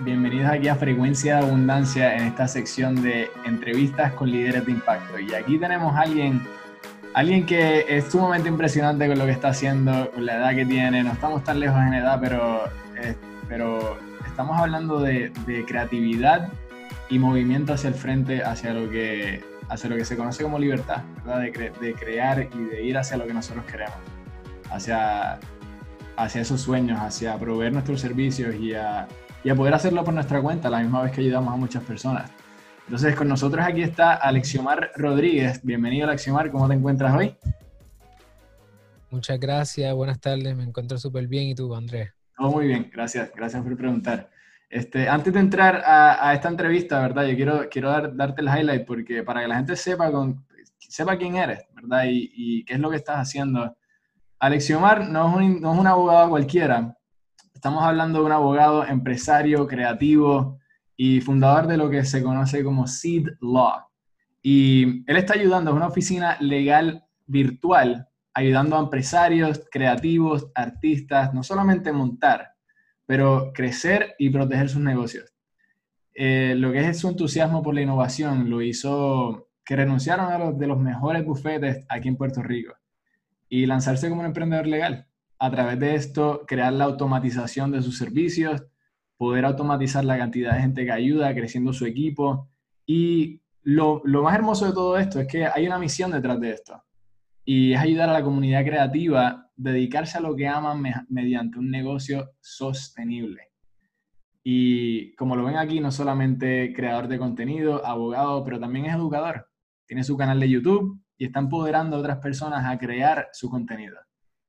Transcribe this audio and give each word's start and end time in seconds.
Bienvenidos 0.00 0.50
aquí 0.50 0.66
a 0.66 0.74
Frecuencia 0.74 1.36
de 1.36 1.46
Abundancia 1.46 2.16
en 2.16 2.24
esta 2.24 2.48
sección 2.48 3.00
de 3.00 3.30
entrevistas 3.44 4.12
con 4.14 4.32
líderes 4.32 4.66
de 4.66 4.72
impacto. 4.72 5.20
Y 5.20 5.34
aquí 5.34 5.58
tenemos 5.58 5.94
a 5.94 6.00
alguien, 6.00 6.42
alguien 7.14 7.46
que 7.46 7.84
es 7.88 8.06
sumamente 8.06 8.48
impresionante 8.48 9.06
con 9.06 9.18
lo 9.18 9.24
que 9.24 9.30
está 9.30 9.48
haciendo, 9.48 10.10
con 10.10 10.26
la 10.26 10.38
edad 10.38 10.54
que 10.56 10.66
tiene. 10.66 11.04
No 11.04 11.12
estamos 11.12 11.44
tan 11.44 11.60
lejos 11.60 11.80
en 11.80 11.94
edad, 11.94 12.18
pero, 12.20 12.64
eh, 12.96 13.14
pero 13.48 13.98
estamos 14.36 14.60
hablando 14.60 15.00
de, 15.00 15.32
creatividad 15.66 16.48
y 17.08 17.18
movimiento 17.18 17.72
hacia 17.72 17.88
el 17.88 17.94
frente, 17.94 18.42
hacia 18.42 18.74
lo 18.74 18.90
que, 18.90 19.42
hacia 19.70 19.88
lo 19.88 19.96
que 19.96 20.04
se 20.04 20.14
conoce 20.14 20.42
como 20.42 20.58
libertad, 20.58 21.02
De, 21.24 21.72
de 21.80 21.94
crear 21.94 22.46
y 22.54 22.64
de 22.64 22.82
ir 22.82 22.98
hacia 22.98 23.16
lo 23.16 23.26
que 23.26 23.32
nosotros 23.32 23.64
queremos, 23.64 23.96
hacia, 24.70 25.38
hacia 26.16 26.40
esos 26.42 26.60
sueños, 26.60 27.00
hacia 27.00 27.38
proveer 27.38 27.72
nuestros 27.72 28.00
servicios 28.00 28.54
y 28.56 28.74
a 28.74 29.08
y 29.42 29.48
a 29.48 29.54
poder 29.54 29.74
hacerlo 29.74 30.02
por 30.02 30.12
nuestra 30.12 30.42
cuenta, 30.42 30.68
la 30.68 30.80
misma 30.80 31.02
vez 31.02 31.12
que 31.12 31.20
ayudamos 31.20 31.54
a 31.54 31.56
muchas 31.56 31.82
personas. 31.84 32.30
Entonces, 32.86 33.14
con 33.14 33.28
nosotros 33.28 33.64
aquí 33.64 33.80
está 33.80 34.14
Alexiomar 34.14 34.90
Rodríguez. 34.96 35.60
Bienvenido, 35.62 36.08
Alexiomar. 36.08 36.50
¿Cómo 36.50 36.66
te 36.66 36.74
encuentras 36.74 37.16
hoy? 37.16 37.36
Muchas 39.08 39.38
gracias, 39.38 39.94
buenas 39.94 40.20
tardes. 40.20 40.56
Me 40.56 40.64
encuentro 40.64 40.98
súper 40.98 41.28
bien. 41.28 41.44
¿Y 41.44 41.54
tú, 41.54 41.72
Andrés? 41.76 42.15
Todo 42.36 42.50
muy 42.50 42.66
bien, 42.66 42.90
gracias. 42.92 43.30
Gracias 43.34 43.62
por 43.62 43.76
preguntar. 43.76 44.30
Este, 44.68 45.08
antes 45.08 45.32
de 45.32 45.40
entrar 45.40 45.82
a, 45.86 46.34
esta 46.34 46.48
entrevista, 46.48 47.00
¿verdad? 47.00 47.24
Yo 47.24 47.36
quiero, 47.36 47.68
quiero 47.70 47.90
dar, 47.90 48.14
darte 48.14 48.42
el 48.42 48.48
highlight 48.48 48.84
porque 48.84 49.22
para 49.22 49.40
que 49.40 49.48
la 49.48 49.56
gente 49.56 49.76
sepa, 49.76 50.10
con, 50.10 50.44
sepa 50.78 51.16
quién 51.16 51.36
eres, 51.36 51.64
¿verdad? 51.74 52.04
Y, 52.06 52.30
y 52.34 52.64
qué 52.64 52.74
es 52.74 52.80
lo 52.80 52.90
que 52.90 52.96
estás 52.96 53.16
haciendo. 53.16 53.76
Alexiomar 54.38 55.08
no 55.08 55.28
es 55.28 55.36
un, 55.36 55.60
no 55.60 55.72
es 55.72 55.78
un 55.78 55.86
abogado 55.86 56.28
cualquiera. 56.28 56.96
Estamos 57.54 57.82
hablando 57.82 58.18
de 58.18 58.26
un 58.26 58.32
abogado, 58.32 58.84
empresario, 58.84 59.66
creativo 59.66 60.58
y 60.96 61.20
fundador 61.20 61.66
de 61.66 61.76
lo 61.76 61.88
que 61.88 62.04
se 62.04 62.22
conoce 62.22 62.62
como 62.62 62.86
Seed 62.86 63.28
Law. 63.40 63.86
Y 64.42 65.04
él 65.10 65.16
está 65.16 65.34
ayudando, 65.34 65.70
a 65.70 65.74
una 65.74 65.88
oficina 65.88 66.36
legal 66.40 67.04
virtual, 67.26 68.08
ayudando 68.36 68.76
a 68.76 68.80
empresarios, 68.80 69.62
creativos, 69.70 70.50
artistas, 70.54 71.32
no 71.32 71.42
solamente 71.42 71.90
montar, 71.90 72.52
pero 73.06 73.50
crecer 73.54 74.14
y 74.18 74.28
proteger 74.28 74.68
sus 74.68 74.82
negocios. 74.82 75.32
Eh, 76.12 76.54
lo 76.54 76.70
que 76.70 76.86
es 76.86 76.98
su 76.98 77.08
entusiasmo 77.08 77.62
por 77.62 77.74
la 77.74 77.80
innovación 77.80 78.50
lo 78.50 78.60
hizo 78.60 79.48
que 79.64 79.76
renunciaron 79.76 80.30
a 80.30 80.38
los 80.38 80.58
de 80.58 80.66
los 80.66 80.78
mejores 80.78 81.24
bufetes 81.24 81.86
aquí 81.88 82.08
en 82.08 82.16
Puerto 82.16 82.42
Rico 82.42 82.74
y 83.48 83.64
lanzarse 83.64 84.10
como 84.10 84.20
un 84.20 84.26
emprendedor 84.26 84.66
legal 84.66 85.06
a 85.38 85.50
través 85.50 85.80
de 85.80 85.94
esto 85.94 86.44
crear 86.46 86.74
la 86.74 86.84
automatización 86.84 87.70
de 87.72 87.80
sus 87.80 87.96
servicios, 87.96 88.64
poder 89.16 89.46
automatizar 89.46 90.04
la 90.04 90.18
cantidad 90.18 90.52
de 90.52 90.60
gente 90.60 90.84
que 90.84 90.92
ayuda, 90.92 91.34
creciendo 91.34 91.72
su 91.72 91.86
equipo. 91.86 92.50
Y 92.84 93.40
lo, 93.62 94.02
más 94.04 94.34
hermoso 94.34 94.66
de 94.66 94.72
todo 94.72 94.98
esto 94.98 95.20
es 95.20 95.26
que 95.26 95.46
hay 95.46 95.66
una 95.66 95.78
misión 95.78 96.10
detrás 96.10 96.38
de 96.38 96.50
esto. 96.50 96.82
Y 97.46 97.72
es 97.72 97.80
ayudar 97.80 98.10
a 98.10 98.12
la 98.12 98.22
comunidad 98.22 98.64
creativa, 98.64 99.50
dedicarse 99.56 100.18
a 100.18 100.20
lo 100.20 100.36
que 100.36 100.48
aman 100.48 100.82
mediante 101.08 101.58
un 101.58 101.70
negocio 101.70 102.32
sostenible. 102.40 103.52
Y 104.42 105.14
como 105.14 105.36
lo 105.36 105.44
ven 105.44 105.56
aquí, 105.56 105.80
no 105.80 105.90
solamente 105.90 106.72
creador 106.74 107.08
de 107.08 107.18
contenido, 107.18 107.86
abogado, 107.86 108.44
pero 108.44 108.60
también 108.60 108.86
es 108.86 108.94
educador. 108.94 109.48
Tiene 109.86 110.04
su 110.04 110.16
canal 110.16 110.40
de 110.40 110.50
YouTube 110.50 111.00
y 111.16 111.26
está 111.26 111.38
empoderando 111.38 111.96
a 111.96 112.00
otras 112.00 112.18
personas 112.18 112.64
a 112.66 112.76
crear 112.78 113.28
su 113.32 113.48
contenido 113.48 113.96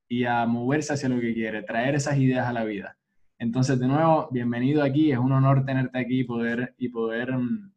y 0.08 0.24
a 0.24 0.44
moverse 0.46 0.94
hacia 0.94 1.08
lo 1.08 1.20
que 1.20 1.34
quiere, 1.34 1.62
traer 1.62 1.94
esas 1.94 2.18
ideas 2.18 2.46
a 2.46 2.52
la 2.52 2.64
vida. 2.64 2.96
Entonces, 3.38 3.78
de 3.78 3.86
nuevo, 3.86 4.28
bienvenido 4.32 4.82
aquí, 4.82 5.12
es 5.12 5.18
un 5.18 5.30
honor 5.30 5.64
tenerte 5.64 5.98
aquí 5.98 6.24
poder, 6.24 6.74
y 6.78 6.88
poder 6.88 7.36
mm, 7.36 7.72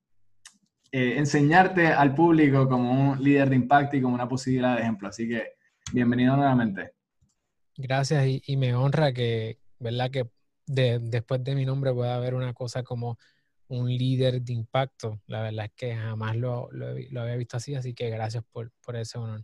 eh, 0.92 1.18
enseñarte 1.18 1.88
al 1.88 2.14
público 2.14 2.68
como 2.68 3.12
un 3.12 3.24
líder 3.24 3.50
de 3.50 3.56
impacto 3.56 3.96
y 3.96 4.02
como 4.02 4.16
una 4.16 4.28
posibilidad 4.28 4.76
de 4.76 4.82
ejemplo. 4.82 5.08
Así 5.08 5.28
que, 5.28 5.54
bienvenido 5.94 6.36
nuevamente. 6.36 6.92
Gracias 7.78 8.26
y, 8.46 8.58
me 8.58 8.76
honra 8.76 9.14
que, 9.14 9.60
¿verdad? 9.80 10.12
Que 10.12 10.28
después 10.68 11.44
de 11.44 11.56
mi 11.56 11.66
nombre 11.66 11.94
pueda 11.94 12.16
haber 12.16 12.34
una 12.34 12.54
cosa 12.54 12.84
como 12.84 13.18
un 13.70 13.90
líder 13.90 14.42
de 14.42 14.54
impacto. 14.54 15.22
La 15.28 15.42
verdad 15.42 15.66
es 15.66 15.72
que 15.76 15.96
jamás 15.96 16.36
lo, 16.36 16.70
lo, 16.72 17.22
había 17.22 17.36
visto 17.38 17.58
así, 17.58 17.74
así 17.74 17.94
que 17.94 18.10
gracias 18.10 18.44
por, 18.52 18.72
por 18.86 18.96
ese 18.96 19.18
honor. 19.18 19.44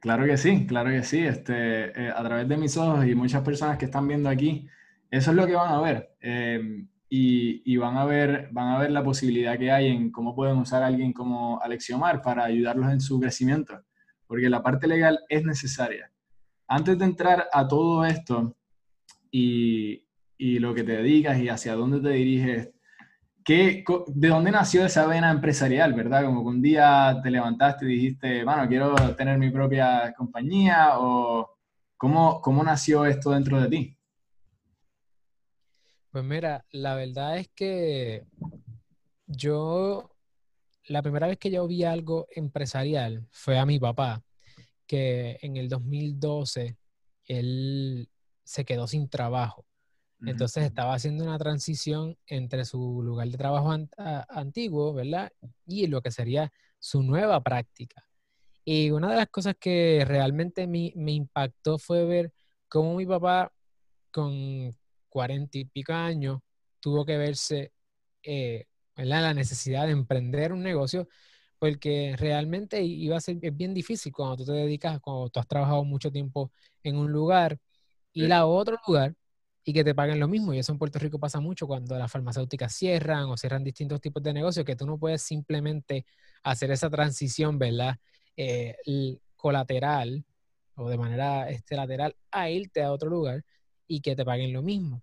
Claro 0.00 0.26
que 0.26 0.36
sí, 0.36 0.66
claro 0.66 0.90
que 0.90 1.02
sí. 1.02 1.20
Este, 1.20 2.06
eh, 2.06 2.12
a 2.14 2.22
través 2.22 2.48
de 2.48 2.56
mis 2.56 2.76
ojos 2.76 3.06
y 3.06 3.14
muchas 3.14 3.42
personas 3.42 3.78
que 3.78 3.86
están 3.86 4.06
viendo 4.06 4.28
aquí, 4.28 4.68
eso 5.10 5.30
es 5.30 5.36
lo 5.36 5.46
que 5.46 5.54
van 5.54 5.72
a 5.72 5.80
ver. 5.80 6.16
Em, 6.20 6.88
y, 7.14 7.76
van, 7.76 7.98
a 7.98 8.06
ver 8.06 8.48
van 8.52 8.68
a 8.68 8.78
ver 8.78 8.90
la 8.90 9.04
posibilidad 9.04 9.58
que 9.58 9.70
hay 9.70 9.88
en 9.88 10.10
cómo 10.10 10.34
pueden 10.34 10.56
usar 10.56 10.82
alguien 10.82 11.12
como 11.12 11.60
Alexiomar 11.60 12.22
para 12.22 12.44
ayudarlos 12.44 12.90
en 12.90 13.02
su 13.02 13.20
crecimiento. 13.20 13.82
Porque 14.26 14.48
la 14.48 14.62
parte 14.62 14.86
legal 14.86 15.20
es 15.28 15.44
necesaria. 15.44 16.10
Antes 16.66 16.98
de 16.98 17.04
entrar 17.04 17.48
a 17.52 17.68
todo 17.68 18.06
esto 18.06 18.56
y, 19.30 20.08
y 20.38 20.58
lo 20.58 20.72
que 20.72 20.84
te 20.84 20.92
dedicas 20.92 21.38
y 21.38 21.50
hacia 21.50 21.74
dónde 21.74 22.00
te 22.00 22.14
diriges, 22.14 22.70
¿De 23.44 24.28
dónde 24.28 24.52
nació 24.52 24.86
esa 24.86 25.04
vena 25.06 25.30
empresarial, 25.30 25.92
verdad? 25.94 26.24
Como 26.24 26.42
que 26.42 26.48
un 26.48 26.62
día 26.62 27.18
te 27.22 27.30
levantaste 27.30 27.84
y 27.86 27.88
dijiste, 27.88 28.44
bueno, 28.44 28.68
quiero 28.68 28.94
tener 29.16 29.36
mi 29.36 29.50
propia 29.50 30.14
compañía, 30.16 30.98
o 30.98 31.58
cómo, 31.96 32.40
cómo 32.40 32.62
nació 32.62 33.04
esto 33.04 33.32
dentro 33.32 33.60
de 33.60 33.68
ti? 33.68 33.98
Pues 36.12 36.24
mira, 36.24 36.66
la 36.72 36.94
verdad 36.94 37.38
es 37.38 37.48
que 37.48 38.26
yo, 39.26 40.10
la 40.84 41.00
primera 41.00 41.26
vez 41.26 41.38
que 41.38 41.50
yo 41.50 41.66
vi 41.66 41.84
algo 41.84 42.26
empresarial 42.36 43.26
fue 43.30 43.58
a 43.58 43.64
mi 43.64 43.78
papá, 43.80 44.22
que 44.86 45.38
en 45.40 45.56
el 45.56 45.70
2012 45.70 46.76
él 47.24 48.10
se 48.44 48.64
quedó 48.66 48.86
sin 48.86 49.08
trabajo. 49.08 49.64
Entonces 50.24 50.64
estaba 50.64 50.94
haciendo 50.94 51.24
una 51.24 51.38
transición 51.38 52.16
entre 52.26 52.66
su 52.66 53.02
lugar 53.02 53.28
de 53.28 53.38
trabajo 53.38 53.74
antiguo, 54.28 54.92
¿verdad? 54.92 55.32
Y 55.66 55.86
lo 55.86 56.02
que 56.02 56.10
sería 56.10 56.52
su 56.78 57.02
nueva 57.02 57.42
práctica. 57.42 58.06
Y 58.66 58.90
una 58.90 59.10
de 59.10 59.16
las 59.16 59.28
cosas 59.28 59.56
que 59.58 60.04
realmente 60.06 60.66
me, 60.66 60.92
impactó 60.94 61.78
fue 61.78 62.04
ver 62.04 62.32
cómo 62.68 62.96
mi 62.96 63.06
papá 63.06 63.50
con 64.12 64.76
cuarenta 65.12 65.58
y 65.58 65.66
pico 65.66 65.92
años 65.92 66.40
tuvo 66.80 67.04
que 67.04 67.18
verse 67.18 67.72
eh, 68.22 68.64
la 68.96 69.34
necesidad 69.34 69.84
de 69.86 69.92
emprender 69.92 70.52
un 70.52 70.62
negocio 70.62 71.06
porque 71.58 72.16
realmente 72.18 72.82
iba 72.82 73.16
a 73.16 73.20
ser 73.20 73.36
bien 73.36 73.74
difícil 73.74 74.12
cuando 74.12 74.38
tú 74.38 74.46
te 74.46 74.52
dedicas, 74.52 75.00
cuando 75.00 75.28
tú 75.28 75.38
has 75.38 75.46
trabajado 75.46 75.84
mucho 75.84 76.10
tiempo 76.10 76.50
en 76.82 76.96
un 76.96 77.12
lugar, 77.12 77.58
ir 78.14 78.32
a 78.32 78.46
otro 78.46 78.78
lugar 78.86 79.14
y 79.62 79.72
que 79.72 79.84
te 79.84 79.94
paguen 79.94 80.18
lo 80.18 80.26
mismo. 80.26 80.52
Y 80.54 80.58
eso 80.58 80.72
en 80.72 80.78
Puerto 80.78 80.98
Rico 80.98 81.20
pasa 81.20 81.38
mucho 81.38 81.68
cuando 81.68 81.96
las 81.96 82.10
farmacéuticas 82.10 82.74
cierran 82.74 83.26
o 83.26 83.36
cierran 83.36 83.62
distintos 83.62 84.00
tipos 84.00 84.22
de 84.24 84.32
negocios, 84.32 84.66
que 84.66 84.74
tú 84.74 84.86
no 84.86 84.98
puedes 84.98 85.22
simplemente 85.22 86.04
hacer 86.42 86.72
esa 86.72 86.90
transición, 86.90 87.58
¿verdad? 87.58 87.96
Eh, 88.36 88.74
colateral 89.36 90.24
o 90.74 90.88
de 90.88 90.96
manera 90.98 91.48
este, 91.50 91.76
lateral 91.76 92.16
a 92.30 92.50
irte 92.50 92.82
a 92.82 92.92
otro 92.92 93.08
lugar 93.08 93.44
y 93.94 94.00
que 94.00 94.16
te 94.16 94.24
paguen 94.24 94.52
lo 94.52 94.62
mismo. 94.62 95.02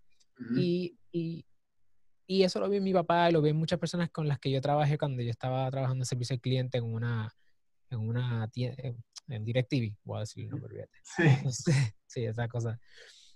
y, 0.56 0.98
y, 1.12 1.46
y, 2.26 2.44
eso 2.44 2.60
lo 2.60 2.70
vi 2.70 2.78
en 2.78 2.84
mi 2.84 2.94
papá 2.94 3.30
y 3.30 3.34
lo 3.34 3.42
vi 3.42 3.50
en 3.50 3.58
muchas 3.58 3.78
personas 3.78 4.10
con 4.10 4.28
las 4.28 4.40
que 4.40 4.50
yo 4.50 4.62
trabajé 4.62 4.98
cuando 4.98 5.22
yo 5.22 5.30
estaba 5.30 5.70
trabajando 5.70 6.02
en 6.02 6.06
servicio 6.06 6.34
al 6.34 6.42
cliente 6.42 6.78
en 6.80 6.86
una, 6.86 7.32
en 7.90 8.00
una 8.00 8.48
tienda, 8.48 8.82
en 9.28 9.46
DirecTV, 9.46 9.96
voy 10.04 10.18
a 10.18 10.20
decir 10.22 10.46
el 10.46 10.50
nombre, 10.50 10.88
sí. 11.04 11.24
sí, 12.08 12.26
esa 12.26 12.48
cosa. 12.48 12.80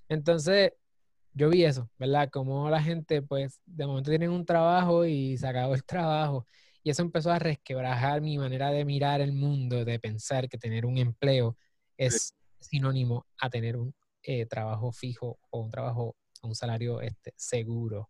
Entonces, 0.09 0.71
yo 1.33 1.49
vi 1.49 1.65
eso, 1.65 1.89
¿verdad? 1.99 2.29
Como 2.31 2.69
la 2.69 2.81
gente, 2.81 3.21
pues, 3.21 3.59
de 3.65 3.85
momento 3.85 4.09
tienen 4.09 4.31
un 4.31 4.45
trabajo 4.45 5.05
y 5.05 5.37
se 5.37 5.47
acabó 5.47 5.75
el 5.75 5.83
trabajo. 5.83 6.47
Y 6.81 6.89
eso 6.89 7.01
empezó 7.03 7.31
a 7.31 7.39
resquebrajar 7.39 8.21
mi 8.21 8.37
manera 8.37 8.71
de 8.71 8.85
mirar 8.85 9.21
el 9.21 9.33
mundo, 9.33 9.85
de 9.85 9.99
pensar 9.99 10.49
que 10.49 10.57
tener 10.57 10.85
un 10.85 10.97
empleo 10.97 11.57
es 11.97 12.33
sinónimo 12.59 13.27
a 13.39 13.49
tener 13.49 13.77
un 13.77 13.93
eh, 14.23 14.45
trabajo 14.45 14.91
fijo 14.91 15.39
o 15.49 15.59
un 15.61 15.69
trabajo, 15.69 16.15
un 16.41 16.55
salario 16.55 17.01
este, 17.01 17.33
seguro. 17.35 18.09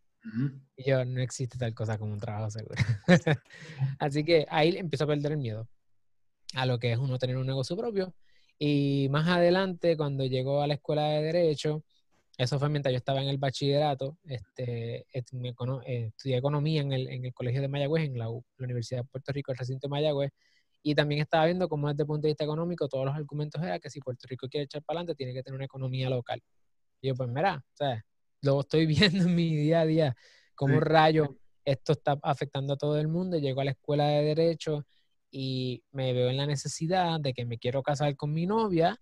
Y 0.77 0.89
yo, 0.89 1.04
no 1.04 1.19
existe 1.19 1.57
tal 1.57 1.74
cosa 1.74 1.98
como 1.98 2.13
un 2.13 2.19
trabajo 2.19 2.50
seguro. 2.50 2.75
Así 4.00 4.24
que 4.24 4.45
ahí 4.50 4.77
empiezo 4.77 5.04
a 5.04 5.07
perder 5.07 5.33
el 5.33 5.38
miedo 5.38 5.68
a 6.56 6.65
lo 6.65 6.80
que 6.80 6.92
es 6.92 6.98
uno 6.98 7.18
tener 7.18 7.38
un 7.38 7.48
negocio 7.48 7.75
propio. 7.75 8.13
Y 8.57 9.07
más 9.10 9.27
adelante, 9.27 9.98
cuando 9.98 10.25
llegó 10.25 10.62
a 10.62 10.68
la 10.68 10.75
escuela 10.75 11.10
de 11.10 11.24
Derecho, 11.24 11.83
eso 12.38 12.57
fue 12.57 12.69
mientras 12.69 12.92
yo 12.92 12.98
estaba 12.98 13.21
en 13.21 13.30
el 13.30 13.38
bachillerato, 13.38 14.18
este, 14.24 15.00
eh, 15.00 15.06
estudié 15.12 16.38
economía 16.38 16.81
en 16.81 16.92
el, 16.94 17.07
en 17.07 17.25
el, 17.25 17.33
Colegio 17.33 17.62
de 17.62 17.68
Mayagüez, 17.68 18.06
en 18.06 18.18
la, 18.18 18.30
Universidad 18.57 19.01
de 19.01 19.07
Puerto 19.07 19.31
Rico, 19.31 19.51
el 19.51 19.57
recinto 19.57 19.88
de 19.88 19.92
Mayagüez, 19.92 20.31
y 20.83 20.94
también 20.94 21.21
estaba 21.21 21.45
viendo 21.45 21.69
cómo 21.69 21.88
desde 21.88 22.03
el 22.03 22.07
punto 22.07 22.24
de 22.24 22.31
vista 22.31 22.44
económico 22.44 22.89
todos 22.89 23.06
los 23.06 23.15
argumentos 23.15 23.63
eran 23.63 23.80
que 23.80 23.89
si 23.89 24.01
Puerto 24.01 24.27
Rico 24.27 24.50
quiere 24.50 24.65
echar 24.65 24.83
para 24.83 25.00
adelante, 25.00 25.15
tiene 25.15 25.33
que 25.33 25.41
tener 25.41 25.56
una 25.56 25.65
economía 25.65 26.09
local. 26.09 26.41
Y 27.01 27.07
yo, 27.07 27.15
pues 27.15 27.30
mira, 27.30 27.63
o 27.65 27.75
sea, 27.75 28.03
lo 28.41 28.59
estoy 28.59 28.85
viendo 29.18 29.24
en 29.24 29.33
mi 29.33 29.56
día 29.56 29.80
a 29.81 29.85
día, 29.85 30.15
cómo 30.56 30.80
rayo 30.81 31.38
esto 31.65 31.94
está 31.94 32.19
afectando 32.21 32.74
a 32.74 32.77
todo 32.77 33.00
el 33.00 33.07
mundo. 33.07 33.38
Llego 33.38 33.62
a 33.62 33.63
la 33.63 33.71
escuela 33.71 34.07
de 34.07 34.24
Derecho 34.24 34.85
y 35.31 35.83
me 35.91 36.12
veo 36.12 36.30
en 36.30 36.38
la 36.38 36.45
necesidad 36.45 37.19
de 37.19 37.33
que 37.33 37.45
me 37.45 37.57
quiero 37.57 37.81
casar 37.81 38.15
con 38.18 38.33
mi 38.33 38.45
novia, 38.45 39.00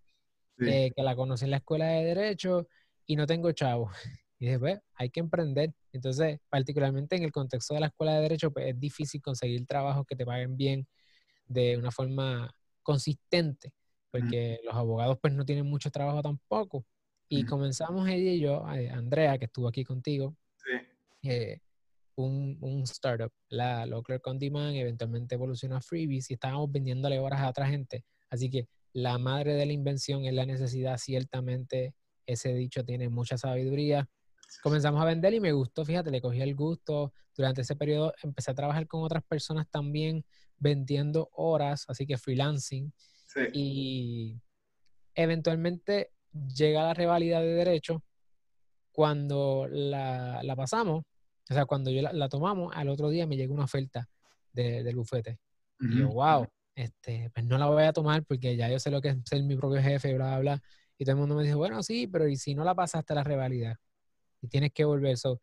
eh, 0.60 0.92
que 0.96 1.02
la 1.02 1.16
conocí 1.16 1.46
en 1.46 1.52
la 1.52 1.58
escuela 1.58 1.88
de 1.88 2.06
Derecho 2.06 2.68
y 3.08 3.16
no 3.16 3.26
tengo 3.26 3.52
chavo. 3.52 3.90
Y 4.40 4.46
dije, 4.46 4.58
pues, 4.58 4.80
hay 4.96 5.12
que 5.12 5.20
emprender. 5.20 5.72
Entonces, 5.92 6.40
particularmente 6.50 7.16
en 7.16 7.22
el 7.22 7.32
contexto 7.32 7.76
de 7.76 7.80
la 7.80 7.86
escuela 7.86 8.16
de 8.16 8.22
Derecho, 8.24 8.50
pues 8.50 8.70
es 8.70 8.80
difícil 8.80 9.22
conseguir 9.22 9.68
trabajo 9.68 10.04
que 10.04 10.16
te 10.16 10.26
paguen 10.26 10.58
bien 10.58 10.88
de 11.52 11.78
una 11.78 11.92
forma 11.92 12.54
consistente, 12.84 13.74
porque 14.12 14.60
los 14.64 14.76
abogados 14.76 15.18
pues 15.22 15.34
no 15.34 15.46
tienen 15.46 15.66
mucho 15.66 15.90
trabajo 15.92 16.22
tampoco. 16.22 16.86
Y 17.30 17.46
comenzamos 17.46 18.10
ella 18.10 18.32
y 18.32 18.40
yo, 18.42 18.66
eh, 18.74 18.90
Andrea, 18.90 19.38
que 19.38 19.46
estuvo 19.46 19.68
aquí 19.68 19.86
contigo, 19.86 20.36
eh, 21.24 21.60
un, 22.16 22.58
un, 22.60 22.82
startup, 22.84 23.32
la 23.48 23.86
Local 23.86 24.20
On 24.26 24.38
Demand, 24.38 24.76
eventualmente 24.76 25.36
evolucionó 25.36 25.78
a 25.78 25.82
Freebies 25.82 26.30
y 26.30 26.34
estábamos 26.34 26.70
vendiéndole 26.72 27.20
horas 27.20 27.40
a 27.40 27.50
otra 27.50 27.68
gente. 27.68 28.04
Así 28.30 28.50
que 28.50 28.68
la 28.94 29.18
madre 29.18 29.54
de 29.54 29.66
la 29.66 29.72
invención 29.72 30.26
es 30.26 30.34
la 30.34 30.46
necesidad, 30.46 30.98
ciertamente 30.98 31.96
ese 32.26 32.54
dicho 32.54 32.84
tiene 32.84 33.10
mucha 33.10 33.38
sabiduría. 33.38 34.10
Comenzamos 34.62 35.02
a 35.02 35.06
vender 35.06 35.34
y 35.34 35.40
me 35.40 35.54
gustó, 35.54 35.86
fíjate, 35.86 36.12
le 36.12 36.22
cogí 36.22 36.42
el 36.42 36.56
gusto. 36.56 37.14
Durante 37.36 37.62
ese 37.62 37.76
periodo 37.76 38.14
empecé 38.22 38.52
a 38.52 38.56
trabajar 38.56 38.88
con 38.88 39.04
otras 39.04 39.24
personas 39.24 39.68
también 39.70 40.26
vendiendo 40.62 41.30
horas, 41.34 41.86
así 41.90 42.06
que 42.06 42.18
freelancing. 42.18 42.94
Y 43.52 44.40
eventualmente 45.16 46.12
llega 46.56 46.84
la 46.84 46.94
rivalidad 46.94 47.42
de 47.42 47.54
derecho. 47.54 48.04
Cuando 48.94 49.68
la, 49.70 50.42
pasamos, 50.56 51.04
o 51.50 51.54
sea, 51.54 51.66
cuando 51.66 51.92
yo 51.92 52.02
la, 52.02 52.30
tomamos, 52.30 52.72
al 52.76 52.90
otro 52.90 53.10
día 53.10 53.26
me 53.26 53.36
llegó 53.36 53.54
una 53.54 53.66
oferta 53.66 54.08
del 54.54 54.96
bufete. 54.96 55.40
Y 55.80 55.98
yo, 55.98 56.10
wow, 56.10 56.48
este, 56.76 57.32
pues 57.34 57.46
no 57.46 57.58
la 57.58 57.66
voy 57.66 57.84
a 57.84 57.94
tomar 57.94 58.24
porque 58.24 58.56
ya 58.56 58.70
yo 58.70 58.80
sé 58.80 58.92
lo 58.92 59.02
que 59.02 59.10
es 59.10 59.18
ser 59.26 59.42
mi 59.44 59.56
propio 59.56 59.82
jefe, 59.82 60.14
bla, 60.14 60.28
bla, 60.28 60.40
bla. 60.40 60.64
Y 60.98 61.06
todo 61.06 61.14
el 61.14 61.20
mundo 61.20 61.36
me 61.36 61.44
dice, 61.44 61.56
bueno, 61.56 61.82
sí, 61.82 62.06
pero 62.06 62.28
¿y 62.28 62.36
si 62.36 62.54
no 62.54 62.64
la 62.64 62.76
pasaste 62.76 63.16
la 63.16 63.24
rivalidad? 63.24 63.76
Y 64.42 64.48
tienes 64.48 64.72
que 64.72 64.86
volver 64.86 65.14
eso, 65.14 65.42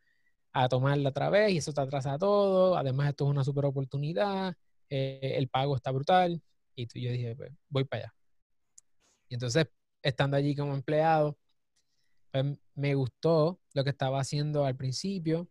a 0.53 0.69
tomarla 0.69 1.11
otra 1.11 1.31
vez 1.31 1.53
y 1.53 1.59
eso 1.59 1.73
te 1.73 1.81
atrasa 1.81 2.19
todo. 2.19 2.76
Además, 2.76 3.11
esto 3.11 3.25
es 3.25 3.31
una 3.31 3.44
super 3.44 3.64
oportunidad. 3.64 4.55
Eh, 4.90 5.35
el 5.37 5.49
pago 5.49 5.76
está 5.76 5.90
brutal. 5.90 6.43
Y 6.75 6.87
tú, 6.87 6.99
yo 6.99 7.11
dije, 7.11 7.35
pues, 7.35 7.52
voy 7.69 7.85
para 7.85 8.05
allá. 8.05 8.14
Y 9.29 9.35
entonces, 9.35 9.67
estando 10.02 10.37
allí 10.37 10.55
como 10.55 10.75
empleado, 10.75 11.38
pues, 12.32 12.44
me 12.75 12.94
gustó 12.94 13.61
lo 13.75 13.85
que 13.85 13.90
estaba 13.90 14.20
haciendo 14.20 14.64
al 14.64 14.76
principio. 14.76 15.49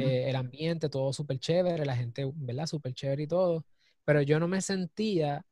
Eh, 0.00 0.28
el 0.28 0.34
ambiente, 0.34 0.88
todo 0.88 1.12
súper 1.12 1.38
chévere, 1.38 1.86
la 1.86 1.94
gente, 1.94 2.28
¿verdad? 2.34 2.66
Súper 2.66 2.92
chévere 2.92 3.22
y 3.22 3.26
todo. 3.28 3.64
Pero 4.04 4.20
yo 4.20 4.40
no 4.40 4.48
me 4.48 4.60
sentía 4.60 5.46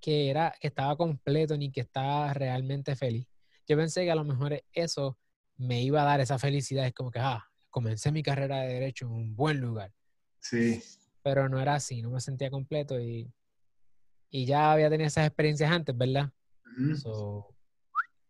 que, 0.00 0.28
era, 0.28 0.54
que 0.60 0.68
estaba 0.68 0.96
completo 0.96 1.56
ni 1.56 1.72
que 1.72 1.80
estaba 1.80 2.34
realmente 2.34 2.94
feliz. 2.94 3.26
Yo 3.66 3.76
pensé 3.78 4.04
que 4.04 4.10
a 4.10 4.14
lo 4.14 4.24
mejor 4.24 4.62
eso 4.72 5.18
me 5.56 5.82
iba 5.82 6.02
a 6.02 6.04
dar 6.04 6.20
esa 6.20 6.38
felicidad. 6.38 6.86
Es 6.86 6.92
como 6.92 7.10
que, 7.10 7.20
ah, 7.20 7.42
comencé 7.70 8.12
mi 8.12 8.22
carrera 8.22 8.60
de 8.60 8.74
derecho 8.74 9.06
en 9.06 9.12
un 9.12 9.34
buen 9.34 9.60
lugar. 9.60 9.92
Sí. 10.40 10.82
Pero 11.24 11.48
no 11.48 11.58
era 11.58 11.74
así, 11.74 12.02
no 12.02 12.10
me 12.10 12.20
sentía 12.20 12.50
completo 12.50 13.00
y, 13.00 13.28
y 14.30 14.46
ya 14.46 14.70
había 14.70 14.90
tenido 14.90 15.08
esas 15.08 15.26
experiencias 15.26 15.72
antes, 15.72 15.96
¿verdad? 15.96 16.30
so, 16.96 17.52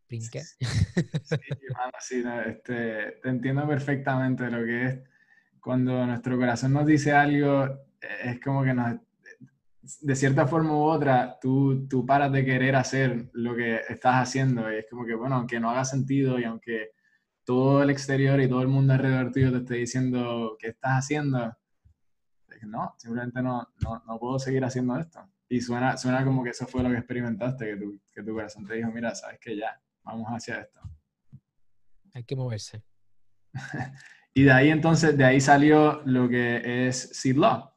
brinqué. 0.09 0.41
Sí, 0.41 1.37
sí 2.01 2.25
este, 2.47 3.19
te 3.23 3.29
entiendo 3.29 3.67
perfectamente 3.67 4.51
lo 4.51 4.65
que 4.65 4.87
es 4.87 4.99
cuando 5.61 6.07
nuestro 6.07 6.39
corazón 6.39 6.73
nos 6.73 6.87
dice 6.87 7.13
algo, 7.13 7.69
es 8.01 8.41
como 8.41 8.63
que 8.65 8.75
nos 8.75 9.01
de 10.01 10.17
cierta 10.17 10.47
forma 10.47 10.73
u 10.73 10.83
otra, 10.83 11.39
tú, 11.41 11.87
tú 11.89 12.07
paras 12.07 12.33
de 12.33 12.45
querer 12.45 12.77
hacer 12.77 13.31
lo 13.33 13.55
que 13.55 13.81
estás 13.89 14.17
haciendo 14.17 14.73
y 14.73 14.77
es 14.77 14.87
como 14.89 15.05
que, 15.05 15.15
bueno, 15.15 15.37
aunque 15.37 15.61
no 15.61 15.71
haga 15.71 15.85
sentido 15.85 16.39
y 16.39 16.45
aunque 16.45 16.93
todo 17.45 17.83
el 17.83 17.91
exterior 17.91 18.41
y 18.41 18.49
todo 18.49 18.63
el 18.63 18.69
mundo 18.69 18.95
alrededor 18.95 19.31
tuyo 19.31 19.53
te 19.53 19.59
esté 19.59 19.75
diciendo 19.75 20.57
qué 20.59 20.69
estás 20.69 20.93
haciendo, 20.93 21.55
no, 22.63 22.95
simplemente 22.99 23.43
no, 23.43 23.69
no, 23.83 24.03
no, 24.07 24.19
puedo 24.19 24.39
seguir 24.39 24.65
haciendo 24.65 24.99
esto. 24.99 25.21
Y 25.49 25.61
suena, 25.61 25.97
suena 25.97 26.25
como 26.25 26.43
que 26.43 26.51
eso 26.51 26.67
fue 26.67 26.83
lo 26.83 26.91
que 26.91 26.97
experimentaste, 26.97 27.67
que 27.67 27.77
tu, 27.77 28.01
que 28.13 28.23
tu 28.23 28.33
corazón 28.33 28.67
te 28.67 28.75
dijo, 28.75 28.91
mira, 28.91 29.15
sabes 29.15 29.39
que 29.41 29.57
ya, 29.57 29.81
vamos 30.03 30.27
hacia 30.29 30.61
esto. 30.61 30.81
Hay 32.15 32.25
que 32.25 32.37
moverse. 32.37 32.83
y 34.35 34.43
de 34.45 34.53
ahí 34.53 34.71
entonces, 34.71 35.17
de 35.17 35.25
ahí 35.25 35.41
salió 35.41 36.03
lo 36.05 36.29
que 36.29 36.87
es 36.89 37.11
Seed 37.13 37.37
Law. 37.37 37.73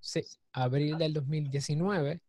Sí, 0.00 0.22
abril 0.52 0.96
del 0.98 1.12
2019. 1.12 2.20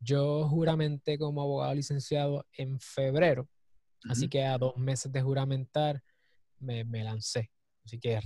Yo 0.00 0.48
juramenté 0.48 1.16
como 1.18 1.42
abogado 1.42 1.74
licenciado 1.74 2.44
en 2.52 2.80
febrero, 2.80 3.48
así 4.10 4.28
que 4.28 4.44
a 4.44 4.58
dos 4.58 4.76
meses 4.76 5.12
de 5.12 5.22
juramentar 5.22 6.02
me, 6.58 7.04
lancé. 7.04 7.50
Así 7.84 8.00
que 8.00 8.20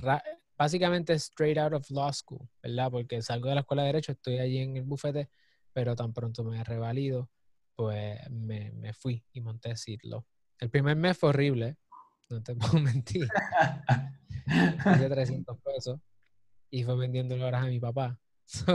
básicamente 0.57 1.15
straight 1.15 1.59
out 1.59 1.73
of 1.73 1.91
law 1.91 2.13
school, 2.13 2.49
¿verdad? 2.63 2.91
Porque 2.91 3.23
salgo 3.23 3.49
de 3.49 3.55
la 3.57 3.61
escuela 3.63 3.83
de 3.83 3.89
Derecho, 3.89 4.13
estoy 4.13 4.39
allí 4.39 4.59
en 4.59 4.77
el 4.77 4.85
bufete, 4.85 5.31
pero 5.73 5.95
tan 5.95 6.13
pronto 6.13 6.45
me 6.45 6.61
he 6.61 6.65
revalido, 6.65 7.31
pues 7.75 8.19
me, 8.31 8.93
fui 8.95 9.25
y 9.33 9.41
monté 9.41 9.71
decirlo. 9.71 10.27
El 10.59 10.71
primer 10.71 10.97
mes 10.97 11.17
fue 11.19 11.31
horrible, 11.31 11.77
no 12.31 12.43
te 12.43 12.55
puedo 12.57 12.81
mentir. 12.81 13.29
Hice 14.47 15.09
300 15.09 15.59
pesos 15.65 16.01
y 16.71 16.85
fue 16.85 16.97
vendiendo 16.97 17.35
horas 17.35 17.65
a 17.65 17.69
mi 17.69 17.81
papá. 17.81 18.19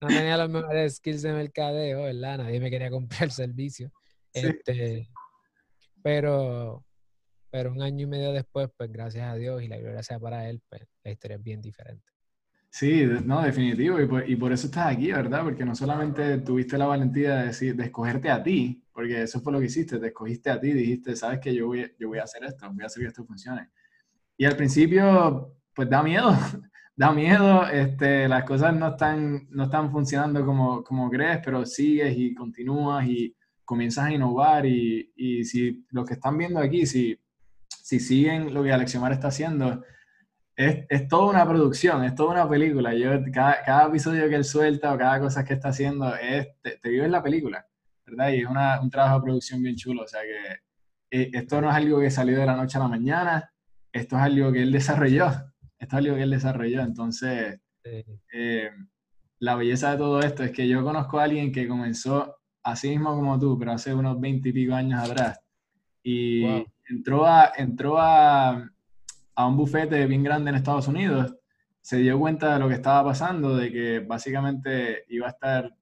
no 0.00 0.08
tenía 0.08 0.36
los 0.36 0.50
mejores 0.50 0.96
skills 0.96 1.22
de 1.22 1.32
mercadeo, 1.32 2.02
¿verdad? 2.02 2.38
Nadie 2.38 2.60
me 2.60 2.70
quería 2.70 2.90
comprar 2.90 3.24
el 3.24 3.30
servicio. 3.30 3.92
Este, 4.32 5.08
pero, 6.02 6.85
pero 7.50 7.72
un 7.72 7.82
año 7.82 8.04
y 8.04 8.06
medio 8.06 8.32
después, 8.32 8.68
pues 8.76 8.90
gracias 8.92 9.28
a 9.30 9.36
Dios 9.36 9.62
y 9.62 9.68
la 9.68 9.78
gloria 9.78 10.02
sea 10.02 10.18
para 10.18 10.48
Él, 10.48 10.60
pues 10.68 10.82
la 11.04 11.10
historia 11.10 11.36
es 11.36 11.42
bien 11.42 11.60
diferente. 11.60 12.16
Sí, 12.78 13.06
no, 13.24 13.40
definitivo. 13.40 13.98
Y 14.00 14.06
por, 14.06 14.28
y 14.28 14.36
por, 14.36 14.52
eso 14.52 14.66
estás 14.66 14.88
aquí, 14.92 15.10
¿verdad? 15.10 15.42
Porque 15.44 15.64
no 15.64 15.74
solamente 15.74 16.38
tuviste 16.38 16.76
la 16.76 16.84
valentía 16.84 17.36
de, 17.36 17.46
decir, 17.46 17.74
de 17.74 17.84
escogerte 17.84 18.28
a 18.28 18.42
ti, 18.42 18.84
porque 18.92 19.22
eso 19.22 19.40
fue 19.40 19.52
lo 19.54 19.60
que 19.60 19.64
hiciste, 19.64 19.98
te 19.98 20.08
escogiste 20.08 20.50
a 20.50 20.60
ti, 20.60 20.72
dijiste, 20.72 21.16
sabes 21.16 21.40
que 21.40 21.54
yo 21.54 21.68
voy, 21.68 21.90
yo 21.98 22.08
voy 22.08 22.18
a 22.18 22.24
hacer 22.24 22.44
esto, 22.44 22.70
voy 22.70 22.82
a 22.82 22.86
hacer 22.86 23.02
que 23.02 23.08
esto 23.08 23.24
funcione. 23.24 23.70
Y 24.36 24.44
al 24.44 24.56
principio, 24.56 25.56
pues 25.74 25.88
da 25.88 26.02
miedo, 26.02 26.30
da 26.96 27.12
miedo, 27.12 27.66
este, 27.66 28.28
las 28.28 28.44
cosas 28.44 28.74
no 28.76 28.88
están, 28.88 29.48
no 29.50 29.64
están 29.64 29.90
funcionando 29.90 30.44
como, 30.44 30.84
como 30.84 31.08
crees, 31.08 31.40
pero 31.42 31.64
sigues 31.64 32.14
y 32.14 32.34
continúas 32.34 33.06
y 33.06 33.34
comienzas 33.64 34.06
a 34.06 34.12
innovar 34.12 34.66
y, 34.66 35.12
y 35.16 35.44
si 35.44 35.86
los 35.92 36.06
que 36.06 36.14
están 36.14 36.36
viendo 36.36 36.60
aquí, 36.60 36.84
si, 36.84 37.18
si 37.86 38.00
siguen 38.00 38.52
lo 38.52 38.64
que 38.64 38.72
Alexiomar 38.72 39.12
está 39.12 39.28
haciendo, 39.28 39.84
es, 40.56 40.86
es, 40.88 41.06
toda 41.06 41.30
una 41.30 41.46
producción, 41.46 42.02
es 42.02 42.16
toda 42.16 42.32
una 42.32 42.48
película. 42.48 42.92
Yo, 42.92 43.10
cada, 43.32 43.62
cada, 43.62 43.86
episodio 43.86 44.28
que 44.28 44.34
él 44.34 44.44
suelta 44.44 44.92
o 44.92 44.98
cada 44.98 45.20
cosa 45.20 45.44
que 45.44 45.54
está 45.54 45.68
haciendo, 45.68 46.12
es, 46.16 46.48
te, 46.62 46.78
te 46.78 46.88
vives 46.88 47.08
la 47.08 47.22
película, 47.22 47.64
¿verdad? 48.04 48.30
Y 48.30 48.40
es 48.40 48.46
una, 48.48 48.80
un 48.80 48.90
trabajo 48.90 49.20
de 49.20 49.22
producción 49.22 49.62
bien 49.62 49.76
chulo, 49.76 50.02
o 50.02 50.08
sea 50.08 50.22
que 50.22 51.16
eh, 51.16 51.30
esto 51.32 51.60
no 51.60 51.70
es 51.70 51.76
algo 51.76 52.00
que 52.00 52.10
salió 52.10 52.40
de 52.40 52.46
la 52.46 52.56
noche 52.56 52.76
a 52.76 52.80
la 52.80 52.88
mañana, 52.88 53.52
esto 53.92 54.16
es 54.16 54.22
algo 54.22 54.50
que 54.50 54.62
él 54.62 54.72
desarrolló 54.72 55.30
esto 55.78 55.96
es 55.96 56.04
algo 56.04 56.16
que 56.16 56.22
él 56.22 56.30
desarrolló. 56.30 56.80
Entonces, 56.80 57.60
eh, 57.84 58.70
la 59.38 59.54
belleza 59.54 59.92
de 59.92 59.98
todo 59.98 60.20
esto 60.20 60.42
es 60.42 60.50
que 60.50 60.66
yo 60.66 60.82
conozco 60.82 61.20
a 61.20 61.24
alguien 61.24 61.52
que 61.52 61.68
comenzó 61.68 62.34
así 62.64 62.88
mismo 62.88 63.14
como 63.14 63.38
tú, 63.38 63.56
pero 63.56 63.72
hace 63.72 63.94
unos 63.94 64.20
20 64.20 64.48
y 64.48 64.52
pico 64.52 64.74
años 64.74 65.08
atrás. 65.08 65.38
Y 66.02 66.66
entró, 66.88 67.26
a, 67.26 67.52
entró 67.56 67.98
a, 67.98 68.70
a 69.34 69.46
un 69.46 69.56
bufete 69.56 70.06
bien 70.06 70.22
grande 70.22 70.50
en 70.50 70.56
Estados 70.56 70.88
Unidos, 70.88 71.36
se 71.80 71.98
dio 71.98 72.18
cuenta 72.18 72.54
de 72.54 72.60
lo 72.60 72.68
que 72.68 72.74
estaba 72.74 73.04
pasando, 73.04 73.56
de 73.56 73.70
que 73.70 74.00
básicamente 74.00 75.04
iba 75.08 75.26
a 75.26 75.30
estar 75.30 75.72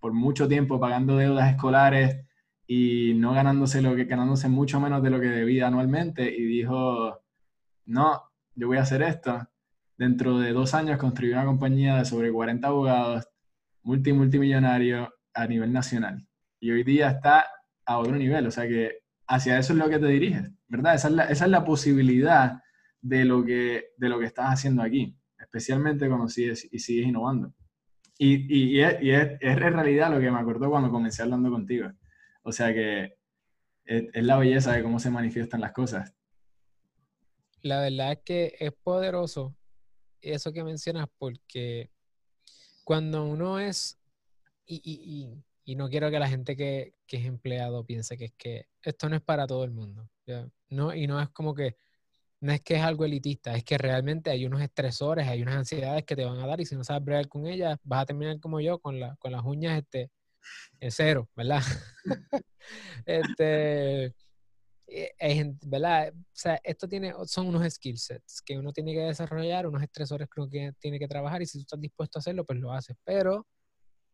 por 0.00 0.12
mucho 0.12 0.48
tiempo 0.48 0.80
pagando 0.80 1.16
deudas 1.16 1.50
escolares 1.50 2.24
y 2.66 3.14
no 3.16 3.34
ganándose 3.34 3.82
lo 3.82 3.94
que 3.94 4.04
ganándose 4.04 4.48
mucho 4.48 4.80
menos 4.80 5.02
de 5.02 5.10
lo 5.10 5.20
que 5.20 5.26
debía 5.26 5.66
anualmente 5.66 6.34
y 6.34 6.44
dijo, 6.44 7.20
"No, 7.84 8.22
yo 8.54 8.68
voy 8.68 8.78
a 8.78 8.82
hacer 8.82 9.02
esto. 9.02 9.48
Dentro 9.96 10.38
de 10.38 10.52
dos 10.52 10.74
años 10.74 10.98
construí 10.98 11.32
una 11.32 11.44
compañía 11.44 11.96
de 11.96 12.04
sobre 12.04 12.32
40 12.32 12.68
abogados, 12.68 13.28
multi 13.82 14.12
multimillonario 14.12 15.12
a 15.34 15.46
nivel 15.46 15.72
nacional. 15.72 16.26
Y 16.60 16.70
hoy 16.70 16.84
día 16.84 17.10
está 17.10 17.46
a 17.84 17.98
otro 17.98 18.16
nivel. 18.16 18.46
O 18.46 18.50
sea 18.50 18.66
que 18.66 19.01
hacia 19.32 19.58
eso 19.58 19.72
es 19.72 19.78
lo 19.78 19.88
que 19.88 19.98
te 19.98 20.06
diriges, 20.06 20.50
¿verdad? 20.68 20.94
Esa 20.94 21.08
es 21.08 21.14
la, 21.14 21.24
esa 21.24 21.44
es 21.46 21.50
la 21.50 21.64
posibilidad 21.64 22.62
de 23.00 23.24
lo, 23.24 23.42
que, 23.42 23.92
de 23.96 24.08
lo 24.10 24.18
que 24.18 24.26
estás 24.26 24.52
haciendo 24.52 24.82
aquí, 24.82 25.16
especialmente 25.40 26.06
cuando 26.06 26.28
sigues, 26.28 26.68
y 26.70 26.78
sigues 26.78 27.06
innovando. 27.06 27.54
Y, 28.18 28.76
y, 28.76 28.80
es, 28.80 28.98
es, 29.00 29.30
es, 29.40 29.56
en 29.56 29.72
realidad 29.72 30.10
lo 30.10 30.20
que 30.20 30.30
me 30.30 30.38
acordó 30.38 30.68
cuando 30.68 30.90
comencé 30.90 31.22
hablando 31.22 31.50
contigo. 31.50 31.90
O 32.42 32.52
sea 32.52 32.74
que 32.74 33.16
es, 33.86 34.22
la 34.22 34.36
belleza 34.36 34.72
de 34.72 34.82
cómo 34.82 35.00
se 35.00 35.10
manifiestan 35.10 35.62
las 35.62 35.72
cosas. 35.72 36.14
La 37.62 37.80
verdad 37.80 38.12
es 38.12 38.18
que 38.24 38.54
es 38.60 38.72
poderoso 38.72 39.56
eso 40.20 40.52
que 40.52 40.62
mencionas 40.62 41.08
porque 41.16 41.90
cuando 42.84 43.24
uno 43.24 43.58
es, 43.58 43.98
y, 44.66 45.26
no 45.66 45.88
quiero 45.88 46.10
que 46.10 46.18
la 46.18 46.28
gente 46.28 46.56
que, 46.56 46.94
que, 47.06 47.18
es 47.18 47.26
empleado 47.26 47.84
piense 47.84 48.16
que 48.16 48.26
es 48.26 48.32
que 48.36 48.66
esto 48.82 49.08
no 49.08 49.16
es 49.16 49.22
para 49.22 49.46
todo 49.46 49.64
el 49.64 49.70
mundo. 49.70 50.08
¿ya? 50.26 50.48
No, 50.70 50.94
y 50.94 51.06
no 51.06 51.20
es 51.20 51.28
como 51.30 51.54
que, 51.54 51.76
no 52.40 52.52
es 52.52 52.60
que 52.62 52.76
es 52.76 52.82
algo 52.82 53.04
elitista, 53.04 53.54
es 53.54 53.64
que 53.64 53.78
realmente 53.78 54.30
hay 54.30 54.46
unos 54.46 54.60
estresores, 54.62 55.28
hay 55.28 55.42
unas 55.42 55.56
ansiedades 55.56 56.04
que 56.04 56.16
te 56.16 56.24
van 56.24 56.40
a 56.40 56.46
dar 56.46 56.60
y 56.60 56.66
si 56.66 56.74
no 56.76 56.84
sabes 56.84 57.04
bregar 57.04 57.28
con 57.28 57.46
ellas, 57.46 57.78
vas 57.84 58.02
a 58.02 58.06
terminar 58.06 58.40
como 58.40 58.60
yo, 58.60 58.78
con, 58.80 58.98
la, 59.00 59.16
con 59.16 59.32
las 59.32 59.44
uñas 59.44 59.78
este, 59.78 60.10
en 60.80 60.90
cero, 60.90 61.28
¿verdad? 61.36 61.62
este, 63.06 64.14
eh, 64.86 65.54
¿verdad? 65.66 66.12
O 66.14 66.24
sea, 66.32 66.60
esto 66.64 66.88
tiene, 66.88 67.14
son 67.26 67.46
unos 67.46 67.72
skill 67.72 67.98
sets 67.98 68.42
que 68.42 68.58
uno 68.58 68.72
tiene 68.72 68.92
que 68.92 69.00
desarrollar, 69.00 69.66
unos 69.66 69.82
estresores 69.82 70.28
que 70.28 70.40
uno 70.40 70.50
tiene 70.78 70.98
que 70.98 71.08
trabajar 71.08 71.42
y 71.42 71.46
si 71.46 71.58
tú 71.58 71.62
estás 71.62 71.80
dispuesto 71.80 72.18
a 72.18 72.20
hacerlo, 72.20 72.44
pues 72.44 72.58
lo 72.58 72.72
haces. 72.72 72.96
Pero 73.04 73.46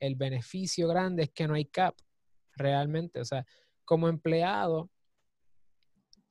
el 0.00 0.14
beneficio 0.14 0.88
grande 0.88 1.24
es 1.24 1.30
que 1.30 1.46
no 1.46 1.54
hay 1.54 1.64
cap, 1.64 1.96
realmente. 2.54 3.20
O 3.20 3.24
sea, 3.24 3.46
como 3.84 4.08
empleado, 4.08 4.90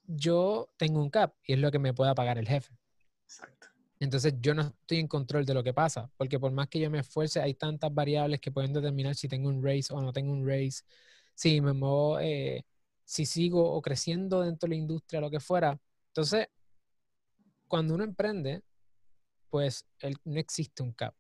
yo 0.06 0.70
tengo 0.78 1.02
un 1.02 1.10
cap 1.10 1.34
y 1.46 1.54
es 1.54 1.60
lo 1.60 1.72
que 1.72 1.80
me 1.80 1.94
pueda 1.94 2.16
pagar 2.16 2.38
el 2.38 2.48
jefe. 2.48 2.78
Exacto. 3.24 3.68
Entonces 4.00 4.36
yo 4.40 4.54
no 4.54 4.62
estoy 4.62 5.00
en 5.00 5.08
control 5.08 5.46
de 5.46 5.54
lo 5.54 5.64
que 5.64 5.74
pasa, 5.74 6.12
porque 6.18 6.40
por 6.40 6.52
más 6.52 6.68
que 6.68 6.80
yo 6.80 6.90
me 6.92 7.00
esfuerce, 7.00 7.42
hay 7.42 7.56
tantas 7.56 7.94
variables 7.94 8.40
que 8.40 8.52
pueden 8.52 8.72
determinar 8.74 9.16
si 9.16 9.28
tengo 9.28 9.50
un 9.50 9.64
raise 9.64 9.94
o 9.94 10.02
no 10.02 10.14
tengo 10.14 10.32
un 10.32 10.46
raise, 10.46 10.84
si 11.34 11.62
me 11.62 11.74
muevo... 11.74 12.20
Eh, 12.20 12.66
si 13.08 13.26
sigo 13.26 13.72
o 13.72 13.82
creciendo 13.82 14.42
dentro 14.42 14.68
de 14.68 14.76
la 14.76 14.82
industria, 14.82 15.22
lo 15.22 15.32
que 15.32 15.40
fuera. 15.40 15.80
Entonces, 16.10 16.50
cuando 17.68 17.96
uno 17.96 18.04
emprende, 18.04 18.62
pues 19.50 19.88
no 20.26 20.38
existe 20.38 20.84
un 20.84 20.92
cap. 20.92 21.16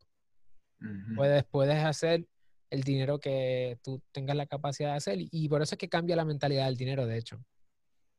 puedes, 1.16 1.46
puedes 1.46 1.82
hacer 1.84 2.28
el 2.70 2.84
dinero 2.84 3.20
que 3.20 3.80
tú 3.84 4.02
tengas 4.12 4.36
la 4.36 4.46
capacidad 4.46 4.92
de 4.92 4.98
hacer 4.98 5.18
y, 5.20 5.48
por 5.50 5.62
eso 5.62 5.76
es 5.76 5.80
que 5.80 5.90
cambia 5.90 6.16
la 6.16 6.26
mentalidad 6.26 6.66
del 6.66 6.78
dinero, 6.78 7.06
de 7.06 7.18
hecho. 7.18 7.44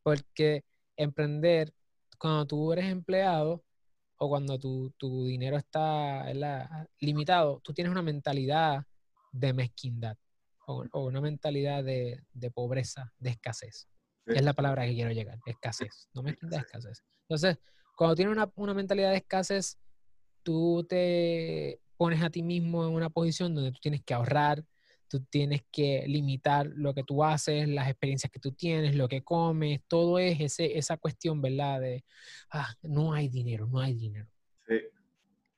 Porque 0.02 0.64
emprender, 0.97 1.73
cuando 2.19 2.47
tú 2.47 2.73
eres 2.73 2.87
empleado 2.87 3.64
o 4.17 4.28
cuando 4.28 4.59
tu, 4.59 4.90
tu 4.97 5.26
dinero 5.26 5.57
está 5.57 6.26
limitado, 7.00 7.61
tú 7.62 7.73
tienes 7.73 7.90
una 7.90 8.02
mentalidad 8.02 8.85
de 9.33 9.52
mezquindad 9.52 10.17
o, 10.67 11.05
una 11.05 11.21
mentalidad 11.21 11.85
de, 11.85 12.23
de, 12.33 12.50
pobreza, 12.50 13.12
de 13.19 13.31
escasez. 13.31 13.88
Es 14.26 14.43
la 14.43 14.52
palabra 14.52 14.85
que 14.87 14.95
quiero 14.95 15.11
llegar, 15.12 15.38
escasez. 15.47 16.09
No 16.12 16.23
me 16.23 16.37
de 16.40 16.57
escasez. 16.57 17.02
Entonces, 17.23 17.59
cuando 17.97 18.14
tienes 18.14 18.33
una, 18.33 18.50
una 18.57 18.75
mentalidad 18.75 19.11
de 19.11 19.17
escasez, 19.17 19.78
tú 20.43 20.85
te 20.87 21.81
pones 21.99 22.23
a 22.23 22.31
ti 22.31 22.43
mismo 22.43 22.87
en 22.87 22.95
una 22.95 23.11
posición 23.11 23.55
donde 23.55 23.73
tú 23.73 23.81
tienes 23.83 24.02
que 24.02 24.14
ahorrar, 24.14 24.64
tú 25.09 25.21
tienes 25.21 25.62
que 25.71 26.05
limitar 26.07 26.71
lo 26.75 26.95
que 26.95 27.02
tú 27.02 27.25
haces, 27.25 27.69
las 27.69 27.88
experiencias 27.88 28.31
que 28.31 28.40
tú 28.40 28.52
tienes, 28.52 28.95
lo 28.95 29.09
que 29.09 29.23
comes, 29.23 29.81
todo 29.88 30.19
es 30.19 30.40
ese, 30.40 30.78
esa 30.78 30.97
cuestión, 30.97 31.43
¿verdad? 31.43 31.81
De, 31.81 32.05
ah, 32.50 32.73
no 32.83 33.12
hay 33.12 33.28
dinero, 33.28 33.67
no 33.67 33.81
hay 33.81 33.95
dinero. 33.95 34.28
Sí. 34.67 34.76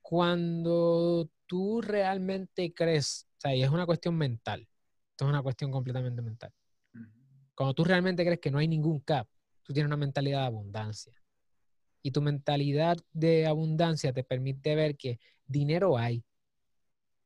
Cuando 0.00 1.30
tú 1.46 1.82
realmente 1.82 2.72
crees, 2.72 3.28
o 3.38 3.40
sea, 3.40 3.54
y 3.54 3.62
es 3.62 3.70
una 3.70 3.86
cuestión 3.86 4.16
mental, 4.16 4.66
esto 5.10 5.24
es 5.26 5.28
una 5.28 5.42
cuestión 5.42 5.70
completamente 5.70 6.22
mental. 6.22 6.52
Cuando 7.54 7.74
tú 7.74 7.84
realmente 7.84 8.24
crees 8.24 8.40
que 8.40 8.50
no 8.50 8.56
hay 8.56 8.68
ningún 8.68 9.00
cap, 9.00 9.28
tú 9.62 9.74
tienes 9.74 9.88
una 9.88 9.98
mentalidad 9.98 10.40
de 10.40 10.46
abundancia. 10.46 11.12
Y 12.02 12.10
tu 12.10 12.22
mentalidad 12.22 12.96
de 13.12 13.46
abundancia 13.46 14.14
te 14.14 14.24
permite 14.24 14.74
ver 14.74 14.96
que 14.96 15.20
dinero 15.46 15.98
hay. 15.98 16.24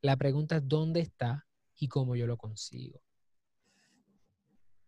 La 0.04 0.18
pregunta 0.18 0.56
es 0.56 0.68
dónde 0.68 1.00
está 1.00 1.46
y 1.76 1.88
cómo 1.88 2.14
yo 2.14 2.26
lo 2.26 2.36
consigo. 2.36 3.00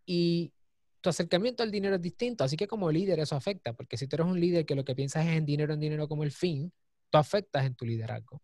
Y 0.04 0.52
tu 1.00 1.08
acercamiento 1.08 1.62
al 1.62 1.70
dinero 1.70 1.94
es 1.94 2.02
distinto, 2.02 2.44
así 2.44 2.54
que 2.54 2.68
como 2.68 2.92
líder 2.92 3.20
eso 3.20 3.34
afecta, 3.34 3.72
porque 3.72 3.96
si 3.96 4.06
tú 4.06 4.16
eres 4.16 4.26
un 4.26 4.38
líder 4.38 4.66
que 4.66 4.74
lo 4.74 4.84
que 4.84 4.94
piensas 4.94 5.24
es 5.24 5.32
en 5.38 5.46
dinero, 5.46 5.72
en 5.72 5.80
dinero 5.80 6.06
como 6.06 6.22
el 6.22 6.32
fin, 6.32 6.70
tú 7.08 7.16
afectas 7.16 7.64
en 7.64 7.74
tu 7.74 7.86
liderazgo, 7.86 8.42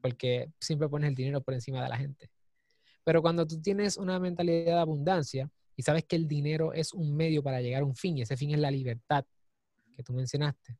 porque 0.00 0.52
siempre 0.60 0.88
pones 0.88 1.08
el 1.08 1.16
dinero 1.16 1.42
por 1.42 1.54
encima 1.54 1.82
de 1.82 1.88
la 1.88 1.96
gente. 1.96 2.30
Pero 3.02 3.20
cuando 3.20 3.44
tú 3.44 3.60
tienes 3.60 3.96
una 3.96 4.20
mentalidad 4.20 4.76
de 4.76 4.80
abundancia 4.80 5.50
y 5.74 5.82
sabes 5.82 6.04
que 6.04 6.14
el 6.14 6.28
dinero 6.28 6.72
es 6.74 6.94
un 6.94 7.16
medio 7.16 7.42
para 7.42 7.60
llegar 7.60 7.82
a 7.82 7.84
un 7.84 7.96
fin, 7.96 8.16
y 8.16 8.22
ese 8.22 8.36
fin 8.36 8.52
es 8.52 8.60
la 8.60 8.70
libertad 8.70 9.24
que 9.96 10.04
tú 10.04 10.12
mencionaste, 10.12 10.78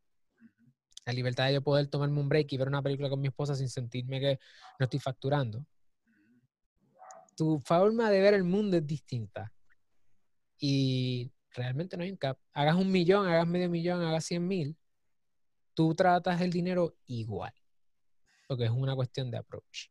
la 1.08 1.14
libertad 1.14 1.46
de 1.46 1.54
yo 1.54 1.62
poder 1.62 1.86
tomarme 1.86 2.20
un 2.20 2.28
break 2.28 2.52
y 2.52 2.58
ver 2.58 2.68
una 2.68 2.82
película 2.82 3.08
con 3.08 3.18
mi 3.18 3.28
esposa 3.28 3.54
sin 3.54 3.70
sentirme 3.70 4.20
que 4.20 4.38
no 4.78 4.84
estoy 4.84 5.00
facturando. 5.00 5.64
Tu 7.34 7.58
forma 7.60 8.10
de 8.10 8.20
ver 8.20 8.34
el 8.34 8.44
mundo 8.44 8.76
es 8.76 8.86
distinta. 8.86 9.50
Y 10.60 11.32
realmente 11.54 11.96
no 11.96 12.02
hay 12.02 12.10
un 12.10 12.18
cap. 12.18 12.36
Hagas 12.52 12.76
un 12.76 12.92
millón, 12.92 13.26
hagas 13.26 13.46
medio 13.46 13.70
millón, 13.70 14.02
hagas 14.02 14.26
cien 14.26 14.46
mil, 14.46 14.76
tú 15.72 15.94
tratas 15.94 16.42
el 16.42 16.50
dinero 16.50 16.94
igual. 17.06 17.54
Porque 18.46 18.64
es 18.64 18.70
una 18.70 18.94
cuestión 18.94 19.30
de 19.30 19.38
approach. 19.38 19.88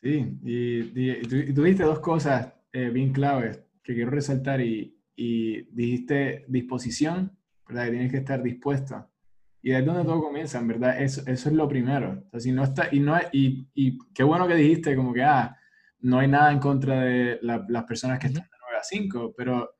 Sí, 0.00 0.38
y, 0.44 1.52
tuviste 1.52 1.82
dos 1.82 1.98
cosas 1.98 2.52
eh, 2.72 2.90
bien 2.90 3.12
claves 3.12 3.60
que 3.82 3.92
quiero 3.92 4.12
resaltar 4.12 4.60
y, 4.60 5.02
y, 5.16 5.62
dijiste 5.62 6.44
disposición, 6.46 7.36
¿verdad? 7.66 7.86
Que 7.86 7.90
tienes 7.90 8.10
que 8.12 8.18
estar 8.18 8.40
dispuesto. 8.40 9.10
Y 9.60 9.72
es 9.72 9.84
donde 9.84 10.04
todo 10.04 10.22
comienza, 10.22 10.58
en 10.58 10.68
verdad, 10.68 11.00
eso, 11.00 11.22
eso 11.26 11.48
es 11.48 11.54
lo 11.54 11.68
primero. 11.68 12.22
O 12.26 12.30
sea, 12.30 12.40
si 12.40 12.52
no 12.52 12.62
está, 12.64 12.88
y, 12.92 13.00
no, 13.00 13.18
y, 13.32 13.68
y 13.74 13.98
qué 14.14 14.22
bueno 14.22 14.46
que 14.46 14.54
dijiste 14.54 14.94
como 14.94 15.12
que, 15.12 15.24
ah, 15.24 15.56
no 16.00 16.20
hay 16.20 16.28
nada 16.28 16.52
en 16.52 16.60
contra 16.60 17.00
de 17.00 17.38
las 17.42 17.84
personas 17.84 18.18
que 18.18 18.28
están 18.28 18.44
de 18.44 18.56
9 18.60 18.78
a 18.78 18.84
5, 18.84 19.34
pero 19.36 19.78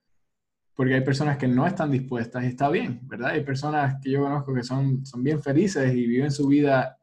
porque 0.75 0.95
hay 0.95 1.01
personas 1.01 1.37
que 1.37 1.49
no 1.49 1.67
están 1.67 1.91
dispuestas 1.91 2.45
y 2.45 2.47
está 2.47 2.69
bien, 2.69 3.01
¿verdad? 3.03 3.31
Hay 3.31 3.43
personas 3.43 3.97
que 4.01 4.13
yo 4.13 4.23
conozco 4.23 4.55
que 4.55 4.63
son, 4.63 5.05
son 5.05 5.25
bien 5.25 5.43
felices 5.43 5.93
y 5.93 6.07
viven 6.07 6.31
su 6.31 6.47
vida 6.47 6.97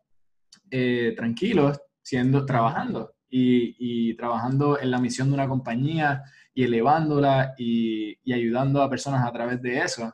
eh, 0.72 1.14
tranquilos 1.18 1.82
siendo, 2.02 2.46
trabajando 2.46 3.16
y, 3.30 3.76
y, 3.78 4.16
trabajando 4.16 4.80
en 4.80 4.92
la 4.92 5.00
misión 5.00 5.28
de 5.28 5.34
una 5.34 5.50
compañía 5.50 6.24
y 6.54 6.64
elevándola 6.64 7.54
y, 7.58 8.18
y 8.24 8.32
ayudando 8.32 8.82
a 8.82 8.90
personas 8.90 9.28
a 9.28 9.32
través 9.34 9.62
de 9.62 9.80
eso. 9.80 10.14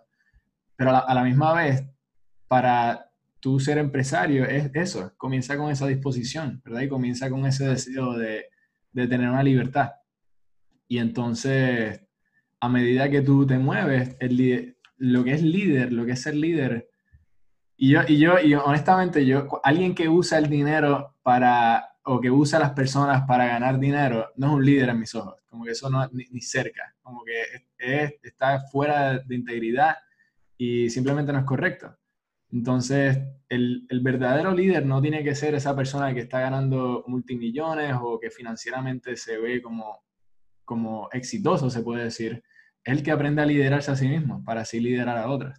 Pero 0.76 0.96
a 0.96 1.14
la, 1.14 1.24
misma 1.24 1.54
vez, 1.54 1.86
para 2.52 3.10
tú 3.40 3.62
ser 3.62 3.78
empresario 3.78 4.44
es 4.44 4.72
eso, 4.74 5.14
comienza 5.16 5.56
con 5.56 5.72
esa 5.72 5.88
disposición, 5.88 6.62
¿verdad? 6.66 6.82
Y 6.82 6.90
comienza 6.90 7.30
con 7.30 7.46
ese 7.46 7.66
deseo 7.66 8.18
de, 8.18 8.48
de 8.92 9.08
tener 9.08 9.30
una 9.30 9.42
libertad. 9.42 9.92
Y 10.86 10.98
entonces, 10.98 12.02
a 12.60 12.68
medida 12.68 13.10
que 13.10 13.22
tú 13.22 13.48
te 13.48 13.58
mueves, 13.58 14.18
el, 14.20 14.76
lo 14.98 15.24
que 15.24 15.32
es 15.32 15.42
líder, 15.42 15.94
lo 15.94 16.06
que 16.06 16.12
es 16.12 16.22
ser 16.24 16.36
líder, 16.36 16.90
y 17.78 17.92
yo, 17.92 18.02
y 18.06 18.18
yo, 18.18 18.38
y 18.38 18.54
honestamente, 18.54 19.26
yo, 19.26 19.48
alguien 19.64 19.96
que 19.96 20.10
usa 20.10 20.38
el 20.38 20.50
dinero 20.50 21.16
para, 21.24 21.88
o 22.04 22.20
que 22.20 22.30
usa 22.30 22.60
a 22.60 22.64
las 22.64 22.72
personas 22.72 23.24
para 23.26 23.46
ganar 23.46 23.80
dinero, 23.80 24.30
no 24.36 24.48
es 24.48 24.54
un 24.56 24.66
líder 24.66 24.90
en 24.90 25.00
mis 25.00 25.16
ojos. 25.16 25.36
Como 25.48 25.64
que 25.64 25.72
eso 25.72 25.90
no 25.90 26.06
ni, 26.12 26.26
ni 26.32 26.42
cerca. 26.42 26.94
Como 27.02 27.24
que 27.24 27.44
es, 27.78 28.14
está 28.22 28.60
fuera 28.70 29.20
de 29.20 29.36
integridad 29.36 29.96
y 30.58 30.90
simplemente 30.90 31.32
no 31.32 31.40
es 31.40 31.46
correcto. 31.46 31.96
Entonces, 32.52 33.20
el, 33.50 33.86
el, 33.90 34.02
verdadero 34.02 34.54
líder 34.54 34.86
no 34.86 35.02
tiene 35.02 35.24
que 35.24 35.36
ser 35.36 35.56
esa 35.56 35.76
persona 35.76 36.14
que 36.14 36.22
está 36.22 36.42
ganando 36.42 37.04
multimillones 37.08 37.96
o 38.02 38.20
que 38.20 38.30
financieramente 38.30 39.16
se 39.16 39.38
ve 39.38 39.62
como, 39.62 40.04
como 40.66 41.10
exitoso, 41.12 41.70
se 41.70 41.82
puede 41.82 42.06
decir. 42.06 42.44
Es 42.84 42.98
el 42.98 43.04
que 43.04 43.12
aprende 43.12 43.42
a 43.42 43.46
liderarse 43.46 43.92
a 43.92 43.96
sí 43.96 44.08
mismo 44.08 44.44
para 44.44 44.62
así 44.62 44.80
liderar 44.80 45.18
a 45.18 45.30
otros. 45.30 45.58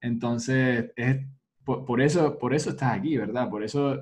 Entonces, 0.00 0.92
es, 0.96 1.26
por, 1.64 2.00
eso, 2.00 2.38
por 2.38 2.54
eso 2.54 2.70
estás 2.70 2.96
aquí, 2.96 3.16
¿verdad? 3.16 3.48
Por 3.48 3.64
eso, 3.64 3.98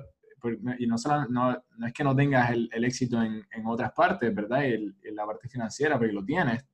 y 0.77 0.85
no, 0.85 0.97
solo, 0.97 1.25
no, 1.29 1.63
no, 1.77 1.87
es 1.87 1.93
que 1.93 2.03
no 2.03 2.15
tengas 2.15 2.51
el, 2.51 2.69
el 2.73 2.83
éxito 2.83 3.21
en, 3.23 3.41
en, 3.51 3.65
otras 3.65 3.93
partes, 3.93 4.33
¿verdad? 4.35 4.65
En, 4.65 4.95
la 5.15 5.25
parte 5.25 5.47
financiera, 5.47 5.97
porque 5.97 6.13
lo 6.13 6.25
tienes. 6.25 6.65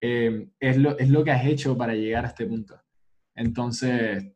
Eh, 0.00 0.48
es, 0.60 0.76
lo, 0.76 0.96
es 0.96 1.10
lo 1.10 1.24
que 1.24 1.32
has 1.32 1.44
hecho 1.44 1.76
para 1.76 1.94
llegar 1.94 2.24
a 2.24 2.28
este 2.28 2.46
punto. 2.46 2.80
Entonces, 3.34 4.32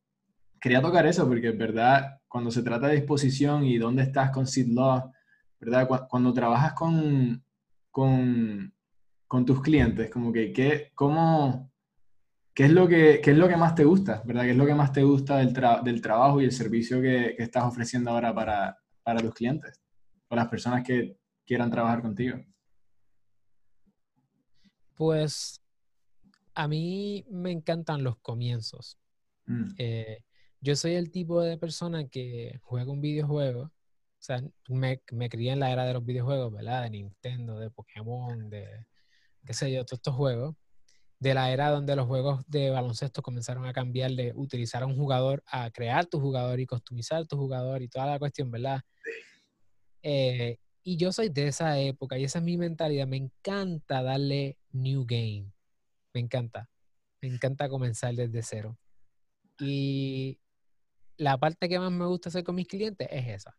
quería 0.63 0.81
tocar 0.81 1.05
eso 1.07 1.27
porque, 1.29 1.51
¿verdad? 1.51 2.21
Cuando 2.29 2.53
se 2.53 2.63
trata 2.63 2.87
de 2.87 2.95
disposición 2.95 3.65
y 3.65 3.79
dónde 3.79 4.05
estás 4.05 4.31
con 4.31 4.47
Seed 4.47 4.69
Law, 4.69 5.13
¿verdad? 5.59 5.89
Cuando, 6.09 6.33
trabajas 6.33 6.73
con, 6.75 7.45
con, 7.91 8.73
con, 9.27 9.45
tus 9.45 9.61
clientes, 9.61 10.09
como 10.09 10.33
que, 10.33 10.53
¿qué, 10.53 10.93
cómo, 10.95 11.73
¿qué 12.55 12.67
es 12.67 12.71
lo 12.71 12.87
que, 12.87 13.21
qué 13.21 13.33
es 13.33 13.37
lo 13.37 13.49
que 13.49 13.57
más 13.57 13.75
te 13.75 13.85
gusta, 13.85 14.23
verdad? 14.25 14.45
¿Qué 14.45 14.53
es 14.53 14.57
lo 14.57 14.65
que 14.65 14.75
más 14.75 14.93
te 14.93 15.03
gusta 15.03 15.39
del, 15.39 15.53
del 15.83 16.01
trabajo 16.01 16.41
y 16.41 16.45
el 16.45 16.53
servicio 16.53 17.03
que, 17.03 17.35
que, 17.37 17.43
estás 17.43 17.65
ofreciendo 17.65 18.13
ahora 18.13 18.33
para, 18.33 18.79
para 19.03 19.21
tus 19.21 19.35
clientes 19.35 19.81
o 20.29 20.37
las 20.37 20.47
personas 20.47 20.85
que 20.85 21.17
quieran 21.45 21.73
trabajar 21.73 22.03
contigo? 22.03 22.39
Pues 24.95 25.61
a 26.55 26.69
mí 26.69 27.27
me 27.29 27.51
encantan 27.51 28.05
los 28.05 28.17
comienzos. 28.19 28.97
Mm. 29.47 29.71
Eh, 29.77 30.23
yo 30.63 30.77
soy 30.77 30.95
el 30.95 31.11
tipo 31.11 31.43
de 31.43 31.59
persona 31.59 32.09
que 32.09 32.59
juega 32.63 32.93
un 32.93 33.01
videojuego. 33.01 33.63
O 33.65 34.25
sea, 34.25 34.41
me, 34.69 35.03
me 35.11 35.29
crié 35.29 35.53
en 35.53 35.61
la 35.61 35.73
era 35.73 35.85
de 35.85 35.93
los 35.93 36.05
videojuegos, 36.05 36.53
¿verdad? 36.53 36.85
De 36.85 36.91
Nintendo, 36.91 37.59
de 37.59 37.71
Pokémon, 37.71 38.49
de 38.49 38.87
qué 39.45 39.55
sé 39.55 39.73
yo, 39.73 39.85
todos 39.85 39.99
estos 39.99 40.15
juegos. 40.15 40.55
De 41.19 41.35
la 41.35 41.53
era 41.53 41.71
donde 41.71 41.97
los 41.97 42.07
juegos 42.07 42.45
de 42.47 42.71
baloncesto 42.71 43.23
comenzaron 43.23 43.67
a 43.67 43.73
cambiar 43.73 44.13
de 44.13 44.33
utilizar 44.37 44.85
a 44.85 44.87
un 44.87 44.97
jugador 44.97 45.43
a 45.47 45.71
crear 45.71 46.07
tu 46.07 46.21
jugador 46.21 46.61
y 46.61 46.67
customizar 46.67 47.27
tu 47.27 47.37
jugador 47.37 47.83
y 47.83 47.89
toda 47.89 48.07
la 48.07 48.19
cuestión, 48.21 48.51
¿verdad? 48.51 48.83
Eh, 50.03 50.59
y 50.85 50.97
yo 50.97 51.13
soy 51.13 51.29
de 51.29 51.49
esa 51.49 51.79
época 51.79 52.19
y 52.19 52.25
esa 52.25 52.39
es 52.39 52.45
mi 52.45 52.57
mentalidad. 52.57 53.09
Me 53.09 53.17
encanta 53.17 54.03
darle 54.03 54.59
new 54.71 55.05
game. 55.07 55.53
Me 56.15 56.21
encanta. 56.21 56.69
Me 57.21 57.29
encanta 57.29 57.69
comenzar 57.69 58.15
desde 58.15 58.43
cero. 58.43 58.79
Y 59.61 60.39
la 61.17 61.39
parte 61.39 61.69
que 61.69 61.79
más 61.79 61.93
me 61.93 62.07
gusta 62.07 62.29
hacer 62.29 62.45
con 62.45 62.55
mis 62.55 62.67
clientes 62.67 63.09
es 63.11 63.29
esa. 63.29 63.57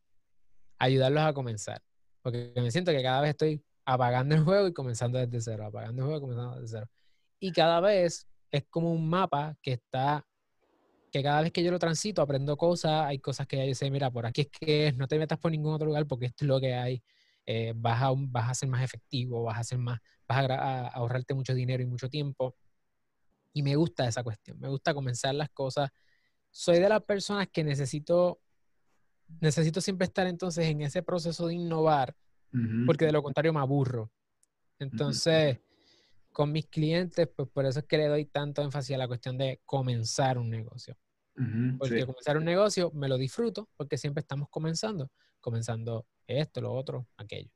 Ayudarlos 0.80 1.24
a 1.24 1.34
comenzar. 1.34 1.82
Porque 2.22 2.54
me 2.56 2.72
siento 2.72 2.92
que 2.92 3.02
cada 3.02 3.22
vez 3.22 3.32
estoy 3.32 3.64
apagando 3.86 4.36
el 4.36 4.44
juego 4.44 4.68
y 4.68 4.74
comenzando 4.74 5.20
desde 5.20 5.42
cero. 5.42 5.66
Apagando 5.66 6.02
el 6.02 6.08
juego 6.08 6.18
y 6.18 6.22
comenzando 6.22 6.56
desde 6.60 6.78
cero. 6.78 6.90
Y 7.40 7.52
cada 7.52 7.80
vez 7.80 8.28
es 8.52 8.66
como 8.70 8.92
un 8.92 9.10
mapa 9.10 9.56
que 9.62 9.74
está 9.74 10.26
que 11.14 11.22
cada 11.22 11.42
vez 11.42 11.52
que 11.52 11.64
yo 11.64 11.70
lo 11.70 11.78
transito 11.78 12.24
aprendo 12.24 12.58
cosas, 12.58 13.06
hay 13.06 13.20
cosas 13.20 13.46
que 13.46 13.58
ya 13.58 13.66
yo 13.66 13.76
sé, 13.76 13.92
mira, 13.92 14.10
por 14.10 14.26
aquí 14.26 14.42
es 14.42 14.48
que 14.48 14.94
no 14.94 15.08
te 15.08 15.20
metas 15.20 15.38
por 15.38 15.52
ningún 15.52 15.72
otro 15.72 15.86
lugar 15.86 16.08
porque 16.08 16.26
esto 16.26 16.44
es 16.44 16.48
lo 16.48 16.60
que 16.60 16.74
hay, 16.74 17.04
eh, 17.46 17.72
vas, 17.76 18.02
a, 18.02 18.14
vas 18.16 18.50
a 18.50 18.54
ser 18.56 18.68
más 18.68 18.84
efectivo, 18.84 19.44
vas 19.44 19.60
a 19.60 19.64
ser 19.64 19.78
más, 19.78 20.00
vas 20.28 20.50
a, 20.50 20.88
ahorrarte 20.88 21.36
mucho 21.36 21.54
dinero 21.54 21.84
y 21.84 21.86
mucho 21.86 22.10
tiempo. 22.10 22.56
Y 23.54 23.62
me 23.62 23.76
gusta 23.76 24.08
esa 24.08 24.24
cuestión, 24.24 24.60
me 24.60 24.68
gusta 24.70 24.96
comenzar 24.96 25.36
las 25.36 25.50
cosas. 25.50 25.92
Soy 26.54 26.80
de 26.80 26.88
las 26.88 27.02
personas 27.02 27.48
que 27.48 27.64
necesito, 27.64 28.40
necesito 29.42 29.82
siempre 29.82 30.06
estar 30.06 30.28
entonces 30.28 30.68
en 30.68 30.82
ese 30.82 31.02
proceso 31.02 31.48
de 31.48 31.56
innovar, 31.56 32.16
porque 32.86 33.06
de 33.06 33.12
lo 33.12 33.24
contrario 33.24 33.52
me 33.52 33.60
aburro. 33.60 34.12
Entonces, 34.78 35.60
con 36.32 36.52
mis 36.52 36.68
clientes, 36.68 37.28
pues 37.36 37.50
por 37.50 37.66
eso 37.66 37.80
es 37.80 37.86
que 37.86 37.98
le 37.98 38.08
doy 38.08 38.26
tanto 38.26 38.62
énfasis 38.62 38.94
a 38.94 39.00
la 39.00 39.08
cuestión 39.08 39.36
de 39.36 39.62
comenzar 39.66 40.38
un 40.38 40.52
negocio. 40.52 40.96
porque 41.80 42.06
comenzar 42.06 42.38
un 42.38 42.46
negocio 42.46 42.92
me 42.92 43.08
lo 43.08 43.18
disfruto 43.18 43.68
porque 43.76 43.98
siempre 43.98 44.22
estamos 44.22 44.48
comenzando, 44.50 45.10
comenzando 45.42 46.06
esto, 46.28 46.62
lo 46.62 46.72
otro, 46.72 47.08
aquello. 47.18 47.50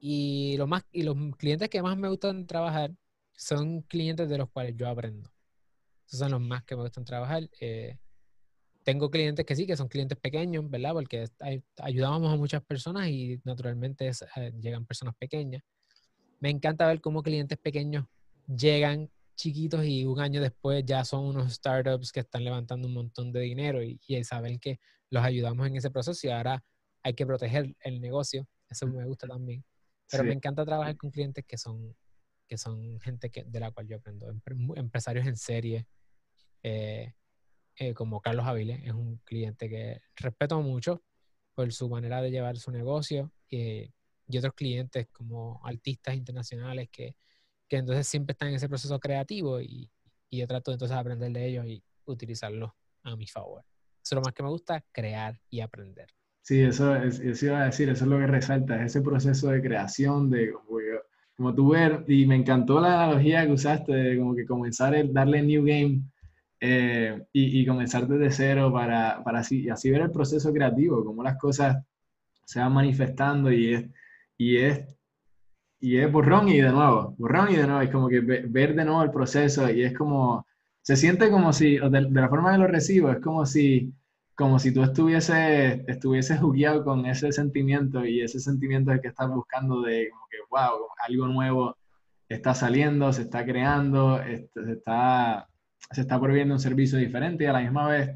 Y, 0.00 0.56
lo 0.58 0.66
más, 0.66 0.84
y 0.92 1.02
los 1.02 1.16
clientes 1.38 1.70
que 1.70 1.80
más 1.80 1.96
me 1.96 2.08
gustan 2.08 2.46
trabajar 2.46 2.94
son 3.32 3.80
clientes 3.80 4.28
de 4.28 4.36
los 4.36 4.50
cuales 4.50 4.76
yo 4.76 4.86
aprendo. 4.86 5.30
Esos 6.06 6.20
son 6.20 6.30
los 6.30 6.40
más 6.40 6.64
que 6.64 6.76
me 6.76 6.82
gustan 6.82 7.04
trabajar. 7.04 7.48
Eh, 7.60 7.98
tengo 8.84 9.10
clientes 9.10 9.44
que 9.44 9.56
sí, 9.56 9.66
que 9.66 9.76
son 9.76 9.88
clientes 9.88 10.16
pequeños, 10.18 10.68
¿verdad? 10.70 10.92
Porque 10.92 11.24
ayudamos 11.78 12.32
a 12.32 12.36
muchas 12.36 12.62
personas 12.62 13.08
y 13.08 13.40
naturalmente 13.44 14.10
eh, 14.36 14.52
llegan 14.60 14.86
personas 14.86 15.14
pequeñas 15.18 15.62
me 16.40 16.50
encanta 16.50 16.86
ver 16.86 17.00
cómo 17.00 17.22
clientes 17.22 17.58
pequeños 17.58 18.04
llegan 18.46 19.10
chiquitos 19.34 19.84
y 19.84 20.04
un 20.04 20.20
año 20.20 20.40
después 20.40 20.84
ya 20.84 21.04
son 21.04 21.26
unos 21.26 21.52
startups 21.54 22.12
que 22.12 22.20
están 22.20 22.44
levantando 22.44 22.88
un 22.88 22.94
montón 22.94 23.32
de 23.32 23.40
dinero 23.40 23.82
y, 23.82 24.00
y 24.06 24.24
saber 24.24 24.58
que 24.58 24.80
los 25.10 25.22
ayudamos 25.24 25.66
en 25.66 25.76
ese 25.76 25.90
proceso 25.90 26.26
y 26.26 26.30
ahora 26.30 26.62
hay 27.02 27.14
que 27.14 27.26
proteger 27.26 27.74
el 27.80 28.00
negocio, 28.00 28.48
eso 28.68 28.86
me 28.86 29.04
gusta 29.04 29.28
también. 29.28 29.64
Pero 30.10 30.24
me 30.24 30.32
encanta 30.32 30.64
trabajar 30.64 30.96
con 30.96 31.10
clientes 31.10 31.44
que 31.46 31.58
son, 31.58 31.94
que 32.48 32.56
son 32.58 33.00
gente 33.00 33.30
que, 33.30 33.44
de 33.44 33.60
la 33.60 33.70
cual 33.70 33.86
yo 33.86 33.96
aprendo, 33.96 34.32
empresarios 34.76 35.26
en 35.26 35.36
serie, 35.36 35.86
eh, 36.66 37.14
eh, 37.76 37.94
como 37.94 38.20
Carlos 38.20 38.46
Aviles, 38.46 38.80
es 38.84 38.92
un 38.92 39.18
cliente 39.24 39.68
que 39.68 40.00
respeto 40.16 40.60
mucho 40.62 41.02
por 41.54 41.72
su 41.72 41.88
manera 41.88 42.20
de 42.22 42.30
llevar 42.30 42.56
su 42.56 42.70
negocio. 42.70 43.32
y 43.48 43.90
y 44.28 44.38
otros 44.38 44.54
clientes 44.54 45.08
como 45.12 45.60
artistas 45.64 46.14
internacionales 46.14 46.88
que, 46.90 47.16
que 47.68 47.76
entonces 47.76 48.06
siempre 48.06 48.32
están 48.32 48.48
en 48.48 48.54
ese 48.54 48.68
proceso 48.68 48.98
creativo 48.98 49.60
y, 49.60 49.90
y 50.30 50.38
yo 50.38 50.46
trato 50.46 50.72
entonces 50.72 50.94
de 50.94 51.00
aprender 51.00 51.32
de 51.32 51.46
ellos 51.46 51.66
y 51.66 51.82
utilizarlos 52.06 52.70
a 53.04 53.16
mi 53.16 53.26
favor. 53.26 53.62
Eso 54.02 54.14
es 54.14 54.16
lo 54.16 54.22
más 54.22 54.34
que 54.34 54.42
me 54.42 54.48
gusta, 54.48 54.84
crear 54.92 55.40
y 55.50 55.60
aprender. 55.60 56.08
Sí, 56.42 56.60
eso, 56.60 56.94
es, 56.94 57.18
eso 57.18 57.46
iba 57.46 57.62
a 57.62 57.66
decir, 57.66 57.88
eso 57.88 58.04
es 58.04 58.10
lo 58.10 58.18
que 58.18 58.26
resalta, 58.26 58.84
ese 58.84 59.00
proceso 59.00 59.48
de 59.48 59.60
creación, 59.60 60.30
de 60.30 60.52
como, 61.36 61.54
tú 61.54 61.70
ver, 61.70 62.04
y 62.08 62.24
me 62.24 62.36
encantó 62.36 62.80
la 62.80 63.04
analogía 63.04 63.44
que 63.44 63.52
usaste, 63.52 63.92
de 63.92 64.18
como 64.18 64.34
que 64.34 64.46
comenzar 64.46 64.94
el 64.94 65.12
darle 65.12 65.42
new 65.42 65.64
game 65.64 66.02
eh, 66.60 67.26
y, 67.32 67.60
y, 67.60 67.66
comenzar 67.66 68.06
desde 68.08 68.30
cero 68.30 68.72
para, 68.72 69.22
para 69.22 69.40
así, 69.40 69.68
así 69.68 69.90
ver 69.90 70.02
el 70.02 70.10
proceso 70.10 70.52
creativo, 70.52 71.04
cómo 71.04 71.22
las 71.22 71.36
cosas 71.38 71.84
se 72.44 72.60
van 72.60 72.72
manifestando 72.72 73.52
y 73.52 73.74
es, 73.74 73.84
y 74.38 74.56
es, 74.58 74.96
y 75.80 75.98
es 75.98 76.10
borrón 76.10 76.48
y 76.48 76.60
de 76.60 76.70
nuevo, 76.70 77.14
borrón 77.18 77.50
y 77.50 77.56
de 77.56 77.66
nuevo, 77.66 77.82
es 77.82 77.90
como 77.90 78.08
que 78.08 78.20
ver 78.20 78.74
de 78.74 78.84
nuevo 78.84 79.02
el 79.02 79.10
proceso 79.10 79.70
y 79.70 79.82
es 79.82 79.96
como, 79.96 80.46
se 80.82 80.96
siente 80.96 81.30
como 81.30 81.52
si, 81.52 81.78
de, 81.78 82.00
la 82.10 82.28
forma 82.28 82.52
que 82.52 82.58
lo 82.58 82.66
recibo, 82.68 83.10
es 83.10 83.20
como 83.20 83.44
si, 83.44 83.92
como 84.34 84.58
si 84.58 84.72
tú 84.72 84.82
estuvieses, 84.82 85.80
estuvieses 85.88 86.40
jugueado 86.40 86.84
con 86.84 87.06
ese 87.06 87.32
sentimiento 87.32 88.04
y 88.04 88.22
ese 88.22 88.40
sentimiento 88.40 88.92
es 88.92 89.00
que 89.00 89.08
estás 89.08 89.28
buscando 89.28 89.82
de 89.82 90.08
como 90.10 90.26
que, 90.30 90.38
wow, 90.50 90.88
algo 91.06 91.26
nuevo 91.26 91.76
está 92.28 92.54
saliendo, 92.54 93.12
se 93.12 93.22
está 93.22 93.44
creando, 93.44 94.20
este, 94.20 94.64
se 94.64 94.72
está, 94.72 95.48
se 95.90 96.00
está 96.02 96.20
proveyendo 96.20 96.54
un 96.54 96.60
servicio 96.60 96.98
diferente 96.98 97.44
y 97.44 97.46
a 97.46 97.52
la 97.52 97.60
misma 97.60 97.88
vez 97.88 98.10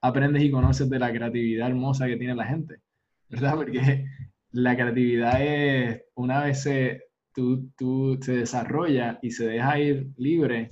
aprendes 0.00 0.42
y 0.42 0.50
conoces 0.50 0.88
de 0.88 0.98
la 0.98 1.12
creatividad 1.12 1.68
hermosa 1.68 2.06
que 2.06 2.16
tiene 2.16 2.34
la 2.34 2.46
gente, 2.46 2.80
¿verdad? 3.28 3.54
Porque 3.56 4.06
la 4.52 4.76
creatividad 4.76 5.42
es, 5.42 6.02
una 6.14 6.44
vez 6.44 6.62
se, 6.62 7.02
tú, 7.34 7.70
tú, 7.76 8.18
se 8.20 8.38
desarrolla 8.38 9.18
y 9.22 9.30
se 9.30 9.46
deja 9.46 9.78
ir 9.78 10.08
libre, 10.16 10.70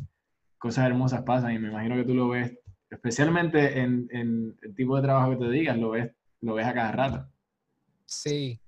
cosas 0.59 0.87
hermosas 0.87 1.23
pasan 1.23 1.55
y 1.55 1.59
me 1.59 1.69
imagino 1.69 1.97
que 1.97 2.05
tú 2.05 2.15
lo 2.15 2.29
ves, 2.29 2.53
especialmente 2.91 3.81
en, 3.81 4.09
en 4.11 4.57
el 4.63 4.75
tipo 4.75 4.97
de 4.97 5.03
trabajo 5.03 5.33
que 5.33 5.45
te 5.45 5.51
digas, 5.51 5.77
lo 5.79 5.91
ves, 5.91 6.11
lo 6.41 6.55
ves 6.55 6.67
a 6.67 6.75
cada 6.75 6.93
rato. 6.93 7.27
Sí, 8.07 8.61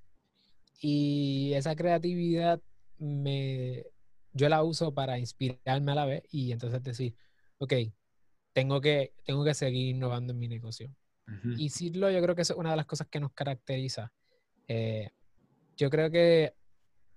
y 0.81 1.53
esa 1.55 1.77
creatividad 1.77 2.61
me, 2.99 3.85
yo 4.33 4.49
la 4.49 4.62
uso 4.62 4.92
para 4.92 5.18
inspirarme 5.18 5.92
a 5.92 5.94
la 5.94 6.05
vez 6.05 6.22
y 6.31 6.53
entonces 6.53 6.83
decir, 6.83 7.14
ok, 7.58 7.72
tengo 8.52 8.80
que, 8.80 9.14
tengo 9.24 9.44
que 9.44 9.54
seguir 9.54 9.94
innovando 9.94 10.32
en 10.32 10.38
mi 10.38 10.48
negocio. 10.48 10.94
Y 11.58 11.64
decirlo, 11.64 12.08
yo 12.08 12.22
creo 12.22 12.36
que 12.36 12.42
es 12.42 12.50
una 12.50 12.70
de 12.70 12.76
las 12.76 12.86
cosas 12.86 13.08
que 13.08 13.18
nos 13.18 13.32
caracteriza. 13.32 14.12
Eh, 14.68 15.10
yo 15.76 15.90
creo 15.90 16.08
que 16.08 16.54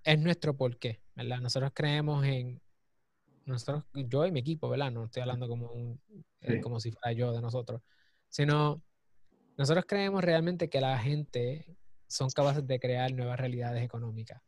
es 0.04 0.20
nuestro 0.20 0.58
porqué, 0.58 1.04
¿verdad? 1.16 1.40
Nosotros 1.42 1.72
creemos 1.76 2.26
en, 2.26 2.60
nosotros, 3.46 3.86
yo 3.94 4.26
y 4.26 4.32
mi 4.32 4.40
equipo, 4.40 4.68
¿verdad? 4.68 4.92
No 4.92 5.06
estoy 5.06 5.22
hablando 5.22 5.48
como, 5.48 5.68
un, 5.72 6.02
eh, 6.42 6.60
como 6.60 6.80
si 6.80 6.92
fuera 6.92 7.12
yo 7.12 7.32
de 7.32 7.42
nosotros, 7.42 7.82
sino 8.30 8.82
nosotros 9.58 9.86
creemos 9.88 10.24
realmente 10.24 10.70
que 10.70 10.82
la 10.82 10.98
gente 10.98 11.78
son 12.08 12.30
capaces 12.30 12.66
de 12.66 12.80
crear 12.80 13.12
nuevas 13.14 13.40
realidades 13.40 13.84
económicas. 13.84 14.42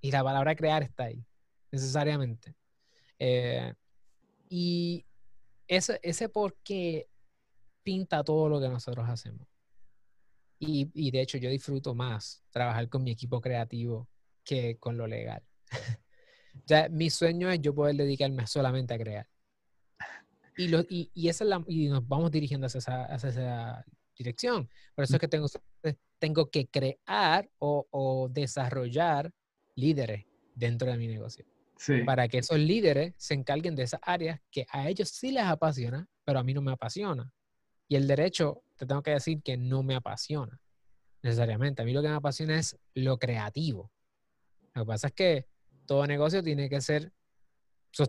Y 0.00 0.10
la 0.10 0.22
palabra 0.22 0.54
crear 0.54 0.82
está 0.82 1.04
ahí, 1.04 1.24
necesariamente. 1.70 2.54
Eh, 3.18 3.74
y 4.48 5.04
ese, 5.68 6.00
ese 6.02 6.28
porqué 6.28 7.08
pinta 7.82 8.24
todo 8.24 8.48
lo 8.48 8.60
que 8.60 8.68
nosotros 8.68 9.08
hacemos. 9.08 9.46
Y, 10.58 10.90
y, 10.92 11.12
de 11.12 11.20
hecho 11.20 11.38
yo 11.38 11.50
disfruto 11.50 11.94
más 11.94 12.42
trabajar 12.50 12.88
con 12.88 13.04
mi 13.04 13.12
equipo 13.12 13.40
creativo 13.40 14.08
que 14.42 14.76
con 14.78 14.96
lo 14.96 15.06
legal. 15.06 15.42
ya, 16.66 16.88
mi 16.88 17.10
sueño 17.10 17.50
es 17.50 17.60
yo 17.60 17.74
poder 17.74 17.94
dedicarme 17.94 18.46
solamente 18.46 18.94
a 18.94 18.98
crear. 18.98 19.28
Y, 20.56 20.66
lo, 20.68 20.80
y, 20.80 21.10
y, 21.14 21.28
esa 21.28 21.44
es 21.44 21.50
la, 21.50 21.64
y 21.68 21.88
nos 21.88 22.06
vamos 22.08 22.32
dirigiendo 22.32 22.66
hacia 22.66 22.78
esa, 22.78 23.04
hacia 23.04 23.28
esa 23.28 23.84
dirección. 24.16 24.68
Por 24.96 25.04
eso 25.04 25.14
es 25.14 25.20
que 25.20 25.28
tengo, 25.28 25.46
tengo 26.18 26.50
que 26.50 26.66
crear 26.66 27.48
o, 27.58 27.86
o 27.90 28.28
desarrollar 28.28 29.32
líderes 29.76 30.26
dentro 30.56 30.90
de 30.90 30.96
mi 30.96 31.06
negocio. 31.06 31.46
Sí. 31.78 32.02
Para 32.02 32.28
que 32.28 32.38
esos 32.38 32.58
líderes 32.58 33.14
se 33.16 33.34
encarguen 33.34 33.76
de 33.76 33.84
esas 33.84 34.00
áreas 34.02 34.40
que 34.50 34.66
a 34.70 34.88
ellos 34.88 35.08
sí 35.08 35.30
les 35.30 35.44
apasiona, 35.44 36.08
pero 36.24 36.40
a 36.40 36.44
mí 36.44 36.52
no 36.52 36.60
me 36.60 36.72
apasiona. 36.72 37.32
Y 37.88 37.96
el 37.96 38.06
derecho 38.06 38.62
te 38.76 38.84
tengo 38.84 39.02
que 39.02 39.12
decir 39.12 39.42
que 39.42 39.56
no 39.56 39.82
me 39.82 39.94
apasiona 39.94 40.60
necesariamente. 41.22 41.82
A 41.82 41.84
mí 41.84 41.92
lo 41.92 42.02
que 42.02 42.08
me 42.08 42.14
apasiona 42.14 42.58
es 42.58 42.76
lo 42.94 43.18
creativo. 43.18 43.90
Lo 44.74 44.82
que 44.82 44.86
pasa 44.86 45.06
es 45.08 45.12
que 45.14 45.46
todo 45.86 46.06
negocio 46.06 46.42
tiene 46.42 46.68
que 46.68 46.80
ser 46.80 47.12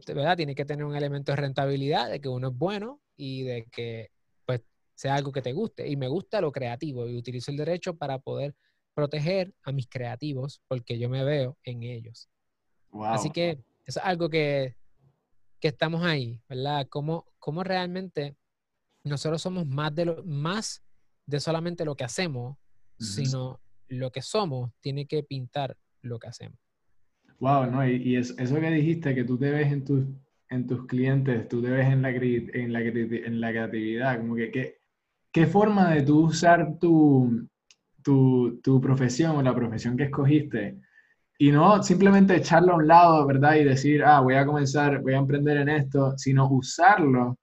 ¿verdad? 0.08 0.38
Tiene 0.38 0.56
que 0.56 0.66
tener 0.66 0.86
un 0.86 0.96
elemento 0.96 1.32
de 1.32 1.38
rentabilidad, 1.38 2.10
de 2.10 2.20
que 2.20 2.30
uno 2.30 2.50
es 2.50 2.54
bueno 2.54 3.02
y 3.16 3.44
de 3.44 3.66
que 3.72 4.12
pues 4.46 4.62
sea 4.94 5.16
algo 5.16 5.32
que 5.32 5.42
te 5.42 5.54
guste. 5.54 5.88
Y 5.88 5.96
me 5.96 6.08
gusta 6.08 6.42
lo 6.42 6.52
creativo 6.52 7.08
y 7.08 7.18
utilizo 7.18 7.52
el 7.52 7.58
derecho 7.58 7.96
para 7.96 8.20
poder 8.20 8.56
proteger 8.94 9.54
a 9.64 9.72
mis 9.72 9.88
creativos 9.88 10.62
porque 10.68 11.00
yo 11.00 11.10
me 11.10 11.24
veo 11.24 11.58
en 11.64 11.84
ellos. 11.84 12.30
Así 13.06 13.30
que 13.30 13.64
eso 13.86 14.00
es 14.00 14.06
algo 14.06 14.30
que, 14.30 14.76
que 15.60 15.68
estamos 15.70 16.04
ahí, 16.04 16.42
¿verdad? 16.48 16.88
Cómo, 16.90 17.26
cómo 17.40 17.64
realmente 17.64 18.36
nosotros 19.04 19.42
somos 19.42 19.66
más 19.66 19.94
de, 19.94 20.06
lo, 20.06 20.24
más 20.26 20.84
de 21.26 21.40
solamente 21.40 21.86
lo 21.86 21.96
que 21.96 22.04
hacemos, 22.04 22.58
sino 22.98 23.62
lo 23.88 24.12
que 24.12 24.22
somos 24.22 24.72
tiene 24.82 25.06
que 25.06 25.24
pintar 25.24 25.78
lo 26.02 26.20
que 26.20 26.28
hacemos. 26.28 26.60
Wow, 27.40 27.72
no, 27.72 27.88
y, 27.88 28.18
eso 28.18 28.36
que 28.36 28.72
dijiste, 28.72 29.16
que 29.16 29.24
tú 29.24 29.38
te 29.38 29.50
ves 29.50 29.72
en 29.72 29.86
tus, 29.86 30.04
en 30.50 30.68
tus 30.68 30.86
clientes, 30.86 31.48
tú 31.48 31.62
te 31.62 31.70
ves 31.70 31.88
en 31.88 32.02
la, 32.02 32.10
en 32.10 32.74
la, 32.74 32.82
en 32.82 33.42
la 33.42 33.50
creatividad, 33.50 34.20
como 34.20 34.36
que, 34.36 34.80
¿qué 35.32 35.48
forma 35.48 35.94
de 35.94 36.02
tú 36.02 36.26
usar 36.26 36.78
tu, 36.80 37.48
tu, 38.04 38.60
tu 38.62 38.82
profesión 38.82 39.38
o 39.38 39.42
la 39.42 39.56
profesión 39.56 39.96
que 39.96 40.04
escogiste? 40.04 40.82
Y 41.42 41.54
no 41.54 41.82
simplemente 41.82 42.36
echarlo 42.36 42.74
a 42.74 42.76
un 42.76 42.88
lado, 42.88 43.26
¿verdad? 43.26 43.56
Y 43.56 43.64
decir, 43.64 44.04
ah, 44.04 44.20
voy 44.20 44.36
a 44.36 44.46
comenzar, 44.46 45.02
voy 45.02 45.14
a 45.14 45.20
emprender 45.20 45.56
en 45.58 45.70
esto, 45.70 46.18
sino 46.18 46.50
usarlo 46.50 47.38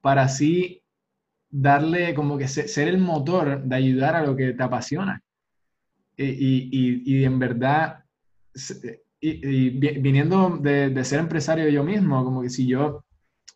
para 0.00 0.22
así 0.22 0.82
darle 1.50 2.14
como 2.14 2.38
que 2.38 2.48
ser 2.48 2.88
el 2.88 2.98
motor 2.98 3.62
de 3.62 3.76
ayudar 3.76 4.16
a 4.16 4.22
lo 4.24 4.34
que 4.34 4.54
te 4.54 4.62
apasiona. 4.62 5.22
Y, 6.16 6.24
y, 6.24 7.02
y 7.04 7.24
en 7.24 7.38
verdad, 7.38 8.04
y, 9.20 9.70
viniendo 10.00 10.56
de, 10.58 11.04
ser 11.04 11.20
empresario 11.20 11.68
yo 11.68 11.84
mismo, 11.84 12.24
como 12.24 12.40
que 12.40 12.50
si 12.50 12.66
yo, 12.66 13.04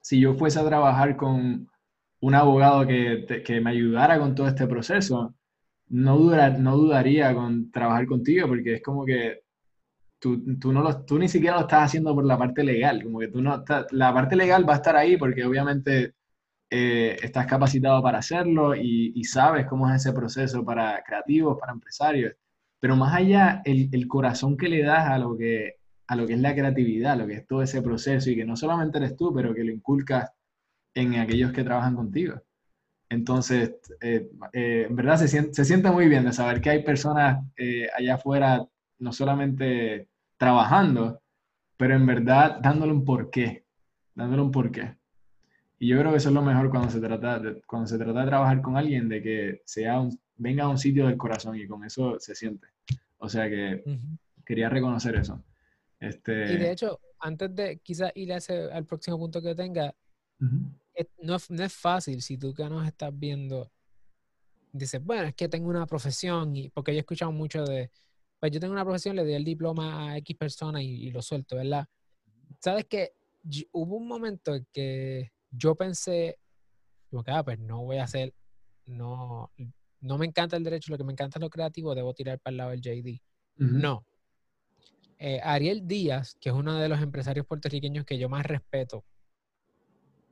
si 0.03 0.21
yo 0.21 0.35
fuese 0.35 0.61
a 0.61 0.67
trabajar 0.67 1.17
con 1.17 1.67
un 2.21 2.35
abogado 2.35 2.87
que, 2.87 3.43
que 3.45 3.61
me 3.63 3.71
ayudara 3.71 4.19
con 4.19 4.35
todo 4.35 4.49
este 4.49 4.67
proceso, 4.67 5.35
no, 5.89 6.19
dura, 6.19 6.51
no 6.51 6.77
dudaría 6.77 7.35
con 7.35 7.71
trabajar 7.71 8.07
contigo, 8.07 8.49
porque 8.49 8.75
es 8.75 8.83
como 8.83 9.05
que 9.07 9.41
tú, 10.19 10.59
tú, 10.59 10.73
no 10.73 10.83
lo, 10.83 11.05
tú 11.05 11.19
ni 11.19 11.29
siquiera 11.29 11.57
lo 11.57 11.63
estás 11.63 11.85
haciendo 11.85 12.15
por 12.15 12.25
la 12.25 12.39
parte 12.39 12.65
legal, 12.65 13.03
como 13.03 13.21
que 13.21 13.29
tú 13.29 13.41
no 13.43 13.65
la 13.91 14.15
parte 14.15 14.37
legal 14.37 14.69
va 14.69 14.75
a 14.75 14.77
estar 14.77 14.97
ahí 14.97 15.17
porque 15.17 15.45
obviamente 15.45 16.15
eh, 16.71 17.17
estás 17.23 17.47
capacitado 17.47 18.03
para 18.03 18.19
hacerlo 18.19 18.75
y, 18.77 19.25
sabes 19.25 19.67
cómo 19.67 19.89
es 19.89 19.97
ese 19.97 20.13
proceso 20.13 20.65
para 20.65 21.03
creativos, 21.03 21.59
para 21.59 21.73
empresarios. 21.73 22.35
Pero 22.81 22.97
más 22.97 23.15
allá, 23.15 23.63
el, 23.65 23.89
el, 23.93 24.09
corazón 24.09 24.57
que 24.57 24.69
le 24.69 24.83
das 24.83 25.09
a 25.09 25.19
lo 25.19 25.37
que, 25.37 25.77
a 26.07 26.17
lo 26.17 26.27
que 26.27 26.35
es 26.35 26.41
la 26.41 26.55
creatividad, 26.55 27.19
lo 27.19 27.27
que 27.27 27.35
es 27.35 27.47
todo 27.47 27.63
ese 27.63 27.83
proceso 27.83 28.31
y 28.31 28.37
que 28.37 28.45
no 28.45 28.57
solamente 28.57 28.99
eres 28.99 29.17
tú, 29.17 29.33
pero 29.35 29.55
que 29.55 29.65
lo 29.65 29.73
inculcas 29.73 30.31
en 30.95 31.17
aquellos 31.17 31.53
que 31.53 31.65
trabajan 31.65 31.97
contigo. 31.97 32.41
Entonces, 33.11 33.77
eh, 34.03 34.31
eh, 34.53 34.87
en 34.89 34.97
verdad 34.97 35.17
se 35.19 35.29
siente, 35.29 35.55
se 35.55 35.65
siente, 35.65 35.91
muy 35.91 36.09
bien 36.09 36.25
de 36.25 36.33
saber 36.33 36.61
que 36.61 36.71
hay 36.71 36.85
personas 36.85 37.45
allá 37.99 38.15
afuera 38.17 38.69
no 38.99 39.13
solamente 39.13 40.09
trabajando, 40.37 41.21
pero 41.77 41.95
en 41.95 42.07
verdad 42.07 42.59
dándole 42.61 42.93
un 42.93 43.05
porqué, 43.05 43.65
dándole 44.15 44.43
un 44.43 44.53
porqué. 44.53 44.97
Y 45.79 45.89
yo 45.89 45.99
creo 45.99 46.11
que 46.11 46.17
eso 46.19 46.29
es 46.29 46.35
lo 46.35 46.43
mejor 46.43 46.71
cuando 46.71 46.91
se 46.91 47.01
trata 47.01 47.39
de, 47.39 47.63
cuando 47.63 47.87
se 47.87 47.99
trata 47.99 48.21
de 48.21 48.27
trabajar 48.27 48.61
con 48.61 48.77
alguien, 48.77 49.09
de 49.09 49.23
que 49.23 49.63
sea 49.65 50.01
un, 50.01 50.19
venga 50.37 50.65
a 50.65 50.69
un 50.69 50.79
sitio 50.79 51.07
del 51.07 51.17
corazón 51.17 51.57
y 51.57 51.67
con 51.67 51.85
eso 51.85 52.19
se 52.19 52.35
siente. 52.35 52.67
O 53.19 53.29
sea 53.29 53.49
que 53.49 53.83
quería 54.45 54.69
reconocer 54.69 55.15
eso. 55.17 55.43
Este... 56.01 56.53
Y 56.53 56.57
de 56.57 56.73
hecho, 56.73 57.01
antes 57.21 57.55
de 57.55 57.79
quizás 57.79 58.13
ir 58.15 58.33
ese, 58.33 58.71
al 58.73 58.85
próximo 58.85 59.19
punto 59.19 59.41
que 59.41 59.55
tenga, 59.55 59.95
no, 60.41 61.37
no, 61.49 61.65
es 61.65 61.73
fácil 61.73 62.23
si 62.23 62.39
tú 62.39 62.55
que 62.55 62.69
nos 62.69 62.87
estás 62.87 63.17
viendo 63.17 63.71
dices, 64.73 65.03
bueno, 65.03 65.29
es 65.29 65.35
que 65.35 65.49
tengo 65.49 65.69
una 65.69 65.87
profesión, 65.87 66.55
y 66.57 66.69
porque 66.71 66.93
yo 66.93 66.99
he 66.99 67.01
escuchado 67.01 67.33
mucho 67.33 67.65
de, 67.65 67.91
pues 68.39 68.53
yo 68.53 68.61
tengo 68.61 68.73
una 68.73 68.85
profesión, 68.85 69.17
le 69.17 69.25
doy 69.25 69.35
el 69.35 69.45
diploma 69.45 70.13
a 70.13 70.19
X 70.19 70.37
persona 70.37 70.83
y, 70.83 71.11
lo 71.11 71.23
suelto, 71.23 71.57
¿verdad? 71.57 71.87
Sabes 72.61 72.85
que 72.87 73.13
hubo 73.73 73.97
un 73.97 74.07
momento 74.07 74.55
en 74.55 74.67
que 74.73 75.33
yo 75.51 75.75
pensé, 75.75 76.39
como 77.11 77.25
que, 77.25 77.31
ah, 77.31 77.43
pues 77.43 77.59
no 77.59 77.83
voy 77.83 77.99
a 77.99 78.05
hacer, 78.05 78.35
no, 78.87 79.51
no 80.01 80.19
me 80.19 80.27
encanta 80.27 80.57
el 80.57 80.65
derecho, 80.65 80.93
lo 80.93 80.99
que 80.99 81.05
me 81.05 81.13
encanta 81.13 81.39
es 81.39 81.43
lo 81.43 81.51
creativo, 81.51 81.95
debo 81.95 82.15
tirar 82.15 82.39
para 82.39 82.53
el 82.53 82.57
lado 82.59 82.71
del 82.71 82.81
JD. 82.81 83.21
No. 83.57 84.05
Eh, 85.19 85.41
Ariel 85.43 85.87
Díaz, 85.87 86.37
que 86.41 86.51
es 86.51 86.55
uno 86.55 86.79
de 86.79 86.89
los 86.89 87.03
empresarios 87.03 87.45
puertorriqueños 87.45 88.05
que 88.05 88.19
yo 88.19 88.29
más 88.29 88.47
respeto, 88.47 89.05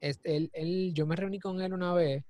es, 0.00 0.20
él, 0.22 0.50
él, 0.52 0.92
yo 0.94 1.06
me 1.06 1.16
reuní 1.16 1.40
con 1.40 1.60
él 1.60 1.72
una 1.72 1.92
vez 1.92 2.24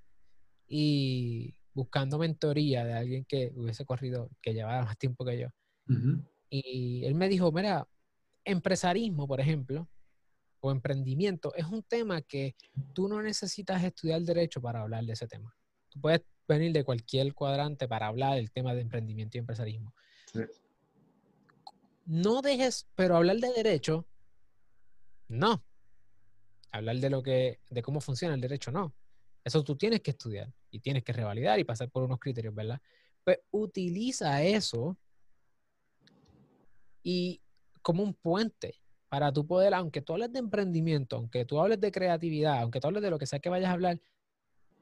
y 0.67 1.55
buscando 1.73 2.17
mentoría 2.17 2.83
de 2.83 2.93
alguien 2.93 3.25
que 3.25 3.51
hubiese 3.55 3.85
corrido, 3.85 4.31
que 4.41 4.53
llevaba 4.53 4.83
más 4.83 4.97
tiempo 4.97 5.23
que 5.23 5.37
yo. 5.37 5.49
Y 6.49 7.05
él 7.05 7.15
me 7.15 7.29
dijo, 7.29 7.51
mira, 7.51 7.87
empresarismo, 8.43 9.27
por 9.27 9.39
ejemplo, 9.39 9.87
o 10.59 10.71
emprendimiento, 10.71 11.53
es 11.55 11.65
un 11.65 11.83
tema 11.83 12.21
que 12.21 12.55
tú 12.93 13.07
no 13.07 13.21
necesitas 13.21 13.83
estudiar 13.83 14.21
derecho 14.21 14.61
para 14.61 14.81
hablar 14.81 15.03
de 15.05 15.13
ese 15.13 15.27
tema. 15.27 15.55
Tú 15.89 15.99
puedes 16.01 16.21
venir 16.47 16.71
de 16.71 16.83
cualquier 16.83 17.33
cuadrante 17.33 17.87
para 17.87 18.07
hablar 18.07 18.35
del 18.35 18.51
tema 18.51 18.73
de 18.73 18.81
emprendimiento 18.81 19.37
y 19.37 19.39
empresarismo. 19.39 19.93
No 22.05 22.41
dejes, 22.41 22.87
pero 22.95 23.17
hablar 23.17 23.37
de 23.37 23.51
derecho, 23.51 24.05
no. 25.27 25.63
Hablar 26.71 26.97
de 26.97 27.09
lo 27.09 27.21
que, 27.21 27.59
de 27.69 27.81
cómo 27.81 27.99
funciona 27.99 28.35
el 28.35 28.41
derecho, 28.41 28.71
no. 28.71 28.93
Eso 29.43 29.63
tú 29.63 29.75
tienes 29.75 30.01
que 30.01 30.11
estudiar 30.11 30.53
y 30.71 30.79
tienes 30.79 31.03
que 31.03 31.13
revalidar 31.13 31.59
y 31.59 31.63
pasar 31.63 31.89
por 31.89 32.03
unos 32.03 32.19
criterios, 32.19 32.53
¿verdad? 32.53 32.81
Pues 33.23 33.39
utiliza 33.51 34.43
eso 34.43 34.97
y 37.09 37.41
como 37.81 38.03
un 38.03 38.13
puente 38.13 38.81
para 39.07 39.31
tú 39.31 39.47
poder, 39.47 39.73
aunque 39.73 40.01
tú 40.01 40.11
hables 40.11 40.33
de 40.33 40.39
emprendimiento, 40.39 41.15
aunque 41.15 41.45
tú 41.45 41.57
hables 41.57 41.79
de 41.79 41.89
creatividad, 41.89 42.59
aunque 42.59 42.81
tú 42.81 42.87
hables 42.87 43.01
de 43.01 43.09
lo 43.09 43.17
que 43.17 43.25
sea 43.25 43.39
que 43.39 43.47
vayas 43.47 43.69
a 43.69 43.71
hablar, 43.71 44.01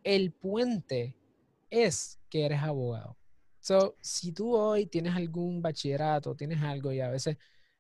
el 0.03 0.31
puente 0.31 1.15
es 1.69 2.19
que 2.27 2.43
eres 2.47 2.63
abogado. 2.63 3.15
So, 3.59 3.95
si 4.01 4.31
tú 4.31 4.55
hoy 4.55 4.88
tienes 4.88 5.13
algún 5.13 5.61
bachillerato, 5.61 6.33
tienes 6.33 6.63
algo 6.63 6.91
y 6.91 6.99
a 6.99 7.11
veces 7.11 7.38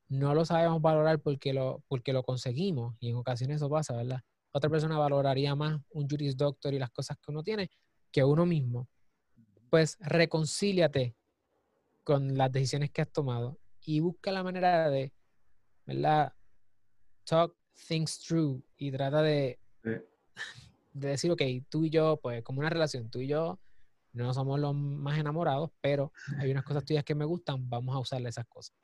no 0.09 0.35
lo 0.35 0.45
sabemos 0.45 0.79
valorar 0.79 1.19
porque 1.21 1.51
lo, 1.51 1.83
porque 1.87 2.13
lo 2.13 2.21
conseguimos, 2.21 2.95
y 2.99 3.09
en 3.09 3.15
ocasiones 3.15 3.55
eso 3.55 3.67
pasa, 3.67 3.95
¿verdad? 3.95 4.21
Otra 4.51 4.69
persona 4.69 4.99
valoraría 4.99 5.55
más 5.55 5.81
un 5.89 6.07
Juris 6.07 6.37
Doctor 6.37 6.71
y 6.75 6.77
las 6.77 6.91
cosas 6.91 7.17
que 7.17 7.31
uno 7.31 7.41
tiene 7.41 7.71
que 8.11 8.23
uno 8.23 8.45
mismo. 8.45 8.87
Pues 9.71 9.97
reconcíliate 10.01 11.15
con 12.03 12.37
las 12.37 12.51
decisiones 12.51 12.91
que 12.91 13.01
has 13.01 13.11
tomado 13.11 13.57
y 13.85 13.99
busca 13.99 14.31
la 14.31 14.43
manera 14.43 14.89
de 14.89 15.13
¿verdad? 15.85 16.33
Talk 17.25 17.55
things 17.87 18.19
through 18.19 18.63
y 18.77 18.91
trata 18.91 19.21
de, 19.21 19.59
de 20.93 21.07
decir, 21.07 21.31
ok, 21.31 21.41
tú 21.69 21.85
y 21.85 21.89
yo, 21.89 22.19
pues 22.21 22.43
como 22.43 22.59
una 22.59 22.69
relación, 22.69 23.09
tú 23.09 23.19
y 23.19 23.27
yo 23.27 23.59
no 24.13 24.33
somos 24.33 24.59
los 24.59 24.73
más 24.73 25.19
enamorados, 25.19 25.71
pero 25.81 26.11
hay 26.39 26.51
unas 26.51 26.63
cosas 26.63 26.85
tuyas 26.85 27.03
que 27.03 27.15
me 27.15 27.25
gustan, 27.25 27.69
vamos 27.69 27.95
a 27.95 27.99
usarle 27.99 28.29
esas 28.29 28.45
cosas. 28.47 28.75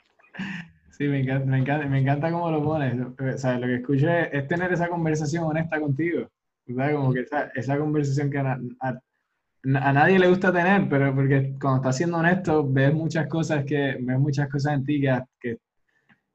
Sí, 0.89 1.07
me 1.07 1.21
encanta, 1.21 1.45
me 1.45 1.57
encanta, 1.57 1.87
me 1.87 1.99
encanta 1.99 2.31
cómo 2.31 2.51
lo 2.51 2.63
pones. 2.63 2.95
O 3.17 3.37
sea, 3.37 3.57
lo 3.57 3.67
que 3.67 3.75
escucho 3.75 4.09
es, 4.09 4.47
tener 4.47 4.73
esa 4.73 4.89
conversación 4.89 5.45
honesta 5.45 5.79
contigo. 5.79 6.29
¿verdad? 6.67 6.93
Como 6.93 7.13
que 7.13 7.21
esa, 7.21 7.45
esa 7.55 7.77
conversación 7.77 8.29
que 8.29 8.37
a, 8.39 8.59
a, 8.81 9.01
nadie 9.63 10.19
le 10.19 10.27
gusta 10.27 10.51
tener, 10.51 10.87
pero 10.89 11.13
porque 11.13 11.55
cuando 11.59 11.77
estás 11.77 11.97
siendo 11.97 12.17
honesto, 12.17 12.67
ves 12.69 12.93
muchas 12.93 13.27
cosas 13.27 13.63
que, 13.65 13.97
ves 13.99 14.19
muchas 14.19 14.49
cosas 14.49 14.73
en 14.73 14.85
ti 14.85 15.01
que, 15.01 15.19
que 15.39 15.57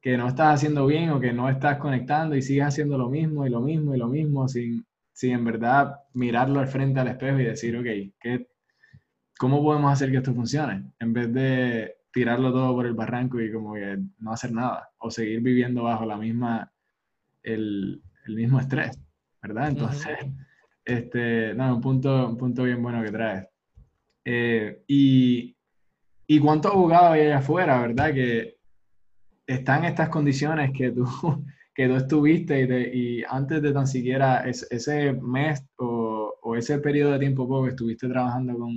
que 0.07 0.17
no 0.17 0.29
estás 0.29 0.55
haciendo 0.55 0.87
bien 0.87 1.11
o 1.11 1.19
que 1.19 1.33
no 1.33 1.49
estás 1.49 1.79
conectando 1.79 2.37
y 2.37 2.41
sigues 2.41 2.67
haciendo 2.67 2.97
lo 2.97 3.09
mismo 3.09 3.45
y 3.45 3.51
lo 3.51 3.61
mismo 3.61 3.93
y 3.93 3.99
lo 3.99 4.07
mismo 4.07 4.47
sin, 4.47 4.87
sin 5.13 5.33
en 5.33 5.45
verdad 5.45 5.97
mirarlo 6.13 6.61
al 6.61 6.69
frente 6.69 7.01
al 7.01 7.09
espejo 7.09 7.41
y 7.41 7.45
decir, 7.47 7.77
ok, 7.77 8.15
¿qué, 8.21 8.47
¿cómo 9.37 9.61
podemos 9.65 9.93
hacer 9.93 10.13
que 10.13 10.19
esto 10.19 10.33
funcione? 10.33 10.93
En 11.01 11.13
vez 11.13 11.35
de 11.35 11.97
tirarlo 12.13 12.53
todo 12.53 12.73
por 12.73 12.87
el 12.87 12.95
barranco 12.95 13.41
y 13.41 13.53
como 13.53 13.75
que 13.75 13.99
no 14.21 14.31
hacer 14.31 14.53
nada 14.53 14.91
o 14.99 15.11
seguir 15.11 15.41
viviendo 15.41 15.83
bajo 15.83 16.07
la 16.07 16.17
misma, 16.17 16.73
el, 17.43 18.01
el 18.29 18.37
mismo 18.37 18.61
estrés, 18.61 18.97
¿verdad? 19.43 19.71
Entonces, 19.71 20.19
este, 20.87 21.53
no, 21.55 21.75
un 21.75 21.81
punto, 21.81 22.29
un 22.29 22.39
punto 22.39 22.63
bien 22.63 22.83
bueno 22.83 23.03
que 23.03 23.11
traes. 23.11 23.47
Eh, 24.25 24.83
y, 24.87 25.57
y 26.27 26.39
cuántos 26.39 26.73
abogados 26.73 27.13
hay 27.13 27.23
allá 27.23 27.39
afuera, 27.39 27.81
¿verdad? 27.81 28.15
Que 28.15 28.57
están 29.47 29.85
estas 29.85 30.09
condiciones 30.09 30.71
que 30.73 30.93
tú, 30.93 31.05
que 31.75 31.89
tú 31.89 31.97
estuviste 31.97 32.95
y, 32.95 33.23
antes 33.29 33.61
de 33.63 33.73
tan 33.73 33.87
siquiera 33.87 34.45
ese 34.49 35.13
mes 35.13 35.65
o, 35.77 36.35
o, 36.41 36.57
ese 36.57 36.79
periodo 36.79 37.13
de 37.13 37.19
tiempo 37.19 37.47
poco 37.49 37.65
que 37.65 37.71
estuviste 37.71 38.09
trabajando 38.09 38.57
con, 38.57 38.73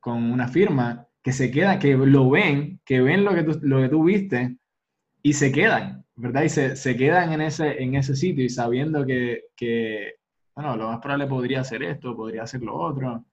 con 0.00 0.32
una 0.32 0.48
firma, 0.48 1.06
que 1.22 1.32
se 1.32 1.50
queda, 1.50 1.78
que 1.78 1.96
lo 1.96 2.28
ven, 2.28 2.80
que 2.84 3.00
ven 3.00 3.24
lo 3.24 3.34
que 3.34 3.44
tú, 3.44 3.58
lo 3.62 3.80
que 3.80 3.88
tú 3.88 4.04
viste 4.04 4.58
y 5.22 5.32
se 5.32 5.50
quedan, 5.52 6.04
¿verdad? 6.16 6.42
Y 6.42 6.50
se, 6.50 6.76
se, 6.76 6.96
quedan 6.96 7.32
en 7.32 7.40
ese, 7.40 7.82
en 7.82 7.94
ese 7.94 8.14
sitio 8.14 8.44
y 8.44 8.50
sabiendo 8.50 9.06
que, 9.06 9.44
que, 9.56 10.16
bueno, 10.54 10.76
lo 10.76 10.88
más 10.88 11.00
probable 11.00 11.26
podría 11.26 11.64
ser 11.64 11.82
esto, 11.82 12.16
podría 12.16 12.46
ser 12.46 12.62
lo 12.62 12.76
otro. 12.76 13.24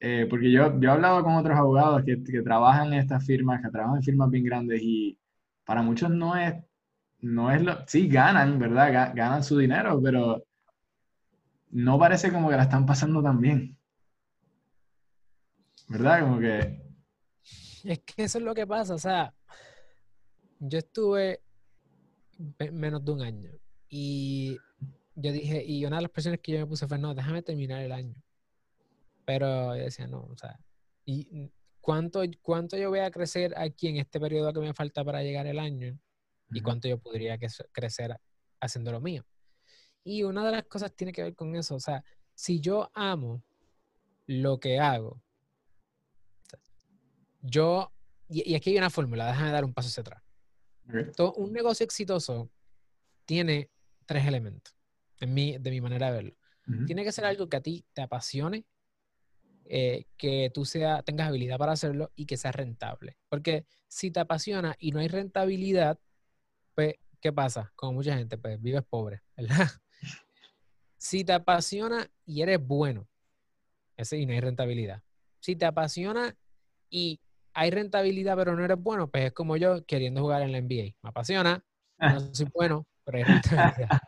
Eh, 0.00 0.26
porque 0.28 0.50
yo, 0.50 0.78
yo 0.78 0.90
he 0.90 0.92
hablado 0.92 1.22
con 1.22 1.34
otros 1.36 1.56
abogados 1.56 2.02
que, 2.04 2.22
que, 2.22 2.42
trabajan 2.42 2.92
en 2.92 3.00
estas 3.00 3.24
firmas, 3.24 3.62
que 3.62 3.70
trabajan 3.70 3.96
en 3.96 4.02
firmas 4.02 4.30
bien 4.30 4.44
grandes 4.44 4.80
y 4.82 5.18
para 5.64 5.82
muchos 5.82 6.10
no 6.10 6.36
es, 6.36 6.54
no 7.20 7.50
es 7.50 7.62
lo, 7.62 7.86
sí 7.86 8.08
ganan, 8.08 8.58
¿verdad? 8.58 9.12
Ganan 9.14 9.42
su 9.42 9.58
dinero, 9.58 10.00
pero 10.02 10.44
no 11.70 11.98
parece 11.98 12.32
como 12.32 12.48
que 12.48 12.56
la 12.56 12.64
están 12.64 12.86
pasando 12.86 13.22
tan 13.22 13.40
bien. 13.40 13.78
¿Verdad? 15.88 16.20
Como 16.20 16.38
que... 16.40 16.82
Es 17.84 18.00
que 18.00 18.24
eso 18.24 18.38
es 18.38 18.44
lo 18.44 18.54
que 18.54 18.66
pasa, 18.66 18.94
o 18.94 18.98
sea, 18.98 19.32
yo 20.58 20.78
estuve 20.78 21.40
menos 22.72 23.04
de 23.04 23.12
un 23.12 23.22
año 23.22 23.50
y 23.88 24.58
yo 25.16 25.32
dije, 25.32 25.64
y 25.64 25.84
una 25.84 25.96
de 25.96 26.02
las 26.02 26.10
presiones 26.10 26.40
que 26.40 26.52
yo 26.52 26.58
me 26.60 26.66
puse 26.66 26.86
fue, 26.86 26.98
no, 26.98 27.14
déjame 27.14 27.42
terminar 27.42 27.82
el 27.82 27.92
año. 27.92 28.14
Pero 29.24 29.74
yo 29.74 29.82
decía, 29.82 30.06
no, 30.06 30.20
o 30.22 30.36
sea, 30.36 30.60
¿y 31.04 31.50
cuánto, 31.80 32.20
cuánto 32.42 32.76
yo 32.76 32.90
voy 32.90 33.00
a 33.00 33.10
crecer 33.10 33.54
aquí 33.56 33.88
en 33.88 33.96
este 33.96 34.20
periodo 34.20 34.52
que 34.52 34.60
me 34.60 34.74
falta 34.74 35.02
para 35.04 35.22
llegar 35.22 35.46
el 35.46 35.58
año? 35.58 35.98
¿Y 36.50 36.60
cuánto 36.60 36.86
yo 36.86 36.98
podría 36.98 37.38
crecer 37.38 38.20
haciendo 38.60 38.92
lo 38.92 39.00
mío? 39.00 39.24
Y 40.04 40.22
una 40.22 40.44
de 40.44 40.52
las 40.52 40.64
cosas 40.64 40.94
tiene 40.94 41.12
que 41.12 41.22
ver 41.22 41.34
con 41.34 41.56
eso, 41.56 41.74
o 41.74 41.80
sea, 41.80 42.04
si 42.34 42.60
yo 42.60 42.90
amo 42.94 43.42
lo 44.26 44.60
que 44.60 44.78
hago, 44.78 45.20
yo, 47.40 47.90
y, 48.28 48.54
aquí 48.54 48.70
hay 48.70 48.78
una 48.78 48.90
fórmula, 48.90 49.26
déjame 49.26 49.50
dar 49.50 49.64
un 49.64 49.72
paso 49.72 49.88
hacia 49.88 50.02
atrás. 50.02 50.22
un 51.36 51.52
negocio 51.52 51.84
exitoso 51.84 52.50
tiene 53.24 53.70
tres 54.04 54.26
elementos, 54.26 54.75
en 55.20 55.34
mi, 55.34 55.58
de 55.58 55.70
mi 55.70 55.80
manera 55.80 56.06
de 56.06 56.12
verlo. 56.12 56.36
Tiene 56.84 57.04
que 57.04 57.12
ser 57.12 57.24
algo 57.24 57.48
que 57.48 57.56
a 57.56 57.60
ti 57.60 57.84
te 57.92 58.02
apasione, 58.02 58.66
eh, 59.66 60.06
que 60.16 60.50
tú 60.52 60.64
sea, 60.64 61.02
tengas 61.02 61.28
habilidad 61.28 61.58
para 61.58 61.72
hacerlo 61.72 62.10
y 62.16 62.26
que 62.26 62.36
sea 62.36 62.50
rentable. 62.50 63.18
Porque 63.28 63.66
si 63.86 64.10
te 64.10 64.20
apasiona 64.20 64.74
y 64.78 64.90
no 64.90 64.98
hay 64.98 65.06
rentabilidad, 65.06 65.98
pues, 66.74 66.94
¿qué 67.20 67.32
pasa? 67.32 67.72
Como 67.76 67.92
mucha 67.92 68.16
gente, 68.16 68.36
pues 68.36 68.60
vives 68.60 68.82
pobre, 68.82 69.22
¿verdad? 69.36 69.68
Si 70.96 71.24
te 71.24 71.32
apasiona 71.32 72.10
y 72.24 72.42
eres 72.42 72.58
bueno, 72.64 73.08
ese 73.96 74.18
y 74.18 74.26
no 74.26 74.32
hay 74.32 74.40
rentabilidad. 74.40 75.02
Si 75.40 75.54
te 75.54 75.66
apasiona 75.66 76.36
y 76.90 77.20
hay 77.52 77.70
rentabilidad 77.70 78.36
pero 78.36 78.54
no 78.54 78.64
eres 78.64 78.78
bueno, 78.78 79.08
pues 79.08 79.26
es 79.26 79.32
como 79.32 79.56
yo 79.56 79.84
queriendo 79.86 80.20
jugar 80.20 80.42
en 80.42 80.52
la 80.52 80.58
NBA. 80.58 80.96
Me 81.02 81.10
apasiona, 81.10 81.64
no 81.98 82.34
soy 82.34 82.48
bueno, 82.52 82.86
pero 83.04 83.18
hay 83.18 83.24
rentabilidad. 83.24 84.00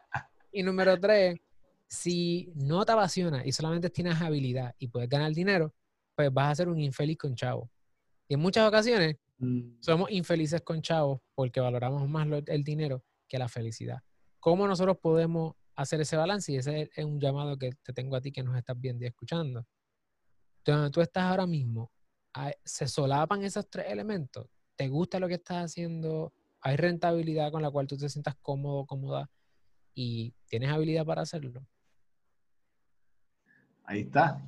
Y 0.58 0.62
número 0.64 0.98
tres, 0.98 1.38
si 1.86 2.52
no 2.56 2.84
te 2.84 2.90
apasiona 2.90 3.46
y 3.46 3.52
solamente 3.52 3.90
tienes 3.90 4.20
habilidad 4.20 4.74
y 4.78 4.88
puedes 4.88 5.08
ganar 5.08 5.32
dinero, 5.32 5.72
pues 6.16 6.32
vas 6.32 6.50
a 6.50 6.54
ser 6.56 6.68
un 6.68 6.80
infeliz 6.80 7.16
con 7.16 7.36
chavo. 7.36 7.70
Y 8.26 8.34
en 8.34 8.40
muchas 8.40 8.66
ocasiones 8.66 9.16
mm. 9.38 9.80
somos 9.80 10.10
infelices 10.10 10.62
con 10.62 10.82
chavos 10.82 11.20
porque 11.36 11.60
valoramos 11.60 12.08
más 12.08 12.26
el 12.46 12.64
dinero 12.64 13.04
que 13.28 13.38
la 13.38 13.48
felicidad. 13.48 14.00
¿Cómo 14.40 14.66
nosotros 14.66 14.98
podemos 15.00 15.54
hacer 15.76 16.00
ese 16.00 16.16
balance? 16.16 16.50
Y 16.50 16.56
ese 16.56 16.90
es 16.92 17.04
un 17.04 17.20
llamado 17.20 17.56
que 17.56 17.70
te 17.84 17.92
tengo 17.92 18.16
a 18.16 18.20
ti 18.20 18.32
que 18.32 18.42
nos 18.42 18.56
estás 18.56 18.78
viendo 18.80 19.04
y 19.04 19.06
escuchando. 19.06 19.64
Donde 20.64 20.90
tú 20.90 21.00
estás 21.00 21.22
ahora 21.22 21.46
mismo, 21.46 21.92
se 22.64 22.88
solapan 22.88 23.44
esos 23.44 23.70
tres 23.70 23.86
elementos. 23.88 24.46
¿Te 24.74 24.88
gusta 24.88 25.20
lo 25.20 25.28
que 25.28 25.34
estás 25.34 25.66
haciendo? 25.66 26.32
¿Hay 26.62 26.76
rentabilidad 26.76 27.52
con 27.52 27.62
la 27.62 27.70
cual 27.70 27.86
tú 27.86 27.96
te 27.96 28.08
sientas 28.08 28.34
cómodo, 28.42 28.86
cómoda? 28.86 29.30
¿Y 30.00 30.32
tienes 30.46 30.70
habilidad 30.70 31.04
para 31.04 31.22
hacerlo? 31.22 31.66
Ahí 33.82 34.02
está. 34.02 34.40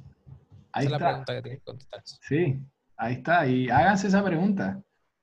Ahí 0.70 0.86
esa 0.86 0.94
está. 0.94 0.96
es 0.96 1.00
la 1.00 1.08
pregunta 1.08 1.34
que 1.34 1.42
tienes 1.42 1.58
que 1.58 1.64
contestar. 1.64 2.02
Sí, 2.04 2.60
ahí 2.96 3.14
está. 3.14 3.48
Y 3.48 3.68
háganse 3.68 4.06
esa 4.06 4.24
pregunta, 4.24 4.80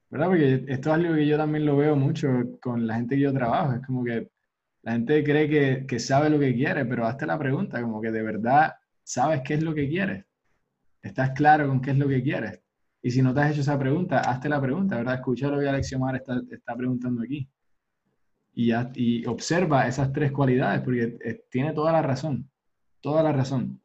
¿verdad? 0.10 0.28
Porque 0.28 0.66
esto 0.68 0.90
es 0.90 0.96
algo 0.96 1.16
que 1.16 1.28
yo 1.28 1.38
también 1.38 1.66
lo 1.66 1.78
veo 1.78 1.96
mucho 1.96 2.28
con 2.62 2.86
la 2.86 2.96
gente 2.96 3.16
que 3.16 3.22
yo 3.22 3.32
trabajo. 3.32 3.76
Es 3.76 3.86
como 3.86 4.04
que 4.04 4.30
la 4.82 4.92
gente 4.92 5.24
cree 5.24 5.48
que, 5.48 5.88
que 5.88 5.98
sabe 5.98 6.30
lo 6.30 6.40
que 6.40 6.54
quiere, 6.54 6.84
pero 6.84 7.08
hazte 7.08 7.26
la 7.26 7.40
pregunta, 7.40 7.82
como 7.82 8.02
que 8.02 8.12
de 8.12 8.22
verdad 8.22 8.74
sabes 9.04 9.44
qué 9.46 9.54
es 9.54 9.64
lo 9.64 9.74
que 9.74 9.88
quieres. 9.88 10.26
¿Estás 11.02 11.32
claro 11.32 11.70
con 11.70 11.80
qué 11.80 11.92
es 11.92 11.98
lo 11.98 12.10
que 12.10 12.22
quieres? 12.22 12.62
Y 13.02 13.12
si 13.12 13.22
no 13.22 13.34
te 13.34 13.40
has 13.40 13.52
hecho 13.52 13.62
esa 13.62 13.80
pregunta, 13.80 14.20
hazte 14.20 14.50
la 14.50 14.60
pregunta, 14.60 14.98
¿verdad? 14.98 15.16
Escucha 15.16 15.48
lo 15.48 15.58
que 15.58 15.70
Alexiomar 15.70 16.18
está, 16.18 16.42
está 16.52 16.76
preguntando 16.76 17.22
aquí. 17.22 17.50
Y, 18.60 18.74
y, 18.96 19.24
observa 19.28 19.88
esas 19.88 20.12
tres 20.12 20.32
cualidades, 20.32 20.82
porque 20.82 21.16
eh, 21.24 21.44
tiene 21.52 21.74
toda 21.74 21.92
la 21.92 22.02
razón. 22.02 22.50
Toda 23.02 23.22
la 23.22 23.32
razón. 23.32 23.80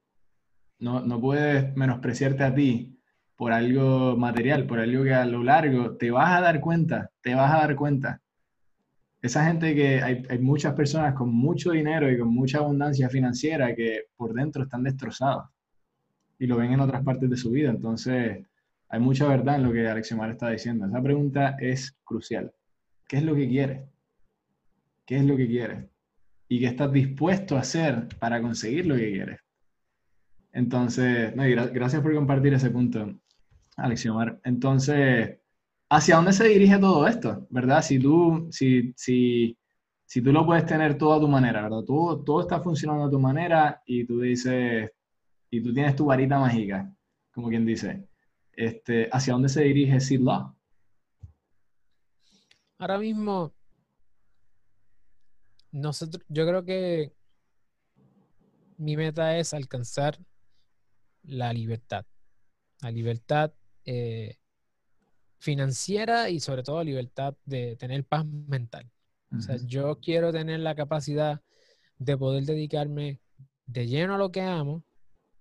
No, 0.78 1.00
no 1.00 1.20
puedes 1.20 1.76
menospreciarte 1.76 2.42
a 2.42 2.54
ti 2.54 2.98
por 3.36 3.52
algo 3.52 4.16
material, 4.16 4.66
por 4.66 4.80
algo 4.80 5.04
que 5.04 5.12
a 5.12 5.26
lo 5.26 5.44
largo 5.44 5.98
te 5.98 6.10
vas 6.10 6.38
a 6.38 6.40
dar 6.40 6.58
cuenta, 6.60 7.10
te 7.20 7.34
vas 7.34 7.52
a 7.52 7.58
dar 7.58 7.76
cuenta. 7.76 8.22
Esa 9.20 9.44
gente 9.44 9.74
que 9.74 10.02
hay, 10.02 10.22
hay 10.30 10.38
muchas 10.38 10.72
personas 10.72 11.12
con 11.12 11.28
mucho 11.28 11.72
dinero 11.72 12.10
y 12.10 12.18
con 12.18 12.28
mucha 12.28 12.58
abundancia 12.58 13.10
financiera 13.10 13.74
que 13.74 14.06
por 14.16 14.32
dentro 14.32 14.62
están 14.62 14.84
destrozados 14.84 15.50
y 16.38 16.46
lo 16.46 16.56
ven 16.56 16.72
en 16.72 16.80
otras 16.80 17.04
partes 17.04 17.28
de 17.28 17.36
su 17.36 17.50
vida. 17.50 17.68
Entonces, 17.68 18.42
hay 18.88 19.00
mucha 19.00 19.28
verdad 19.28 19.56
en 19.56 19.64
lo 19.64 19.72
que 19.72 19.86
Alexiomar 19.86 20.30
está 20.30 20.48
diciendo. 20.48 20.86
Esa 20.86 21.02
pregunta 21.02 21.56
es 21.60 21.94
crucial. 22.04 22.52
¿Qué 23.06 23.18
es 23.18 23.22
lo 23.22 23.34
que 23.34 23.48
quieres? 23.48 23.91
¿Qué 25.12 25.18
es 25.18 25.26
lo 25.26 25.36
que 25.36 25.46
quieres? 25.46 25.84
¿Y 26.48 26.58
qué 26.58 26.68
estás 26.68 26.90
dispuesto 26.90 27.54
a 27.54 27.60
hacer 27.60 28.08
para 28.18 28.40
conseguir 28.40 28.86
lo 28.86 28.96
que 28.96 29.12
quieres? 29.12 29.40
Entonces, 30.52 31.34
gracias 31.34 32.00
por 32.00 32.14
compartir 32.14 32.54
ese 32.54 32.70
punto, 32.70 33.20
Alexiomar. 33.76 34.40
Entonces, 34.42 35.38
¿hacia 35.90 36.16
dónde 36.16 36.32
se 36.32 36.48
dirige 36.48 36.78
todo 36.78 37.06
esto? 37.06 37.46
¿Verdad? 37.50 37.82
Si 37.82 37.98
tú, 37.98 38.48
si, 38.50 38.94
si, 38.96 39.54
si 40.06 40.22
tú 40.22 40.32
lo 40.32 40.46
puedes 40.46 40.64
tener 40.64 40.96
todo 40.96 41.12
a 41.12 41.20
tu 41.20 41.28
manera, 41.28 41.60
¿verdad? 41.60 41.82
Todo, 41.86 42.24
todo 42.24 42.40
está 42.40 42.62
funcionando 42.62 43.04
a 43.04 43.10
tu 43.10 43.20
manera 43.20 43.82
y 43.84 44.06
tú 44.06 44.20
dices, 44.20 44.90
y 45.50 45.62
tú 45.62 45.74
tienes 45.74 45.94
tu 45.94 46.06
varita 46.06 46.38
mágica, 46.38 46.90
como 47.34 47.50
quien 47.50 47.66
dice, 47.66 48.08
este, 48.54 49.10
¿hacia 49.12 49.34
dónde 49.34 49.50
se 49.50 49.62
dirige 49.62 50.00
Sid 50.00 50.20
Law? 50.20 50.56
Ahora 52.78 52.98
mismo, 52.98 53.52
nosotros, 55.72 56.22
yo 56.28 56.46
creo 56.46 56.64
que 56.64 57.12
mi 58.76 58.96
meta 58.96 59.38
es 59.38 59.54
alcanzar 59.54 60.18
la 61.22 61.52
libertad. 61.52 62.04
La 62.80 62.90
libertad 62.90 63.52
eh, 63.84 64.36
financiera 65.38 66.30
y 66.30 66.40
sobre 66.40 66.62
todo 66.62 66.82
libertad 66.84 67.34
de 67.44 67.76
tener 67.76 68.04
paz 68.04 68.24
mental. 68.26 68.90
O 69.36 69.40
sea, 69.40 69.56
yo 69.64 69.98
quiero 69.98 70.30
tener 70.30 70.60
la 70.60 70.74
capacidad 70.74 71.40
de 71.96 72.18
poder 72.18 72.44
dedicarme 72.44 73.18
de 73.64 73.86
lleno 73.86 74.14
a 74.14 74.18
lo 74.18 74.30
que 74.30 74.42
amo 74.42 74.84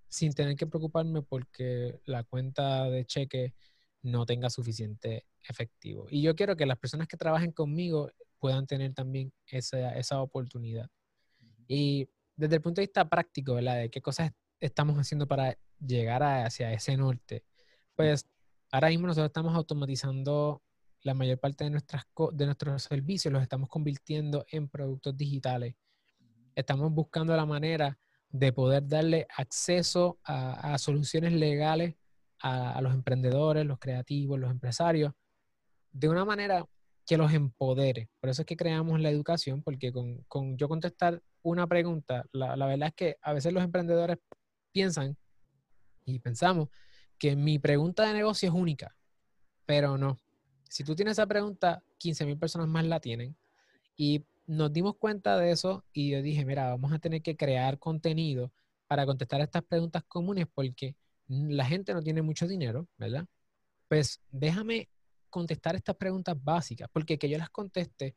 sin 0.08 0.34
tener 0.34 0.56
que 0.56 0.65
preocuparme 0.65 1.22
porque 1.22 2.00
la 2.06 2.24
cuenta 2.24 2.89
de 2.89 3.06
cheque 3.06 3.54
no 4.02 4.26
tenga 4.26 4.50
suficiente 4.50 5.26
efectivo. 5.48 6.08
Y 6.10 6.22
yo 6.22 6.36
quiero 6.36 6.56
que 6.56 6.65
las 6.65 6.78
personas 6.78 7.08
que 7.08 7.17
trabajen 7.17 7.52
conmigo 7.52 8.10
puedan 8.42 8.66
tener 8.66 8.94
también 8.94 9.32
esa, 9.46 9.96
esa 9.96 10.22
oportunidad. 10.22 10.90
Y 11.68 12.10
desde 12.36 12.56
el 12.56 12.62
punto 12.62 12.82
de 12.82 12.88
vista 12.88 13.08
práctico, 13.08 13.54
¿verdad? 13.54 13.78
De 13.78 13.90
qué 13.90 14.02
cosas 14.02 14.32
estamos 14.60 14.98
haciendo 14.98 15.28
para 15.28 15.58
llegar 15.80 16.24
hacia 16.24 16.74
ese 16.74 16.98
norte. 16.98 17.46
Pues 17.96 18.28
ahora 18.72 18.90
mismo 18.90 19.08
nosotros 19.08 19.28
estamos 19.28 19.56
automatizando 19.56 20.64
la 21.04 21.14
mayor 21.14 21.40
parte 21.40 21.64
de, 21.64 21.70
nuestras, 21.70 22.04
de 22.34 22.46
nuestros 22.46 22.84
servicios, 22.84 23.32
los 23.32 23.42
estamos 23.42 23.70
convirtiendo 23.70 24.46
en 24.50 24.70
productos 24.70 25.16
digitales. 25.16 25.76
Estamos 26.56 26.92
buscando 26.92 27.36
la 27.36 27.46
manera 27.46 27.98
de 28.30 28.54
poder 28.54 28.88
darle 28.88 29.28
acceso 29.36 30.20
a, 30.24 30.78
soluciones 30.78 31.34
legales 31.34 31.96
a, 32.40 32.82
los 32.82 32.94
emprendedores, 32.94 33.66
los 33.66 33.80
creativos, 33.80 34.40
los 34.40 34.52
empresarios, 34.52 35.14
de 35.92 36.10
una 36.10 36.26
manera 36.26 36.66
que 37.06 37.18
los 37.18 37.34
empodere. 37.34 38.10
Por 38.20 38.30
eso 38.30 38.44
es 38.44 38.46
que 38.46 38.56
creamos 38.56 39.00
la 39.00 39.10
educación, 39.10 39.62
porque 39.64 39.92
con, 39.92 40.58
yo 40.58 40.68
contestar 40.68 41.22
una 41.42 41.68
pregunta, 41.68 42.26
la, 42.32 42.56
la, 42.56 42.66
verdad 42.68 42.90
es 42.90 42.94
que 42.94 43.18
a 43.22 43.34
veces 43.34 43.54
los 43.54 43.64
emprendedores 43.64 44.18
piensan 44.72 45.18
y 46.06 46.20
pensamos 46.20 46.70
que 47.18 47.36
mi 47.36 47.60
pregunta 47.60 48.06
de 48.06 48.14
negocio 48.14 48.50
es 48.50 48.56
única, 48.56 48.96
pero 49.66 49.98
no. 49.98 50.18
Si 50.70 50.84
tú 50.84 50.96
tienes 50.96 51.14
esa 51.14 51.28
pregunta, 51.28 51.84
15 51.98 52.26
mil 52.26 52.38
personas 52.38 52.68
más 52.68 52.86
la 52.86 53.00
tienen. 53.00 53.36
Y 53.96 54.26
nos 54.48 54.74
dimos 54.74 54.96
cuenta 54.98 55.38
de 55.38 55.52
eso 55.52 55.86
y 55.94 56.12
yo 56.12 56.22
dije, 56.22 56.46
mira, 56.46 56.70
vamos 56.70 56.92
a 56.92 57.00
tener 57.00 57.22
que 57.22 57.38
crear 57.38 57.78
contenido 57.78 58.52
para 58.88 59.06
contestar 59.06 59.42
estas 59.42 59.64
preguntas 59.64 60.04
comunes 60.08 60.48
porque 60.54 60.96
la 61.28 61.66
gente 61.66 61.94
no 61.94 62.02
tiene 62.02 62.22
mucho 62.22 62.48
dinero, 62.48 62.88
¿verdad? 62.98 63.26
Pues 63.88 64.22
déjame 64.32 64.90
contestar 65.32 65.76
estas 65.76 65.96
preguntas 65.96 66.38
básicas, 66.41 66.88
porque 66.94 67.17
que 67.17 67.28
yo 67.28 67.39
las 67.39 67.50
conteste 67.50 68.15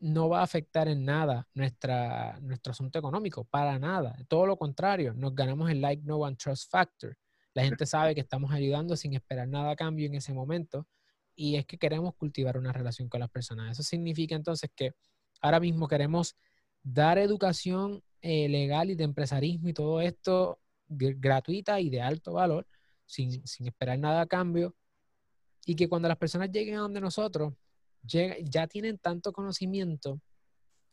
no 0.00 0.28
va 0.28 0.40
a 0.40 0.44
afectar 0.44 0.88
en 0.88 1.04
nada 1.04 1.46
nuestra, 1.54 2.38
nuestro 2.40 2.72
asunto 2.72 2.98
económico, 2.98 3.44
para 3.44 3.78
nada. 3.78 4.16
Todo 4.28 4.46
lo 4.46 4.56
contrario, 4.56 5.12
nos 5.14 5.34
ganamos 5.34 5.70
el 5.70 5.80
like, 5.80 6.02
no 6.04 6.18
one, 6.18 6.36
trust 6.36 6.70
factor. 6.70 7.16
La 7.52 7.64
gente 7.64 7.84
sabe 7.84 8.14
que 8.14 8.20
estamos 8.20 8.52
ayudando 8.52 8.96
sin 8.96 9.12
esperar 9.14 9.48
nada 9.48 9.72
a 9.72 9.76
cambio 9.76 10.06
en 10.06 10.14
ese 10.14 10.32
momento 10.32 10.86
y 11.34 11.56
es 11.56 11.66
que 11.66 11.78
queremos 11.78 12.14
cultivar 12.14 12.56
una 12.56 12.72
relación 12.72 13.08
con 13.08 13.20
las 13.20 13.30
personas. 13.30 13.72
Eso 13.72 13.82
significa 13.82 14.34
entonces 14.34 14.70
que 14.74 14.92
ahora 15.42 15.60
mismo 15.60 15.88
queremos 15.88 16.36
dar 16.82 17.18
educación 17.18 18.02
eh, 18.22 18.48
legal 18.48 18.90
y 18.90 18.94
de 18.94 19.04
empresarismo 19.04 19.68
y 19.68 19.74
todo 19.74 20.00
esto 20.00 20.60
gratuita 20.88 21.80
y 21.80 21.90
de 21.90 22.02
alto 22.02 22.32
valor, 22.32 22.66
sin, 23.04 23.46
sin 23.46 23.66
esperar 23.66 23.98
nada 23.98 24.22
a 24.22 24.26
cambio, 24.26 24.74
y 25.64 25.74
que 25.76 25.88
cuando 25.88 26.08
las 26.08 26.16
personas 26.16 26.50
lleguen 26.50 26.76
a 26.76 26.80
donde 26.80 27.00
nosotros, 27.00 27.54
ya 28.02 28.66
tienen 28.66 28.98
tanto 28.98 29.32
conocimiento 29.32 30.20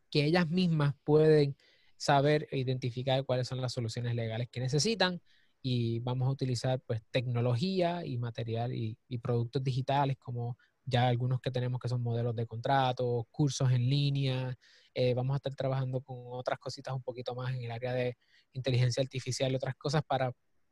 que 0.10 0.25
ellas 0.25 0.47
mismas 0.49 0.93
pueden 1.03 1.56
saber 1.97 2.47
e 2.51 2.60
identificar 2.60 3.25
cuáles 3.25 3.47
son 3.47 3.62
las 3.62 3.73
soluciones 3.73 4.13
legales 4.15 4.49
que 4.51 4.60
necesitan 4.60 5.21
y 5.62 5.99
vamos 5.99 6.27
a 6.27 6.32
utilizar 6.32 6.80
pues 6.82 7.01
tecnología 7.12 8.06
y 8.06 8.17
material 8.17 8.73
y, 8.73 8.97
productos 9.21 9.63
digitales 9.63 10.17
como 10.17 10.58
ya 10.86 11.08
algunos 11.08 11.41
que 11.41 11.51
tenemos 11.51 11.80
que 11.82 11.89
son 11.89 12.01
modelos 12.01 12.36
de 12.36 12.45
contrato, 12.45 13.27
cursos 13.32 13.71
en 13.71 13.89
línea, 13.89 14.56
eh, 14.93 15.13
vamos 15.13 15.34
a 15.34 15.38
estar 15.38 15.53
trabajando 15.56 16.01
con 16.01 16.17
otras 16.30 16.60
cositas 16.60 16.93
un 16.93 17.01
poquito 17.01 17.36
más 17.36 17.53
en 17.53 17.62
el 17.63 17.71
área 17.71 17.91
de 17.93 18.15
inteligencia 18.53 19.01
artificial 19.01 19.51
y 19.51 19.56
otras 19.56 19.75
cosas 19.75 20.03
para 20.08 20.32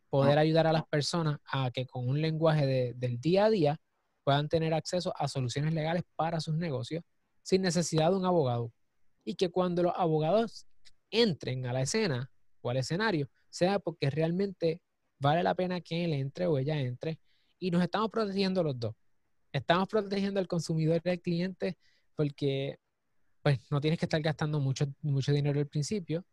poder 0.10 0.38
ayudar 0.38 0.68
a 0.68 0.72
las 0.72 0.86
personas 0.88 1.40
a 1.52 1.72
que 1.72 1.86
con 1.86 2.08
un 2.08 2.22
lenguaje 2.22 2.94
del 2.96 3.20
día 3.20 3.46
a 3.46 3.50
día 3.50 3.80
puedan 4.26 4.50
tener 4.50 4.74
acceso 4.74 5.14
a 5.16 5.28
soluciones 5.28 5.74
legales 5.74 6.04
para 6.16 6.42
sus 6.42 6.56
negocios 6.56 7.04
sin 7.44 7.62
necesidad 7.62 8.10
de 8.10 8.18
un 8.18 8.26
abogado. 8.26 8.74
Y 9.24 9.36
que 9.36 9.50
cuando 9.50 9.84
los 9.84 9.94
abogados 9.96 10.66
entren 11.12 11.66
a 11.68 11.74
la 11.74 11.84
escena 11.84 12.32
o 12.62 12.72
al 12.72 12.78
escenario, 12.78 13.30
sea 13.50 13.78
porque 13.80 14.10
realmente 14.10 14.82
vale 15.20 15.44
la 15.44 15.54
pena 15.54 15.80
que 15.80 16.04
él 16.04 16.14
entre 16.14 16.48
o 16.48 16.58
ella 16.58 16.80
entre 16.82 17.20
y 17.60 17.70
nos 17.70 17.84
estamos 17.84 18.10
protegiendo 18.10 18.64
los 18.64 18.78
dos. 18.80 18.96
Estamos 19.54 19.88
protegiendo 19.88 20.40
al 20.40 20.48
consumidor 20.48 21.02
y 21.06 21.10
al 21.10 21.22
cliente 21.22 21.78
porque 22.16 22.80
pues 23.44 23.60
no 23.70 23.80
tienes 23.80 24.00
que 24.00 24.06
estar 24.06 24.22
gastando 24.22 24.60
mucho, 24.60 24.88
mucho 25.04 25.32
dinero 25.32 25.60
al 25.60 25.68
principio. 25.68 26.26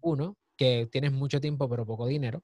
Uno, 0.00 0.38
que 0.56 0.88
tienes 0.90 1.12
mucho 1.12 1.40
tiempo 1.42 1.68
pero 1.68 1.84
poco 1.84 2.06
dinero, 2.06 2.42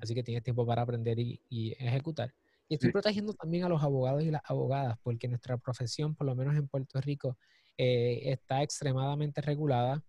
así 0.00 0.14
que 0.14 0.22
tienes 0.22 0.42
tiempo 0.42 0.64
para 0.64 0.80
aprender 0.80 1.18
y 1.18 1.74
ejecutar. 1.78 2.32
Y 2.68 2.74
estoy 2.74 2.92
protegiendo 2.92 3.34
también 3.34 3.64
a 3.64 3.68
los 3.68 3.82
abogados 3.82 4.22
y 4.22 4.30
las 4.30 4.42
abogadas, 4.44 4.96
porque 5.02 5.28
nuestra 5.28 5.58
profesión, 5.58 6.14
por 6.14 6.26
lo 6.26 6.34
menos 6.34 6.56
en 6.56 6.66
Puerto 6.66 7.00
Rico, 7.00 7.36
eh, 7.76 8.22
está 8.24 8.62
extremadamente 8.62 9.40
regulada. 9.40 10.02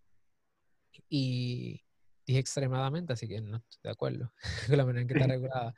Y 1.10 1.82
dije 2.26 2.40
extremadamente, 2.40 3.14
así 3.14 3.28
que 3.28 3.42
no 3.42 3.58
estoy 3.58 3.80
de 3.84 3.90
acuerdo 3.90 4.34
con 4.68 4.78
la 4.78 4.86
manera 4.86 5.02
en 5.02 5.08
que 5.08 5.14
está 5.16 5.28
regulada. 5.28 5.74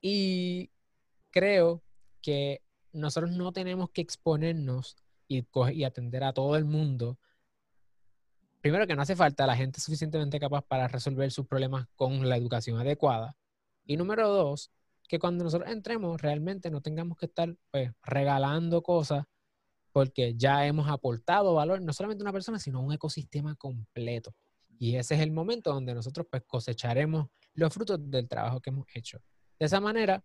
Y 0.00 0.70
creo 1.30 1.82
que 2.20 2.62
nosotros 2.92 3.32
no 3.32 3.52
tenemos 3.52 3.90
que 3.90 4.02
exponernos 4.02 4.96
y, 5.28 5.46
y 5.72 5.84
atender 5.84 6.24
a 6.24 6.32
todo 6.32 6.56
el 6.56 6.64
mundo. 6.64 7.18
Primero 8.60 8.86
que 8.86 8.96
no 8.96 9.02
hace 9.02 9.16
falta 9.16 9.46
la 9.46 9.56
gente 9.56 9.80
suficientemente 9.80 10.40
capaz 10.40 10.62
para 10.62 10.88
resolver 10.88 11.30
sus 11.30 11.46
problemas 11.46 11.86
con 11.96 12.28
la 12.28 12.36
educación 12.36 12.78
adecuada. 12.78 13.36
Y 13.86 13.96
número 13.96 14.28
dos, 14.28 14.70
que 15.08 15.18
cuando 15.18 15.42
nosotros 15.44 15.70
entremos 15.70 16.20
realmente 16.20 16.70
no 16.70 16.80
tengamos 16.80 17.16
que 17.16 17.26
estar 17.26 17.54
pues, 17.70 17.90
regalando 18.02 18.82
cosas 18.82 19.24
porque 19.90 20.34
ya 20.36 20.66
hemos 20.66 20.88
aportado 20.88 21.54
valor 21.54 21.80
no 21.80 21.92
solamente 21.92 22.22
a 22.22 22.26
una 22.26 22.32
persona, 22.32 22.58
sino 22.58 22.78
a 22.78 22.82
un 22.82 22.92
ecosistema 22.92 23.56
completo. 23.56 24.34
Y 24.78 24.96
ese 24.96 25.16
es 25.16 25.22
el 25.22 25.32
momento 25.32 25.72
donde 25.72 25.94
nosotros 25.94 26.26
pues 26.30 26.44
cosecharemos 26.46 27.26
los 27.54 27.72
frutos 27.72 27.98
del 28.08 28.28
trabajo 28.28 28.60
que 28.60 28.70
hemos 28.70 28.86
hecho. 28.94 29.18
De 29.58 29.66
esa 29.66 29.80
manera, 29.80 30.22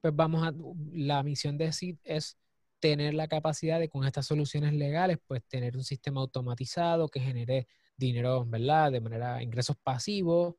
pues 0.00 0.14
vamos 0.14 0.46
a, 0.46 0.54
la 0.92 1.22
misión 1.22 1.58
de 1.58 1.72
SID 1.72 1.98
es 2.04 2.38
tener 2.80 3.14
la 3.14 3.28
capacidad 3.28 3.80
de 3.80 3.88
con 3.88 4.04
estas 4.04 4.26
soluciones 4.26 4.72
legales, 4.72 5.18
pues 5.26 5.42
tener 5.48 5.76
un 5.76 5.84
sistema 5.84 6.20
automatizado 6.20 7.08
que 7.08 7.20
genere 7.20 7.66
dinero, 7.96 8.44
¿verdad? 8.46 8.92
De 8.92 9.00
manera, 9.00 9.42
ingresos 9.42 9.76
pasivos, 9.82 10.54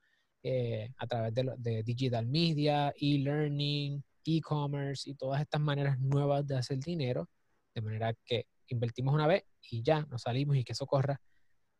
eh, 0.48 0.92
a 0.98 1.08
través 1.08 1.34
de, 1.34 1.82
digital 1.82 2.28
media, 2.28 2.94
e-learning, 3.00 4.04
e-commerce 4.24 5.10
y 5.10 5.16
todas 5.16 5.42
estas 5.42 5.60
maneras 5.60 6.00
nuevas 6.00 6.46
de 6.46 6.56
hacer 6.56 6.78
dinero, 6.78 7.28
de 7.74 7.82
manera 7.82 8.14
que 8.24 8.46
invertimos 8.68 9.16
una 9.16 9.26
vez 9.26 9.44
y 9.72 9.82
ya 9.82 10.04
nos 10.04 10.22
salimos 10.22 10.56
y 10.56 10.64
que 10.64 10.74
eso 10.74 10.86
corra, 10.86 11.20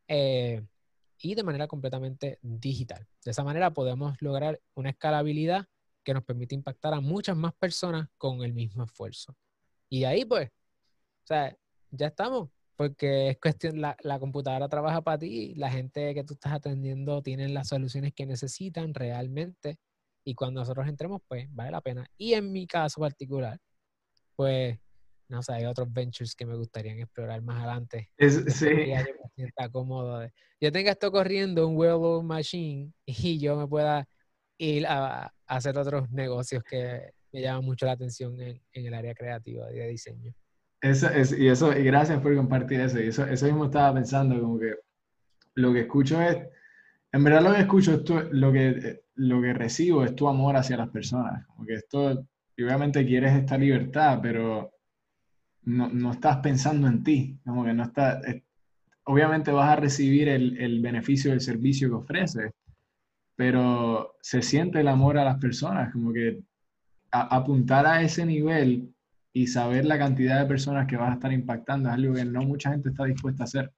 eh, 0.08 0.66
y 1.20 1.36
de 1.36 1.44
manera 1.44 1.68
completamente 1.68 2.40
digital. 2.42 3.08
De 3.24 3.30
esa 3.30 3.44
manera 3.44 3.72
podemos 3.72 4.20
lograr 4.20 4.60
una 4.74 4.90
escalabilidad 4.90 5.68
que 6.04 6.16
nos 6.16 6.24
permite 6.24 6.56
impactar 6.56 6.96
a 6.96 7.02
muchas 7.02 7.38
más 7.38 7.54
personas 7.54 8.08
con 8.18 8.42
el 8.42 8.54
mismo 8.54 8.84
esfuerzo. 8.84 9.38
Y 9.90 10.06
ahí 10.06 10.26
pues, 10.26 10.50
o 10.50 11.28
sea, 11.28 11.56
ya 11.92 12.08
estamos 12.08 12.50
porque 12.76 13.30
es 13.30 13.38
cuestión, 13.40 13.82
la, 13.82 13.96
la, 14.02 14.20
computadora 14.20 14.68
trabaja 14.68 15.02
para 15.02 15.20
ti, 15.20 15.56
la 15.56 15.72
gente 15.72 16.14
que 16.14 16.24
tú 16.24 16.34
estás 16.34 16.54
atendiendo 16.54 17.22
tienen 17.22 17.54
las 17.54 17.70
soluciones 17.70 18.14
que 18.14 18.26
necesitan 18.26 18.94
realmente 18.94 19.78
y 20.26 20.34
cuando 20.34 20.60
nosotros 20.62 20.88
entremos, 20.88 21.22
pues 21.28 21.48
vale 21.54 21.72
la 21.72 21.82
pena. 21.82 22.06
Y 22.18 22.34
en 22.34 22.52
mi 22.52 22.66
caso 22.66 23.00
particular, 23.00 23.60
pues, 24.36 24.78
no 25.30 25.44
sé, 25.44 25.54
hay 25.54 25.66
otros 25.66 25.92
ventures 25.94 26.36
que 26.36 26.48
me 26.48 26.56
gustaría 26.56 26.94
explorar 26.94 27.42
más 27.44 27.58
adelante. 27.60 28.10
Es, 28.18 28.44
sí. 28.56 28.70
Yo 29.38 29.46
me 29.58 29.70
cómodo. 29.72 30.28
yo 30.60 30.72
tenga 30.72 30.92
esto 30.92 31.12
corriendo, 31.12 31.68
un 31.68 31.78
well 31.78 32.24
machine, 32.24 32.92
y 33.06 33.40
yo 33.40 33.56
me 33.56 33.68
pueda 33.68 34.08
ir 34.58 34.88
a, 34.88 35.32
hacer 35.46 35.78
otros 35.78 36.10
negocios 36.10 36.64
que 36.64 37.12
me 37.32 37.42
llaman 37.42 37.66
mucho 37.66 37.86
la 37.86 37.92
atención 37.92 38.40
en, 38.42 38.62
en 38.74 38.86
el 38.88 38.94
área 38.96 39.14
creativa 39.14 39.72
y 39.72 39.76
de 39.76 39.88
diseño. 39.90 40.34
Eso, 40.86 41.10
es, 41.10 41.32
y 41.32 41.48
eso, 41.48 41.76
y 41.76 41.84
gracias 41.84 42.22
por 42.22 42.36
compartir 42.36 42.80
eso. 42.80 43.00
Y 43.00 43.08
eso, 43.08 43.26
eso 43.26 43.48
mismo 43.48 43.66
estaba 43.66 43.92
pensando, 43.96 44.40
como 44.40 44.60
que 44.60 44.76
lo 45.56 45.74
que 45.74 45.82
escucho 45.82 46.22
es, 46.22 46.38
en 47.12 47.24
verdad 47.24 47.42
lo 47.42 47.56
que 47.56 47.62
escucho, 47.62 47.94
es 47.94 48.32
lo, 48.32 48.52
que, 48.52 49.02
lo 49.16 49.42
que 49.42 49.54
recibo 49.54 50.04
es 50.04 50.16
tu 50.16 50.28
amor 50.28 50.56
hacia 50.56 50.78
las 50.78 50.90
personas. 50.90 51.44
Como 51.48 51.66
que 51.66 51.74
esto, 51.74 52.28
obviamente 52.60 53.04
quieres 53.04 53.34
esta 53.34 53.58
libertad, 53.58 54.20
pero 54.22 54.74
no, 55.64 55.90
no 55.90 56.12
estás 56.12 56.38
pensando 56.38 56.88
en 56.88 57.04
ti. 57.04 57.40
Como 57.44 57.66
que 57.66 57.74
no 57.74 57.82
estás, 57.82 58.22
obviamente 59.06 59.50
vas 59.52 59.70
a 59.70 59.78
recibir 59.78 60.30
el, 60.30 60.56
el 60.62 60.82
beneficio 60.82 61.32
del 61.32 61.42
servicio 61.42 61.90
que 61.90 61.96
ofreces, 61.96 62.52
pero 63.36 64.18
se 64.22 64.44
siente 64.44 64.82
el 64.82 64.88
amor 64.88 65.18
a 65.18 65.26
las 65.26 65.38
personas, 65.38 65.92
como 65.92 66.14
que 66.14 66.44
apuntar 67.10 67.88
a 67.88 68.04
ese 68.04 68.24
nivel 68.24 68.95
y 69.36 69.48
saber 69.48 69.84
la 69.84 69.98
cantidad 69.98 70.40
de 70.40 70.46
personas 70.46 70.88
que 70.88 70.96
vas 70.96 71.12
a 71.12 71.16
estar 71.16 71.34
impactando 71.34 71.90
es 71.90 71.96
algo 71.96 72.14
que 72.14 72.24
no 72.24 72.42
mucha 72.44 72.72
gente 72.72 72.88
está 72.88 73.04
dispuesta 73.04 73.44
a 73.44 73.48
hacer. 73.48 73.74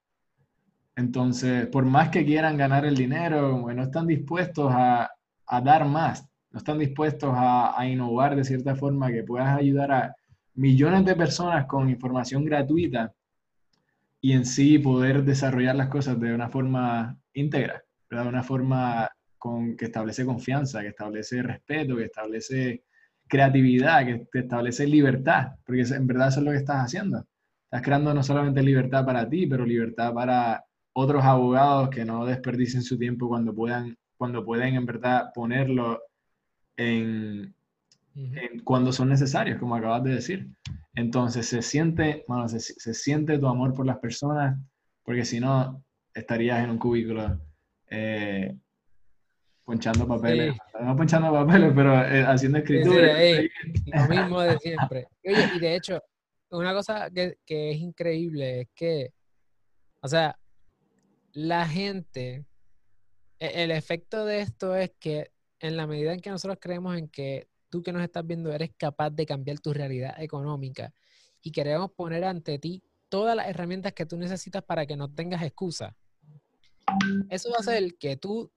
Entonces, 0.95 1.65
por 1.65 1.83
más 1.83 2.09
que 2.09 2.23
quieran 2.23 2.57
ganar 2.57 2.85
el 2.85 2.95
dinero, 2.95 3.65
no 3.73 3.83
están 3.83 4.05
dispuestos 4.05 4.71
a, 4.71 5.09
a 5.47 5.61
dar 5.61 5.85
más, 5.87 6.29
no 6.51 6.59
están 6.59 6.77
dispuestos 6.77 7.33
a, 7.33 7.79
a, 7.79 7.87
innovar 7.87 8.35
de 8.35 8.43
cierta 8.43 8.75
forma 8.75 9.11
que 9.11 9.23
puedas 9.23 9.57
ayudar 9.57 9.91
a 9.91 10.15
millones 10.53 11.03
de 11.05 11.15
personas 11.15 11.65
con 11.65 11.89
información 11.89 12.45
gratuita 12.45 13.11
y 14.21 14.33
en 14.33 14.45
sí 14.45 14.77
poder 14.77 15.23
desarrollar 15.23 15.75
las 15.75 15.89
cosas 15.89 16.19
de 16.19 16.35
una 16.35 16.49
forma 16.49 17.17
íntegra, 17.33 17.83
de 18.11 18.21
una 18.21 18.43
forma 18.43 19.09
con, 19.39 19.75
que 19.75 19.85
establece 19.85 20.23
confianza, 20.23 20.81
que 20.81 20.89
establece 20.89 21.41
respeto, 21.41 21.97
que 21.97 22.05
establece 22.05 22.83
creatividad, 23.27 24.05
que 24.05 24.27
te 24.31 24.39
establece 24.39 24.87
libertad, 24.87 25.53
porque 25.65 25.81
en 25.81 26.07
verdad 26.07 26.29
eso 26.29 26.39
es 26.39 26.45
lo 26.45 26.51
que 26.51 26.57
estás 26.57 26.85
haciendo. 26.85 27.25
Estás 27.65 27.81
creando 27.81 28.13
no 28.13 28.23
solamente 28.23 28.63
libertad 28.63 29.05
para 29.05 29.27
ti, 29.27 29.45
pero 29.47 29.65
libertad 29.65 30.13
para 30.13 30.63
otros 30.93 31.23
abogados 31.23 31.89
que 31.89 32.05
no 32.05 32.25
desperdicien 32.25 32.81
su 32.81 32.97
tiempo 32.97 33.27
cuando 33.27 33.53
puedan, 33.53 33.97
cuando 34.17 34.43
pueden 34.43 34.75
en 34.75 34.85
verdad 34.85 35.31
ponerlo 35.33 36.01
en, 36.77 37.53
cuando 38.63 38.91
son 38.91 39.09
necesarios, 39.09 39.59
como 39.59 39.75
acabas 39.75 40.03
de 40.03 40.15
decir. 40.15 40.47
Entonces 40.95 41.47
se 41.47 41.61
siente, 41.61 42.23
bueno, 42.27 42.47
se, 42.47 42.59
se 42.59 42.93
siente 42.93 43.37
tu 43.37 43.47
amor 43.47 43.73
por 43.73 43.85
las 43.85 43.99
personas, 43.99 44.57
porque 45.03 45.25
si 45.25 45.39
no, 45.39 45.83
estarías 46.13 46.63
en 46.63 46.71
un 46.71 46.77
cubículo 46.77 47.39
eh, 47.89 48.55
ponchando 49.67 50.07
papeles. 50.07 50.55
No 50.79 50.95
ponchando 50.95 51.29
papeles, 51.29 51.73
pero 51.75 52.01
eh, 52.01 52.23
haciendo 52.23 52.59
escritura. 52.59 53.17
lo 53.85 54.07
mismo 54.07 54.39
de 54.39 54.57
siempre. 54.59 55.07
Oye, 55.25 55.49
y 55.55 55.59
de 55.59 55.75
hecho, 55.75 56.01
una 56.51 56.73
cosa 56.73 57.11
que, 57.11 57.37
que, 57.45 57.71
es 57.71 57.77
increíble 57.77 58.61
es 58.61 58.67
que, 58.73 59.13
o 59.99 60.07
sea, 60.07 60.39
la 61.33 61.67
gente, 61.67 62.45
e, 63.39 63.63
el 63.63 63.71
efecto 63.71 64.23
de 64.23 64.39
esto 64.39 64.73
es 64.73 64.93
que 65.01 65.31
en 65.59 65.75
la 65.75 65.85
medida 65.85 66.13
en 66.13 66.21
que 66.21 66.29
nosotros 66.29 66.59
creemos 66.61 66.97
en 66.97 67.09
que 67.09 67.49
tú 67.69 67.83
que 67.83 67.91
nos 67.91 68.03
estás 68.03 68.25
viendo 68.25 68.53
eres 68.53 68.71
capaz 68.77 69.09
de 69.09 69.25
cambiar 69.25 69.59
tu 69.59 69.73
realidad 69.73 70.15
económica 70.21 70.93
y 71.41 71.51
queremos 71.51 71.91
poner 71.91 72.23
ante 72.23 72.57
ti 72.57 72.81
todas 73.09 73.35
las 73.35 73.49
herramientas 73.49 73.91
que 73.91 74.05
tú 74.05 74.15
necesitas 74.15 74.63
para 74.63 74.85
que 74.85 74.95
no 74.95 75.13
tengas 75.13 75.43
excusa. 75.43 75.93
Eso 77.29 77.49
va 77.49 77.57
a 77.57 77.59
hacer 77.59 77.97
que 77.97 78.15
tú 78.15 78.49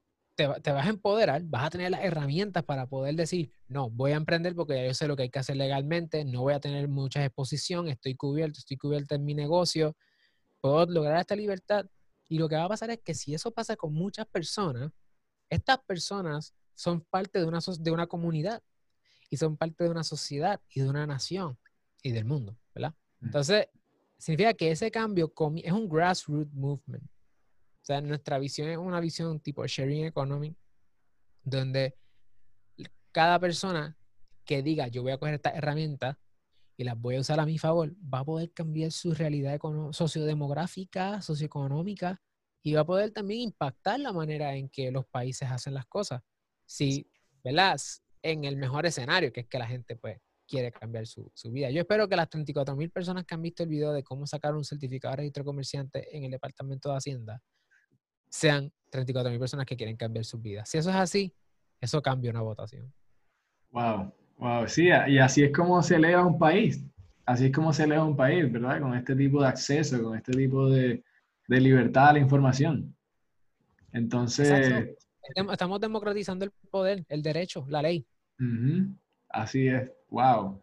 te, 0.62 0.72
vas 0.72 0.86
a 0.86 0.90
empoderar, 0.90 1.42
vas 1.44 1.64
a 1.64 1.70
tener 1.70 1.90
las 1.90 2.02
herramientas 2.02 2.64
para 2.64 2.86
poder 2.86 3.14
decir, 3.14 3.52
no, 3.68 3.90
voy 3.90 4.12
a 4.12 4.16
emprender 4.16 4.54
porque 4.54 4.74
ya 4.74 4.86
yo 4.86 4.94
sé 4.94 5.06
lo 5.06 5.16
que 5.16 5.24
hay 5.24 5.30
que 5.30 5.38
hacer 5.38 5.56
legalmente, 5.56 6.24
no 6.24 6.42
voy 6.42 6.54
a 6.54 6.60
tener 6.60 6.88
mucha 6.88 7.24
exposición, 7.24 7.88
estoy 7.88 8.14
cubierto, 8.14 8.58
estoy 8.58 8.76
cubierto 8.76 9.14
en 9.14 9.24
mi 9.24 9.34
negocio, 9.34 9.96
puedo 10.60 10.86
lograr 10.86 11.20
esta 11.20 11.36
libertad. 11.36 11.86
Y 12.28 12.38
lo 12.38 12.48
que 12.48 12.56
va 12.56 12.64
a 12.64 12.68
pasar 12.68 12.90
es 12.90 13.00
que 13.04 13.14
si 13.14 13.34
eso 13.34 13.50
pasa 13.50 13.76
con 13.76 13.92
muchas 13.92 14.26
personas, 14.26 14.90
estas 15.50 15.78
personas 15.80 16.54
son 16.74 17.02
parte 17.02 17.38
de 17.38 17.44
una, 17.44 17.58
de 17.78 17.90
una 17.90 18.06
comunidad 18.06 18.62
y 19.28 19.36
son 19.36 19.56
parte 19.56 19.84
de 19.84 19.90
una 19.90 20.04
sociedad 20.04 20.60
y 20.74 20.80
de 20.80 20.88
una 20.88 21.06
nación 21.06 21.58
y 22.02 22.12
del 22.12 22.24
mundo, 22.24 22.56
¿verdad? 22.74 22.94
Mm. 23.20 23.26
Entonces, 23.26 23.66
significa 24.16 24.54
que 24.54 24.70
ese 24.70 24.90
cambio 24.90 25.32
es 25.62 25.72
un 25.72 25.88
grassroots 25.88 26.54
movement. 26.54 27.04
O 27.82 27.84
sea, 27.84 28.00
nuestra 28.00 28.38
visión 28.38 28.68
es 28.68 28.78
una 28.78 29.00
visión 29.00 29.40
tipo 29.40 29.66
sharing 29.66 30.04
economy, 30.04 30.54
donde 31.42 31.96
cada 33.12 33.38
persona 33.38 33.96
que 34.44 34.62
diga, 34.62 34.88
yo 34.88 35.02
voy 35.02 35.12
a 35.12 35.18
coger 35.18 35.34
esta 35.34 35.50
herramienta 35.50 36.18
y 36.76 36.84
las 36.84 36.98
voy 36.98 37.16
a 37.16 37.20
usar 37.20 37.40
a 37.40 37.46
mi 37.46 37.58
favor, 37.58 37.94
va 38.02 38.20
a 38.20 38.24
poder 38.24 38.52
cambiar 38.52 38.90
su 38.90 39.12
realidad 39.12 39.58
sociodemográfica, 39.92 41.20
socioeconómica, 41.20 42.20
y 42.62 42.74
va 42.74 42.82
a 42.82 42.86
poder 42.86 43.10
también 43.10 43.40
impactar 43.40 44.00
la 44.00 44.12
manera 44.12 44.54
en 44.54 44.68
que 44.68 44.90
los 44.90 45.06
países 45.06 45.50
hacen 45.50 45.74
las 45.74 45.86
cosas. 45.86 46.22
Si, 46.66 47.10
¿verdad? 47.42 47.78
En 48.22 48.44
el 48.44 48.56
mejor 48.56 48.86
escenario, 48.86 49.32
que 49.32 49.40
es 49.40 49.46
que 49.46 49.58
la 49.58 49.66
gente 49.66 49.96
pues 49.96 50.18
quiere 50.46 50.70
cambiar 50.72 51.06
su, 51.06 51.30
vida. 51.44 51.70
Yo 51.70 51.80
espero 51.80 52.08
que 52.08 52.16
las 52.16 52.28
34 52.28 52.76
mil 52.76 52.90
personas 52.90 53.24
que 53.24 53.34
han 53.34 53.42
visto 53.42 53.62
el 53.62 53.68
video 53.68 53.92
de 53.92 54.02
cómo 54.02 54.26
sacar 54.26 54.54
un 54.54 54.64
certificado 54.64 55.12
de 55.12 55.16
registro 55.18 55.44
comerciante 55.44 56.14
en 56.16 56.24
el 56.24 56.30
Departamento 56.32 56.90
de 56.90 56.96
Hacienda 56.96 57.42
sean 58.30 58.72
34 58.90 59.30
mil 59.30 59.38
personas 59.38 59.66
que 59.66 59.76
quieren 59.76 59.96
cambiar 59.96 60.24
su 60.24 60.38
vida. 60.38 60.64
Si 60.64 60.78
eso 60.78 60.88
es 60.88 60.96
así, 60.96 61.34
eso 61.80 62.00
cambia 62.00 62.30
una 62.30 62.40
votación. 62.40 62.92
Wow, 63.70 64.12
wow, 64.38 64.68
sí, 64.68 64.88
y 65.08 65.18
así 65.18 65.42
es 65.42 65.52
como 65.52 65.82
se 65.82 65.96
eleva 65.96 66.24
un 66.24 66.38
país. 66.38 66.82
Así 67.26 67.46
es 67.46 67.52
como 67.52 67.72
se 67.72 67.84
eleva 67.84 68.04
un 68.04 68.16
país, 68.16 68.50
¿verdad? 68.50 68.80
Con 68.80 68.94
este 68.94 69.14
tipo 69.14 69.42
de 69.42 69.48
acceso, 69.48 70.02
con 70.02 70.16
este 70.16 70.32
tipo 70.32 70.68
de, 70.68 71.04
de 71.46 71.60
libertad 71.60 72.08
a 72.08 72.12
la 72.14 72.18
información. 72.20 72.96
Entonces... 73.92 74.96
Estamos 75.22 75.80
democratizando 75.80 76.44
el 76.44 76.50
poder, 76.70 77.04
el 77.08 77.22
derecho, 77.22 77.64
la 77.68 77.82
ley. 77.82 78.04
Así 79.28 79.68
es. 79.68 79.88
Wow. 80.08 80.60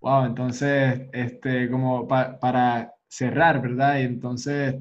Wow. 0.00 0.24
Entonces, 0.26 1.08
este, 1.12 1.70
como 1.70 2.06
para 2.06 2.92
cerrar, 3.08 3.62
¿verdad? 3.62 3.98
Y 3.98 4.02
entonces, 4.02 4.74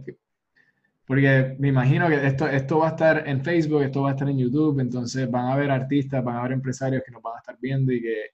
porque 1.10 1.56
me 1.58 1.70
imagino 1.70 2.08
que 2.08 2.24
esto, 2.24 2.48
esto 2.48 2.78
va 2.78 2.90
a 2.90 2.92
estar 2.92 3.28
en 3.28 3.44
Facebook, 3.44 3.82
esto 3.82 4.04
va 4.04 4.10
a 4.10 4.12
estar 4.12 4.30
en 4.30 4.38
YouTube, 4.38 4.80
entonces 4.80 5.28
van 5.28 5.46
a 5.46 5.54
haber 5.54 5.72
artistas, 5.72 6.24
van 6.24 6.36
a 6.36 6.42
haber 6.42 6.52
empresarios 6.52 7.02
que 7.04 7.12
nos 7.12 7.24
van 7.24 7.34
a 7.36 7.40
estar 7.40 7.58
viendo 7.60 7.92
y 7.92 8.00
que, 8.00 8.26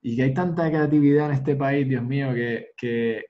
y 0.00 0.14
que 0.14 0.22
hay 0.22 0.32
tanta 0.32 0.70
creatividad 0.70 1.26
en 1.26 1.32
este 1.32 1.56
país, 1.56 1.88
Dios 1.88 2.04
mío, 2.04 2.32
que, 2.32 2.68
que 2.76 3.24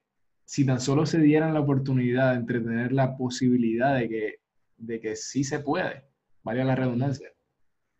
si 0.44 0.66
tan 0.66 0.82
solo 0.82 1.06
se 1.06 1.18
dieran 1.18 1.54
la 1.54 1.60
oportunidad 1.60 2.32
de 2.32 2.40
entretener 2.40 2.92
la 2.92 3.16
posibilidad 3.16 3.96
de 3.96 4.06
que, 4.06 4.34
de 4.76 5.00
que 5.00 5.16
sí 5.16 5.44
se 5.44 5.60
puede, 5.60 6.04
vale 6.42 6.62
la 6.62 6.76
redundancia, 6.76 7.30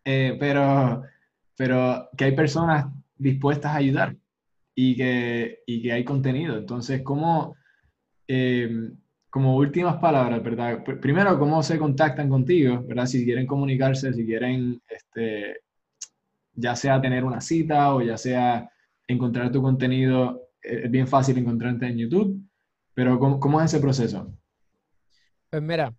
eh, 0.05 0.37
pero, 0.39 1.03
pero 1.57 2.11
que 2.15 2.25
hay 2.27 2.37
personas 2.37 2.89
dispuestas 3.17 3.73
a 3.73 3.77
ayudar 3.77 4.19
y 4.75 4.97
que, 4.97 5.61
y 5.67 5.81
que 5.81 5.93
hay 5.93 6.05
contenido. 6.05 6.59
Entonces, 6.59 7.01
¿cómo, 7.01 7.57
eh, 8.29 8.91
como 9.35 9.57
últimas 9.57 9.97
palabras, 9.97 10.41
¿verdad? 10.45 10.85
Primero, 11.01 11.37
¿cómo 11.41 11.61
se 11.61 11.77
contactan 11.77 12.29
contigo, 12.29 12.85
¿verdad? 12.87 13.07
Si 13.07 13.25
quieren 13.25 13.49
comunicarse, 13.49 14.13
si 14.13 14.25
quieren, 14.25 14.81
este, 14.89 15.57
ya 16.53 16.77
sea 16.77 17.01
tener 17.01 17.25
una 17.25 17.41
cita 17.41 17.97
o 17.97 18.01
ya 18.01 18.17
sea 18.17 18.71
encontrar 19.09 19.51
tu 19.51 19.61
contenido 19.61 20.51
es 20.63 20.89
bien 20.89 21.09
fácil 21.09 21.37
encontrarte 21.37 21.85
en 21.85 21.99
YouTube, 21.99 22.49
pero 22.95 23.19
¿cómo, 23.19 23.61
es 23.61 23.73
ese 23.73 23.81
proceso? 23.81 24.33
Pues 25.51 25.61
mira, 25.61 25.93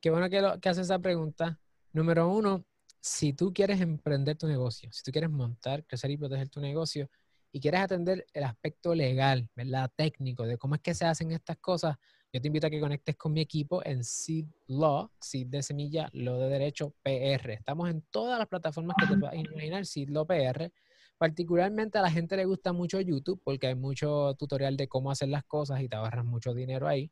qué 0.00 0.10
bueno 0.10 0.30
que, 0.30 0.40
lo, 0.40 0.60
que 0.60 0.68
haces 0.68 0.84
esa 0.84 1.00
pregunta. 1.00 1.58
Número 1.92 2.28
uno, 2.28 2.64
si 3.00 3.32
tú 3.32 3.52
quieres 3.52 3.80
emprender 3.80 4.36
tu 4.36 4.46
negocio, 4.46 4.92
si 4.92 5.02
tú 5.02 5.10
quieres 5.10 5.30
montar, 5.30 5.84
crecer 5.86 6.12
y 6.12 6.18
proteger 6.18 6.50
tu 6.50 6.60
negocio 6.60 7.10
y 7.50 7.58
quieres 7.58 7.80
atender 7.80 8.24
el 8.32 8.44
aspecto 8.44 8.94
legal, 8.94 9.48
¿verdad? 9.56 9.90
Técnico 9.96 10.44
de 10.46 10.56
cómo 10.56 10.76
es 10.76 10.82
que 10.82 10.94
se 10.94 11.04
hacen 11.04 11.32
estas 11.32 11.56
cosas, 11.56 11.96
yo 12.36 12.42
te 12.42 12.48
invito 12.48 12.66
a 12.66 12.70
que 12.70 12.80
conectes 12.80 13.16
con 13.16 13.32
mi 13.32 13.40
equipo 13.40 13.82
en 13.82 14.04
Seed 14.04 14.44
Law, 14.66 15.10
Seed 15.18 15.46
de 15.46 15.62
semilla, 15.62 16.10
Lo 16.12 16.38
de 16.38 16.50
derecho 16.50 16.92
PR. 17.02 17.54
Estamos 17.54 17.88
en 17.88 18.02
todas 18.10 18.38
las 18.38 18.46
plataformas 18.46 18.94
que 19.00 19.06
te 19.06 19.16
puedas 19.16 19.34
imaginar, 19.36 19.86
Seed 19.86 20.10
Law 20.10 20.26
PR. 20.26 20.70
Particularmente 21.16 21.96
a 21.96 22.02
la 22.02 22.10
gente 22.10 22.36
le 22.36 22.44
gusta 22.44 22.74
mucho 22.74 23.00
YouTube 23.00 23.40
porque 23.42 23.68
hay 23.68 23.74
mucho 23.74 24.34
tutorial 24.34 24.76
de 24.76 24.86
cómo 24.86 25.10
hacer 25.10 25.30
las 25.30 25.44
cosas 25.44 25.80
y 25.80 25.88
te 25.88 25.96
ahorras 25.96 26.26
mucho 26.26 26.52
dinero 26.52 26.86
ahí. 26.86 27.10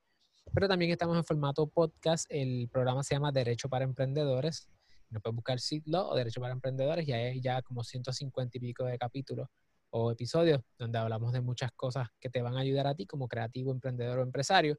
Pero 0.52 0.68
también 0.68 0.90
estamos 0.90 1.16
en 1.16 1.24
formato 1.24 1.66
podcast. 1.68 2.26
El 2.28 2.68
programa 2.68 3.02
se 3.02 3.14
llama 3.14 3.32
Derecho 3.32 3.70
para 3.70 3.86
Emprendedores. 3.86 4.68
No 5.08 5.20
puedes 5.20 5.36
buscar 5.36 5.58
Law 5.86 6.06
o 6.10 6.14
Derecho 6.14 6.42
para 6.42 6.52
Emprendedores 6.52 7.08
y 7.08 7.12
hay 7.12 7.40
ya 7.40 7.62
como 7.62 7.82
150 7.82 8.58
y 8.58 8.60
pico 8.60 8.84
de 8.84 8.98
capítulos 8.98 9.48
o 9.88 10.10
episodios 10.10 10.60
donde 10.76 10.98
hablamos 10.98 11.32
de 11.32 11.40
muchas 11.40 11.72
cosas 11.72 12.08
que 12.20 12.28
te 12.28 12.42
van 12.42 12.58
a 12.58 12.60
ayudar 12.60 12.86
a 12.86 12.94
ti 12.94 13.06
como 13.06 13.26
creativo, 13.26 13.72
emprendedor 13.72 14.18
o 14.18 14.22
empresario. 14.22 14.76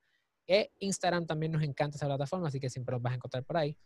E 0.47 0.71
Instagram 0.79 1.25
también 1.25 1.51
nos 1.51 1.63
encanta 1.63 1.97
esa 1.97 2.05
plataforma, 2.05 2.47
así 2.47 2.59
que 2.59 2.69
siempre 2.69 2.93
los 2.93 3.01
vas 3.01 3.13
a 3.13 3.15
encontrar 3.15 3.43
por 3.43 3.57
ahí. 3.57 3.77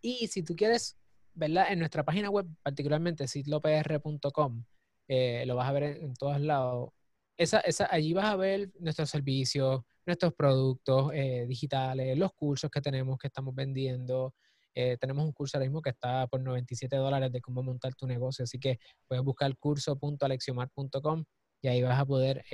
Y 0.00 0.28
si 0.28 0.42
tú 0.42 0.54
quieres, 0.54 0.96
¿verdad? 1.34 1.66
En 1.70 1.78
nuestra 1.78 2.04
página 2.04 2.30
web, 2.30 2.46
particularmente 2.62 3.26
sitlopr.com, 3.26 4.64
eh, 5.08 5.44
lo 5.46 5.56
vas 5.56 5.68
a 5.68 5.72
ver 5.72 5.82
en, 5.82 6.14
todos 6.14 6.40
lados. 6.40 6.90
Esa, 7.36 7.60
esa, 7.60 7.88
allí 7.90 8.12
vas 8.12 8.26
a 8.26 8.36
ver 8.36 8.70
nuestros 8.78 9.10
servicios, 9.10 9.82
nuestros 10.06 10.32
productos 10.34 11.10
eh, 11.14 11.46
digitales, 11.48 12.16
los 12.16 12.32
cursos 12.32 12.70
que 12.70 12.80
tenemos, 12.80 13.18
que 13.18 13.26
estamos 13.26 13.54
vendiendo. 13.54 14.34
Eh, 14.74 14.96
tenemos 14.98 15.24
un 15.24 15.32
curso 15.32 15.56
ahora 15.56 15.66
mismo 15.66 15.82
que 15.82 15.90
está 15.90 16.26
por 16.26 16.40
97 16.40 16.96
dólares 16.96 17.30
de 17.32 17.40
cómo 17.40 17.62
montar 17.62 17.94
tu 17.94 18.06
negocio, 18.06 18.42
así 18.42 18.58
que 18.58 18.78
puedes 19.06 19.24
buscar 19.24 19.56
curso.alexiomar.com 19.56 21.24
y 21.64 21.68
ahí 21.68 21.82
vas 21.82 21.98
a 21.98 22.04
poder 22.04 22.44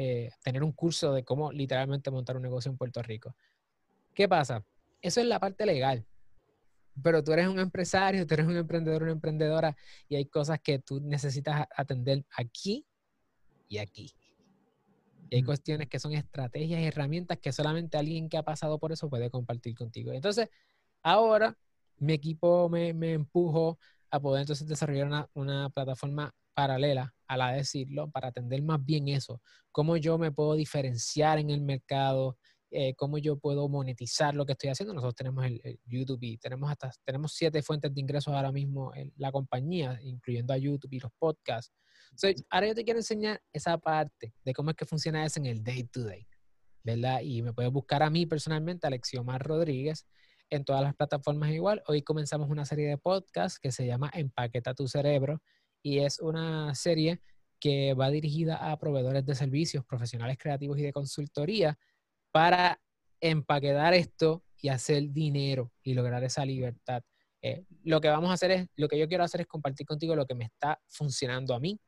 tener 0.43 0.63
un 0.63 0.73
curso 0.73 1.13
de 1.13 1.25
cómo 1.25 1.51
literalmente 1.51 2.11
montar 2.11 2.37
un 2.37 2.43
negocio 2.43 2.71
en 2.71 2.79
Puerto 2.79 3.03
Rico. 3.03 3.35
¿Qué 4.15 4.29
pasa? 4.29 4.65
Eso 5.03 5.21
es 5.21 5.27
la 5.27 5.41
parte 5.41 5.67
legal 5.67 6.07
pero 7.03 7.23
tú 7.23 7.33
eres 7.33 7.49
un 7.49 7.59
empresario, 7.59 8.27
tú 8.27 8.35
eres 8.35 8.47
un 8.47 8.57
emprendedor, 8.57 9.03
una 9.03 9.13
emprendedora 9.13 9.77
y 10.09 10.17
hay 10.17 10.27
cosas 10.27 10.61
que 10.61 10.79
tú 10.79 11.01
necesitas 11.01 11.67
atender 11.77 12.25
aquí 12.37 12.87
y 13.69 13.79
aquí. 13.79 14.13
Y 15.31 15.37
hay 15.37 15.43
cuestiones 15.43 15.89
que 15.89 16.01
son 16.01 16.13
estrategias 16.13 16.81
y 16.81 16.85
herramientas 16.85 17.39
que 17.39 17.53
solamente 17.53 17.97
alguien 17.97 18.29
que 18.29 18.37
ha 18.37 18.43
pasado 18.43 18.79
por 18.79 18.93
eso 18.93 19.09
puede 19.09 19.31
compartir 19.31 19.77
contigo. 19.77 20.13
Entonces, 20.13 20.49
ahora 21.03 21.57
mi 21.99 22.15
equipo 22.15 22.69
me, 22.69 22.93
me 22.93 23.13
empujó 23.13 23.79
a 24.11 24.19
poder 24.19 24.43
entonces 24.43 24.67
desarrollar 24.67 25.07
una, 25.07 25.29
una, 25.35 25.71
plataforma 25.71 26.35
paralela 26.53 27.15
a 27.31 27.37
la 27.37 27.53
de 27.53 27.59
decirlo 27.59 28.11
para 28.11 28.29
atender 28.29 28.61
más 28.61 28.85
bien 28.85 29.07
eso. 29.07 29.41
Cómo 29.71 29.97
yo 29.97 30.19
me 30.19 30.33
puedo 30.33 30.55
diferenciar 30.55 31.39
en 31.39 31.51
el 31.51 31.61
mercado, 31.61 32.37
eh, 32.73 32.93
cómo 32.97 33.19
yo 33.19 33.39
puedo 33.39 33.69
monetizar 33.69 34.35
lo 34.35 34.45
que 34.45 34.53
estoy 34.55 34.71
haciendo. 34.71 34.93
Nosotros 34.93 35.15
tenemos 35.15 35.47
el, 35.47 35.79
YouTube 35.87 36.19
y 36.23 36.39
tenemos 36.39 36.69
hasta 36.69 36.91
tenemos 37.05 37.33
siete 37.33 37.63
fuentes 37.63 37.95
de 37.95 38.01
ingresos 38.01 38.35
ahora 38.35 38.51
mismo 38.51 38.93
en 38.97 39.13
la 39.17 39.31
compañía, 39.31 39.97
incluyendo 40.03 40.53
a 40.53 40.59
YouTube 40.59 40.93
y 40.93 40.99
los 40.99 41.13
podcasts. 41.21 41.73
Entonces, 42.11 42.45
ahora 42.51 42.67
yo 42.67 42.75
te 42.75 42.85
quiero 42.85 42.99
enseñar 42.99 43.41
esa 43.53 43.79
parte 43.79 44.35
de 44.45 44.53
cómo 44.53 44.71
es 44.71 44.77
que 44.77 44.85
funciona 44.85 45.25
eso 45.25 45.39
en 45.39 45.47
el 45.47 45.63
day 45.63 45.85
to 45.85 46.03
day, 46.03 46.27
¿verdad? 46.83 47.21
Y 47.23 47.43
me 47.43 47.53
puedes 47.53 47.71
buscar 47.71 48.03
a 48.03 48.11
mí 48.11 48.27
personalmente, 48.27 48.89
Alexiomar 48.89 49.41
Rodríguez, 49.41 50.05
en 50.49 50.65
todas 50.65 50.83
las 50.83 50.97
plataformas 50.97 51.53
igual. 51.53 51.81
Hoy 51.87 52.03
comenzamos 52.03 52.51
una 52.51 52.65
serie 52.65 52.89
de 52.89 52.99
podcasts 52.99 53.61
que 53.61 53.71
se 53.71 53.87
llama 53.87 54.11
Empaqueta 54.13 54.75
tu 54.75 54.89
cerebro 54.89 55.41
y 55.83 55.99
es 55.99 56.21
una 56.21 56.75
serie 56.75 57.21
que 57.59 57.95
va 57.95 58.11
dirigida 58.11 58.71
a 58.71 58.79
proveedores 58.79 59.25
de 59.27 59.35
servicios, 59.35 59.85
profesionales 59.85 60.39
creativos 60.39 60.79
y 60.79 60.83
de 60.83 60.93
consultoría 60.93 61.79
para 62.33 62.81
empaquetar 63.21 63.95
esto 63.95 64.43
y 64.61 64.69
hacer 64.69 65.11
dinero 65.11 65.73
y 65.83 65.95
lograr 65.95 66.25
esa 66.25 66.45
libertad. 66.45 67.03
Eh, 67.43 67.65
lo 67.85 68.01
que 68.01 68.09
vamos 68.09 68.31
a 68.31 68.35
hacer 68.35 68.51
es, 68.51 68.67
lo 68.77 68.89
que 68.89 68.99
yo 68.99 69.09
quiero 69.09 69.25
hacer 69.25 69.43
es 69.43 69.47
compartir 69.47 69.87
contigo 69.87 70.15
lo 70.15 70.27
que 70.27 70.35
me 70.35 70.45
está 70.45 70.81
funcionando 70.89 71.55
a 71.55 71.61
mí, 71.61 71.79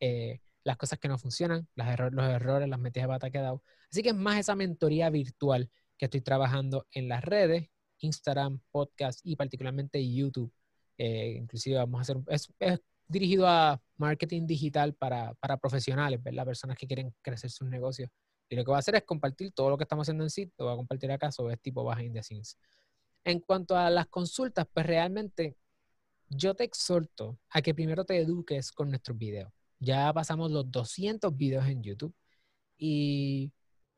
eh, 0.00 0.40
las 0.64 0.76
cosas 0.76 0.98
que 0.98 1.08
no 1.08 1.18
funcionan, 1.18 1.68
los 1.74 1.86
errores, 1.86 2.68
las 2.68 2.78
metidas 2.78 3.06
de 3.06 3.14
pata 3.14 3.30
que 3.30 3.38
he 3.38 3.42
dado. 3.42 3.62
Así 3.90 4.02
que 4.02 4.10
es 4.10 4.14
más 4.14 4.38
esa 4.38 4.56
mentoría 4.56 5.10
virtual 5.10 5.70
que 5.96 6.06
estoy 6.06 6.20
trabajando 6.20 6.86
en 6.92 7.08
las 7.08 7.24
redes, 7.24 7.68
Instagram, 7.98 8.60
podcast 8.70 9.20
y 9.22 9.36
particularmente 9.36 10.04
YouTube. 10.12 10.52
Eh, 10.98 11.36
inclusive 11.40 11.76
vamos 11.76 11.98
a 11.98 12.02
hacer, 12.02 12.16
es, 12.28 12.80
dirigido 13.08 13.46
a 13.46 13.80
marketing 13.96 14.46
digital 14.46 14.94
para, 14.94 15.34
para 15.34 15.56
profesionales, 15.56 16.22
¿verdad? 16.22 16.44
Personas 16.44 16.76
que 16.76 16.86
quieren 16.86 17.14
crecer 17.22 17.50
sus 17.50 17.68
negocios 17.68 18.10
Y 18.48 18.56
lo 18.56 18.64
que 18.64 18.70
va 18.70 18.78
a 18.78 18.80
hacer 18.80 18.94
es 18.96 19.04
compartir 19.04 19.52
todo 19.52 19.70
lo 19.70 19.78
que 19.78 19.84
estamos 19.84 20.04
haciendo 20.04 20.24
en 20.24 20.30
sí, 20.30 20.50
lo 20.58 20.66
voy 20.66 20.74
a 20.74 20.76
compartir 20.76 21.10
acá 21.12 21.30
sobre 21.32 21.56
tipo 21.56 21.84
behind 21.84 22.14
the. 22.14 22.42
En 23.24 23.40
cuanto 23.40 23.76
a 23.76 23.90
las 23.90 24.06
consultas, 24.06 24.66
pues 24.72 24.86
realmente 24.86 25.56
yo 26.28 26.54
te 26.54 26.64
exhorto 26.64 27.38
a 27.50 27.62
que 27.62 27.74
primero 27.74 28.04
te 28.04 28.18
eduques 28.18 28.72
con 28.72 28.90
nuestros 28.90 29.16
videos. 29.18 29.52
Ya 29.78 30.12
pasamos 30.12 30.50
los 30.50 30.70
200 30.70 31.36
videos 31.36 31.66
en 31.66 31.82
YouTube 31.82 32.14
y 32.78 33.52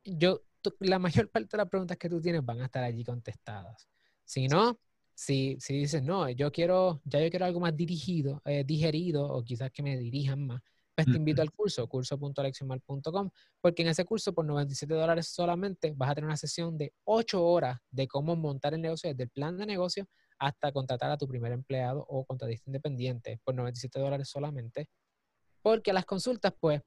yo, 0.04 0.42
la 0.80 0.98
mayor 0.98 1.30
parte 1.30 1.48
de 1.52 1.58
las 1.58 1.68
preguntas 1.68 1.96
que 1.98 2.08
tú 2.08 2.20
tienes 2.20 2.44
van 2.44 2.60
a 2.60 2.66
estar 2.66 2.84
allí 2.84 3.04
contestadas. 3.04 3.88
Si 4.24 4.48
no, 4.48 4.78
si, 5.18 5.56
si 5.58 5.74
dices, 5.74 6.00
no, 6.00 6.30
yo 6.30 6.52
quiero, 6.52 7.02
ya 7.04 7.20
yo 7.20 7.28
quiero 7.28 7.44
algo 7.44 7.58
más 7.58 7.76
dirigido, 7.76 8.40
eh, 8.44 8.62
digerido, 8.62 9.26
o 9.26 9.42
quizás 9.42 9.72
que 9.72 9.82
me 9.82 9.98
dirijan 9.98 10.46
más, 10.46 10.60
pues 10.94 11.08
te 11.08 11.16
invito 11.16 11.42
al 11.42 11.50
curso, 11.50 11.88
curso.leccionmal.com, 11.88 13.28
porque 13.60 13.82
en 13.82 13.88
ese 13.88 14.04
curso 14.04 14.32
por 14.32 14.44
97 14.44 14.94
dólares 14.94 15.26
solamente 15.26 15.92
vas 15.96 16.10
a 16.10 16.14
tener 16.14 16.26
una 16.26 16.36
sesión 16.36 16.78
de 16.78 16.92
8 17.02 17.44
horas 17.44 17.80
de 17.90 18.06
cómo 18.06 18.36
montar 18.36 18.74
el 18.74 18.80
negocio, 18.80 19.10
desde 19.10 19.24
el 19.24 19.30
plan 19.30 19.58
de 19.58 19.66
negocio 19.66 20.06
hasta 20.38 20.70
contratar 20.70 21.10
a 21.10 21.18
tu 21.18 21.26
primer 21.26 21.50
empleado 21.50 22.06
o 22.08 22.24
contratista 22.24 22.70
independiente 22.70 23.40
por 23.42 23.56
97 23.56 23.98
dólares 23.98 24.28
solamente, 24.28 24.88
porque 25.62 25.92
las 25.92 26.04
consultas 26.04 26.54
pues 26.60 26.80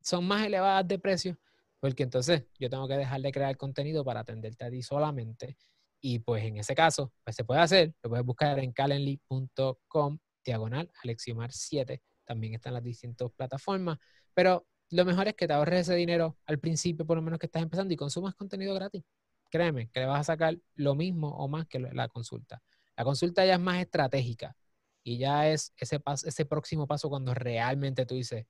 son 0.00 0.26
más 0.26 0.46
elevadas 0.46 0.88
de 0.88 0.98
precio, 0.98 1.38
porque 1.80 2.04
entonces 2.04 2.46
yo 2.58 2.70
tengo 2.70 2.88
que 2.88 2.96
dejar 2.96 3.20
de 3.20 3.30
crear 3.30 3.58
contenido 3.58 4.06
para 4.06 4.20
atenderte 4.20 4.64
a 4.64 4.70
ti 4.70 4.82
solamente. 4.82 5.58
Y 6.00 6.20
pues 6.20 6.44
en 6.44 6.58
ese 6.58 6.74
caso, 6.74 7.12
pues 7.24 7.36
se 7.36 7.44
puede 7.44 7.60
hacer, 7.60 7.94
lo 8.02 8.10
puedes 8.10 8.24
buscar 8.24 8.58
en 8.58 8.72
calendly.com 8.72 10.18
diagonal 10.44 10.90
Alexiomar 11.02 11.52
7, 11.52 12.00
también 12.24 12.54
están 12.54 12.74
las 12.74 12.82
distintas 12.82 13.30
plataformas, 13.36 13.98
pero 14.34 14.66
lo 14.90 15.04
mejor 15.04 15.28
es 15.28 15.34
que 15.34 15.46
te 15.46 15.52
ahorres 15.52 15.80
ese 15.80 15.94
dinero 15.94 16.38
al 16.46 16.58
principio, 16.58 17.06
por 17.06 17.16
lo 17.16 17.22
menos 17.22 17.38
que 17.38 17.46
estás 17.46 17.62
empezando, 17.62 17.92
y 17.92 17.96
consumas 17.96 18.34
contenido 18.34 18.74
gratis. 18.74 19.02
Créeme 19.50 19.88
que 19.90 20.00
le 20.00 20.06
vas 20.06 20.20
a 20.20 20.24
sacar 20.24 20.56
lo 20.74 20.94
mismo 20.94 21.28
o 21.28 21.48
más 21.48 21.66
que 21.66 21.78
la 21.78 22.08
consulta. 22.08 22.62
La 22.96 23.04
consulta 23.04 23.44
ya 23.44 23.54
es 23.54 23.60
más 23.60 23.80
estratégica 23.80 24.56
y 25.02 25.18
ya 25.18 25.48
es 25.48 25.72
ese, 25.76 26.00
ese 26.24 26.44
próximo 26.46 26.86
paso 26.86 27.08
cuando 27.08 27.34
realmente 27.34 28.06
tú 28.06 28.14
dices, 28.14 28.46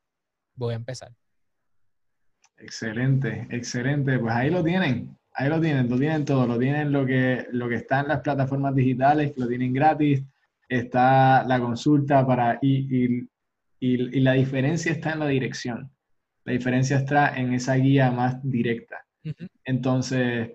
voy 0.55 0.75
a 0.75 0.77
empezar. 0.77 1.15
Excelente, 2.57 3.47
excelente. 3.51 4.19
Pues 4.19 4.35
ahí 4.35 4.51
lo 4.51 4.65
tienen, 4.65 5.17
ahí 5.39 5.49
lo 5.49 5.61
tienen, 5.61 5.89
lo 5.89 5.97
tienen 5.97 6.25
todo, 6.25 6.47
lo 6.47 6.59
tienen 6.59 6.91
lo 6.91 7.07
que, 7.07 7.47
lo 7.53 7.69
que 7.69 7.77
está 7.77 8.01
en 8.01 8.09
las 8.09 8.21
plataformas 8.21 8.75
digitales, 8.75 9.33
que 9.33 9.41
lo 9.41 9.47
tienen 9.47 9.73
gratis, 9.73 10.25
está 10.69 11.45
la 11.45 11.61
consulta 11.61 12.27
para, 12.27 12.59
y, 12.61 13.29
y, 13.79 14.21
la 14.21 14.33
diferencia 14.33 14.91
está 14.91 15.13
en 15.13 15.21
la 15.21 15.29
dirección. 15.29 15.91
La 16.45 16.53
diferencia 16.55 16.97
está 16.97 17.37
en 17.37 17.55
esa 17.55 17.77
guía 17.77 18.11
más 18.11 18.41
directa. 18.43 19.07
Entonces, 19.65 20.51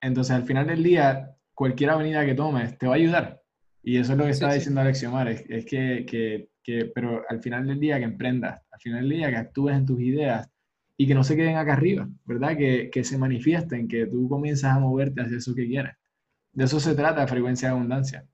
entonces, 0.00 0.36
al 0.36 0.44
final 0.44 0.66
del 0.66 0.82
día, 0.82 1.34
cualquier 1.54 1.90
avenida 1.90 2.26
que 2.26 2.34
tomes 2.34 2.76
te 2.76 2.86
va 2.86 2.94
a 2.94 2.96
ayudar. 2.96 3.40
Y 3.82 3.96
eso 3.96 4.12
es 4.12 4.18
lo 4.18 4.24
que 4.24 4.30
estaba 4.30 4.52
diciendo 4.52 4.82
Alex 4.82 5.04
Omar, 5.04 5.28
es, 5.28 5.44
es 5.48 5.64
que, 5.64 6.04
que, 6.06 6.50
que, 6.62 6.84
pero 6.94 7.22
al 7.28 7.40
final 7.40 7.66
del 7.66 7.80
día 7.80 7.98
que 7.98 8.04
emprendas, 8.04 8.60
al 8.70 8.80
final 8.80 9.08
del 9.08 9.18
día 9.18 9.30
que 9.30 9.36
actúes 9.36 9.74
en 9.74 9.86
tus 9.86 10.00
ideas 10.00 10.51
y 10.96 11.06
que 11.06 11.14
no 11.14 11.24
se 11.24 11.36
queden 11.36 11.56
acá 11.56 11.72
arriba, 11.72 12.08
¿verdad? 12.24 12.56
Que, 12.56 12.90
que 12.90 13.04
se 13.04 13.18
manifiesten, 13.18 13.88
que 13.88 14.06
tú 14.06 14.28
comienzas 14.28 14.76
a 14.76 14.78
moverte 14.78 15.22
hacia 15.22 15.38
eso 15.38 15.54
que 15.54 15.66
quieres. 15.66 15.94
De 16.52 16.64
eso 16.64 16.80
se 16.80 16.94
trata 16.94 17.26
frecuencia 17.26 17.68
de 17.68 17.74
abundancia, 17.74 18.26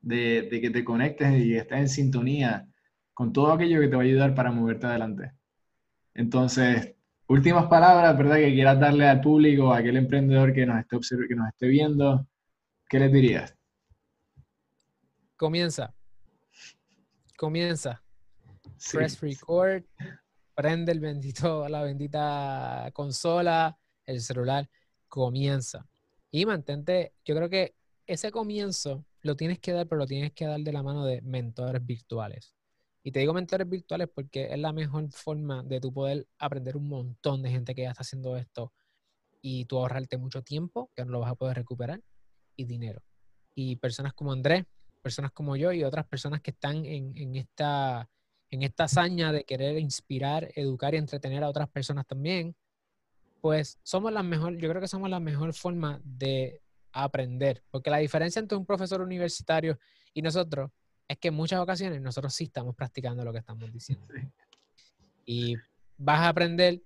de, 0.00 0.48
de 0.50 0.60
que 0.60 0.70
te 0.70 0.84
conectes 0.84 1.44
y 1.44 1.56
estés 1.56 1.78
en 1.78 1.88
sintonía 1.88 2.66
con 3.12 3.32
todo 3.32 3.52
aquello 3.52 3.80
que 3.80 3.88
te 3.88 3.96
va 3.96 4.02
a 4.02 4.04
ayudar 4.04 4.34
para 4.34 4.52
moverte 4.52 4.86
adelante. 4.86 5.32
Entonces, 6.14 6.94
últimas 7.26 7.66
palabras, 7.66 8.16
¿verdad? 8.16 8.36
Que 8.36 8.54
quieras 8.54 8.80
darle 8.80 9.06
al 9.06 9.20
público, 9.20 9.72
a 9.72 9.78
aquel 9.78 9.96
emprendedor 9.96 10.52
que 10.52 10.66
nos 10.66 10.80
esté, 10.80 10.98
que 11.28 11.34
nos 11.34 11.48
esté 11.48 11.66
viendo, 11.68 12.26
¿qué 12.88 12.98
les 12.98 13.12
dirías? 13.12 13.56
Comienza. 15.36 15.94
Comienza. 17.36 18.02
Press 18.92 19.20
record. 19.20 19.84
Prende 20.60 20.92
el 20.92 21.00
bendito, 21.00 21.66
la 21.70 21.82
bendita 21.82 22.90
consola, 22.92 23.78
el 24.04 24.20
celular. 24.20 24.68
Comienza. 25.08 25.88
Y 26.30 26.44
mantente, 26.44 27.14
yo 27.24 27.34
creo 27.34 27.48
que 27.48 27.74
ese 28.06 28.30
comienzo 28.30 29.06
lo 29.22 29.36
tienes 29.36 29.58
que 29.58 29.72
dar, 29.72 29.86
pero 29.88 30.00
lo 30.00 30.06
tienes 30.06 30.32
que 30.32 30.44
dar 30.44 30.60
de 30.60 30.70
la 30.70 30.82
mano 30.82 31.06
de 31.06 31.22
mentores 31.22 31.82
virtuales. 31.86 32.54
Y 33.02 33.10
te 33.10 33.20
digo 33.20 33.32
mentores 33.32 33.66
virtuales 33.66 34.10
porque 34.14 34.52
es 34.52 34.58
la 34.58 34.74
mejor 34.74 35.10
forma 35.10 35.62
de 35.62 35.80
tu 35.80 35.94
poder 35.94 36.28
aprender 36.38 36.76
un 36.76 36.88
montón 36.88 37.40
de 37.40 37.48
gente 37.48 37.74
que 37.74 37.84
ya 37.84 37.92
está 37.92 38.02
haciendo 38.02 38.36
esto 38.36 38.74
y 39.40 39.64
tú 39.64 39.78
ahorrarte 39.78 40.18
mucho 40.18 40.42
tiempo, 40.42 40.90
que 40.94 41.06
no 41.06 41.12
lo 41.12 41.20
vas 41.20 41.30
a 41.30 41.36
poder 41.36 41.56
recuperar, 41.56 42.02
y 42.54 42.66
dinero. 42.66 43.02
Y 43.54 43.76
personas 43.76 44.12
como 44.12 44.30
Andrés, 44.30 44.66
personas 45.00 45.32
como 45.32 45.56
yo 45.56 45.72
y 45.72 45.84
otras 45.84 46.06
personas 46.06 46.42
que 46.42 46.50
están 46.50 46.84
en, 46.84 47.34
esta, 47.34 48.10
en 48.50 48.62
esta 48.62 48.84
hazaña 48.84 49.32
de 49.32 49.44
querer 49.44 49.78
inspirar, 49.78 50.50
educar 50.54 50.94
y 50.94 50.98
entretener 50.98 51.44
a 51.44 51.48
otras 51.48 51.68
personas 51.68 52.06
también, 52.06 52.56
pues 53.40 53.78
somos 53.82 54.12
la 54.12 54.22
mejor, 54.22 54.56
yo 54.56 54.68
creo 54.68 54.80
que 54.80 54.88
somos 54.88 55.08
la 55.08 55.20
mejor 55.20 55.54
forma 55.54 56.00
de 56.04 56.60
aprender, 56.92 57.62
porque 57.70 57.90
la 57.90 57.98
diferencia 57.98 58.40
entre 58.40 58.58
un 58.58 58.66
profesor 58.66 59.00
universitario 59.00 59.78
y 60.12 60.22
nosotros 60.22 60.70
es 61.08 61.18
que 61.18 61.28
en 61.28 61.34
muchas 61.34 61.60
ocasiones 61.60 62.00
nosotros 62.00 62.34
sí 62.34 62.44
estamos 62.44 62.74
practicando 62.74 63.24
lo 63.24 63.32
que 63.32 63.38
estamos 63.38 63.72
diciendo. 63.72 64.06
Y 65.24 65.56
vas 65.96 66.20
a 66.20 66.28
aprender 66.28 66.82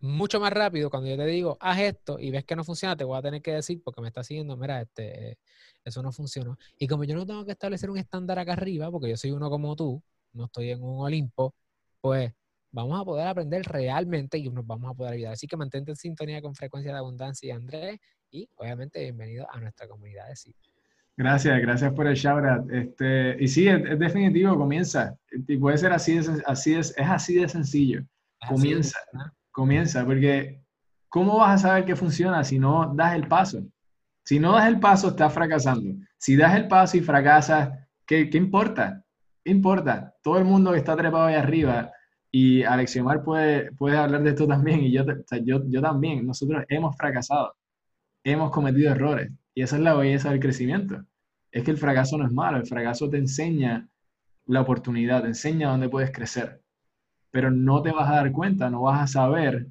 mucho 0.00 0.40
más 0.40 0.52
rápido 0.52 0.90
cuando 0.90 1.10
yo 1.10 1.16
te 1.16 1.26
digo, 1.26 1.56
haz 1.60 1.78
esto 1.80 2.18
y 2.18 2.30
ves 2.30 2.44
que 2.44 2.56
no 2.56 2.64
funciona, 2.64 2.96
te 2.96 3.04
voy 3.04 3.18
a 3.18 3.22
tener 3.22 3.42
que 3.42 3.52
decir 3.52 3.82
porque 3.82 4.00
me 4.00 4.08
está 4.08 4.24
siguiendo, 4.24 4.56
mira, 4.56 4.80
este, 4.80 5.38
eso 5.84 6.02
no 6.02 6.10
funciona. 6.10 6.56
Y 6.78 6.86
como 6.86 7.04
yo 7.04 7.14
no 7.14 7.26
tengo 7.26 7.44
que 7.44 7.52
establecer 7.52 7.90
un 7.90 7.98
estándar 7.98 8.38
acá 8.38 8.54
arriba, 8.54 8.90
porque 8.90 9.10
yo 9.10 9.16
soy 9.16 9.30
uno 9.32 9.50
como 9.50 9.76
tú, 9.76 10.02
no 10.32 10.44
estoy 10.46 10.70
en 10.70 10.82
un 10.82 11.04
Olimpo, 11.04 11.54
pues 12.00 12.32
vamos 12.72 13.00
a 13.00 13.04
poder 13.04 13.26
aprender 13.26 13.62
realmente 13.62 14.38
y 14.38 14.48
nos 14.48 14.66
vamos 14.66 14.90
a 14.90 14.94
poder 14.94 15.14
ayudar. 15.14 15.32
Así 15.32 15.46
que 15.46 15.56
mantente 15.56 15.90
en 15.90 15.96
sintonía 15.96 16.40
con 16.40 16.54
Frecuencia 16.54 16.92
de 16.92 16.98
Abundancia 16.98 17.48
y 17.48 17.50
Andrés 17.50 17.98
y 18.30 18.48
obviamente 18.56 19.00
bienvenido 19.00 19.46
a 19.50 19.60
nuestra 19.60 19.88
comunidad 19.88 20.28
de 20.28 20.36
sí. 20.36 20.54
Gracias, 21.16 21.60
gracias 21.60 21.92
por 21.92 22.06
el 22.06 22.14
shout 22.14 22.70
Este, 22.70 23.36
y 23.38 23.48
sí, 23.48 23.68
es, 23.68 23.98
definitivo, 23.98 24.56
comienza. 24.56 25.14
Y 25.30 25.58
puede 25.58 25.76
ser 25.76 25.92
así, 25.92 26.18
de, 26.18 26.42
así 26.46 26.74
es, 26.74 26.96
es 26.96 27.06
así 27.06 27.34
de 27.34 27.48
sencillo. 27.48 28.02
comienza, 28.48 28.98
comienza, 29.50 30.04
porque 30.06 30.62
¿cómo 31.08 31.38
vas 31.38 31.62
a 31.62 31.68
saber 31.68 31.84
que 31.84 31.96
funciona 31.96 32.42
si 32.42 32.58
no 32.58 32.94
das 32.94 33.14
el 33.14 33.28
paso? 33.28 33.62
Si 34.24 34.38
no 34.38 34.52
das 34.52 34.68
el 34.68 34.80
paso, 34.80 35.08
estás 35.08 35.32
fracasando. 35.34 35.94
Si 36.16 36.36
das 36.36 36.54
el 36.56 36.68
paso 36.68 36.96
y 36.96 37.00
fracasas, 37.00 37.70
¿qué, 38.06 38.30
qué 38.30 38.38
importa? 38.38 39.04
¿Qué 39.44 39.50
importa? 39.50 40.14
Todo 40.22 40.38
el 40.38 40.44
mundo 40.44 40.72
que 40.72 40.78
está 40.78 40.96
trepado 40.96 41.24
ahí 41.24 41.34
arriba, 41.34 41.92
y 42.30 42.62
Alexiomar 42.62 43.24
puede, 43.24 43.72
puede 43.72 43.96
hablar 43.96 44.22
de 44.22 44.30
esto 44.30 44.46
también, 44.46 44.80
y 44.80 44.92
yo, 44.92 45.04
yo, 45.44 45.62
yo 45.66 45.82
también, 45.82 46.26
nosotros 46.26 46.64
hemos 46.68 46.96
fracasado, 46.96 47.56
hemos 48.24 48.50
cometido 48.50 48.92
errores, 48.92 49.30
y 49.54 49.62
esa 49.62 49.76
es 49.76 49.82
la 49.82 49.94
belleza 49.94 50.30
del 50.30 50.40
crecimiento 50.40 51.04
es 51.52 51.64
que 51.64 51.70
el 51.70 51.78
fracaso 51.78 52.16
no 52.16 52.26
es 52.26 52.32
malo, 52.32 52.58
el 52.58 52.66
fracaso 52.66 53.08
te 53.08 53.18
enseña 53.18 53.88
la 54.46 54.60
oportunidad, 54.60 55.22
te 55.22 55.28
enseña 55.28 55.70
dónde 55.70 55.88
puedes 55.88 56.12
crecer, 56.12 56.62
pero 57.30 57.50
no 57.50 57.82
te 57.82 57.92
vas 57.92 58.08
a 58.08 58.16
dar 58.16 58.32
cuenta, 58.32 58.70
no 58.70 58.82
vas 58.82 59.02
a 59.02 59.06
saber 59.06 59.66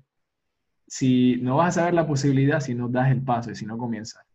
si 0.88 1.38
no 1.42 1.58
vas 1.58 1.78
a 1.78 1.82
saber 1.82 1.94
la 1.94 2.08
posibilidad 2.08 2.60
si 2.60 2.74
no 2.74 2.90
das 2.90 3.12
el 3.12 3.22
paso 3.24 3.52
y 3.52 3.56
si 3.56 3.66
no 3.66 3.78
comienzas. 3.78 4.26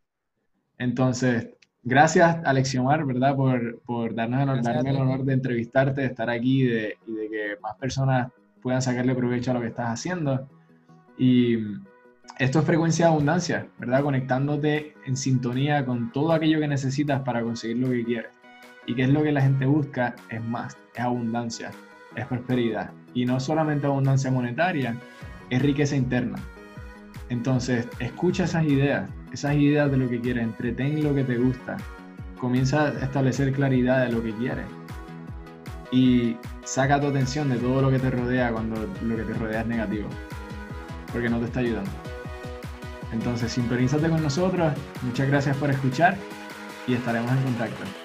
Entonces, 0.78 1.49
gracias 1.85 2.39
Alexiomar, 2.45 3.05
¿verdad? 3.05 3.37
Por, 3.37 3.80
por 3.80 4.14
darnos 4.14 4.49
el, 4.49 4.62
darme 4.62 4.91
el 4.91 4.97
honor 4.97 5.24
de 5.24 5.35
entrevistarte, 5.35 6.01
de 6.01 6.07
estar 6.09 6.30
aquí 6.30 6.62
y 6.62 6.66
de 6.66 6.97
que 7.07 7.57
más 7.62 7.76
personas 7.76 8.32
puedan 8.62 8.82
sacarle 8.82 9.14
provecho 9.14 9.51
a 9.51 9.55
lo 9.55 9.61
que 9.61 9.68
estás 9.68 9.91
haciendo. 9.91 10.49
Y 11.18 11.59
esto 12.39 12.59
es 12.59 12.64
frecuencia 12.64 13.07
de 13.07 13.12
abundancia, 13.12 13.66
¿verdad? 13.78 14.03
Conectándote 14.03 14.95
en 15.07 15.16
sintonía 15.16 15.85
con 15.85 16.11
todo 16.11 16.32
aquello 16.32 16.59
que 16.59 16.66
necesitas 16.66 17.20
para 17.20 17.43
conseguir 17.43 17.76
lo 17.76 17.91
que 17.91 18.05
quieres. 18.05 18.30
¿Y 18.87 18.95
qué 18.95 19.03
es 19.03 19.11
lo 19.11 19.22
que 19.22 19.32
la 19.32 19.43
gente 19.43 19.66
busca? 19.66 20.16
Es 20.30 20.43
más, 20.43 20.76
es 20.95 21.01
abundancia, 21.01 21.70
es 22.16 22.26
prosperidad. 22.26 22.91
Y 23.14 23.24
no 23.24 23.39
solamente 23.39 23.87
abundancia 23.87 24.30
monetaria, 24.30 24.97
es 25.51 25.62
riqueza 25.62 25.95
interna. 25.95 26.39
Entonces, 27.28 27.89
escucha 28.01 28.45
esas 28.45 28.64
ideas, 28.64 29.09
esas 29.35 29.57
ideas 29.57 29.91
de 29.91 29.97
lo 29.97 30.09
que 30.09 30.20
quieres, 30.20 30.45
entretén 30.45 31.03
lo 31.03 31.12
que 31.12 31.24
te 31.24 31.37
gusta, 31.37 31.76
comienza 32.39 32.87
a 32.87 33.05
establecer 33.05 33.53
claridad 33.53 34.07
de 34.07 34.12
lo 34.12 34.22
que 34.22 34.32
quieres. 34.35 34.66
Y 35.91 36.37
saca 36.64 37.01
tu 37.01 37.09
atención 37.09 37.51
de 37.51 37.57
todo 37.57 37.82
lo 37.82 37.91
que 37.91 37.99
te 37.99 38.11
rodea 38.11 38.53
cuando 38.53 38.76
lo 39.03 39.16
que 39.16 39.22
te 39.22 39.35
rodea 39.35 39.61
es 39.62 39.66
negativo, 39.66 40.09
porque 41.12 41.28
no 41.28 41.39
te 41.41 41.47
está 41.47 41.61
ayudando. 41.61 41.91
Entonces, 43.12 43.53
sintonízate 43.53 44.09
con 44.09 44.22
nosotros. 44.22 44.72
Muchas 45.03 45.28
gracias 45.28 45.57
por 45.57 45.70
escuchar 45.70 46.16
y 46.87 46.95
estaremos 46.95 47.30
en 47.30 47.43
contacto. 47.43 48.04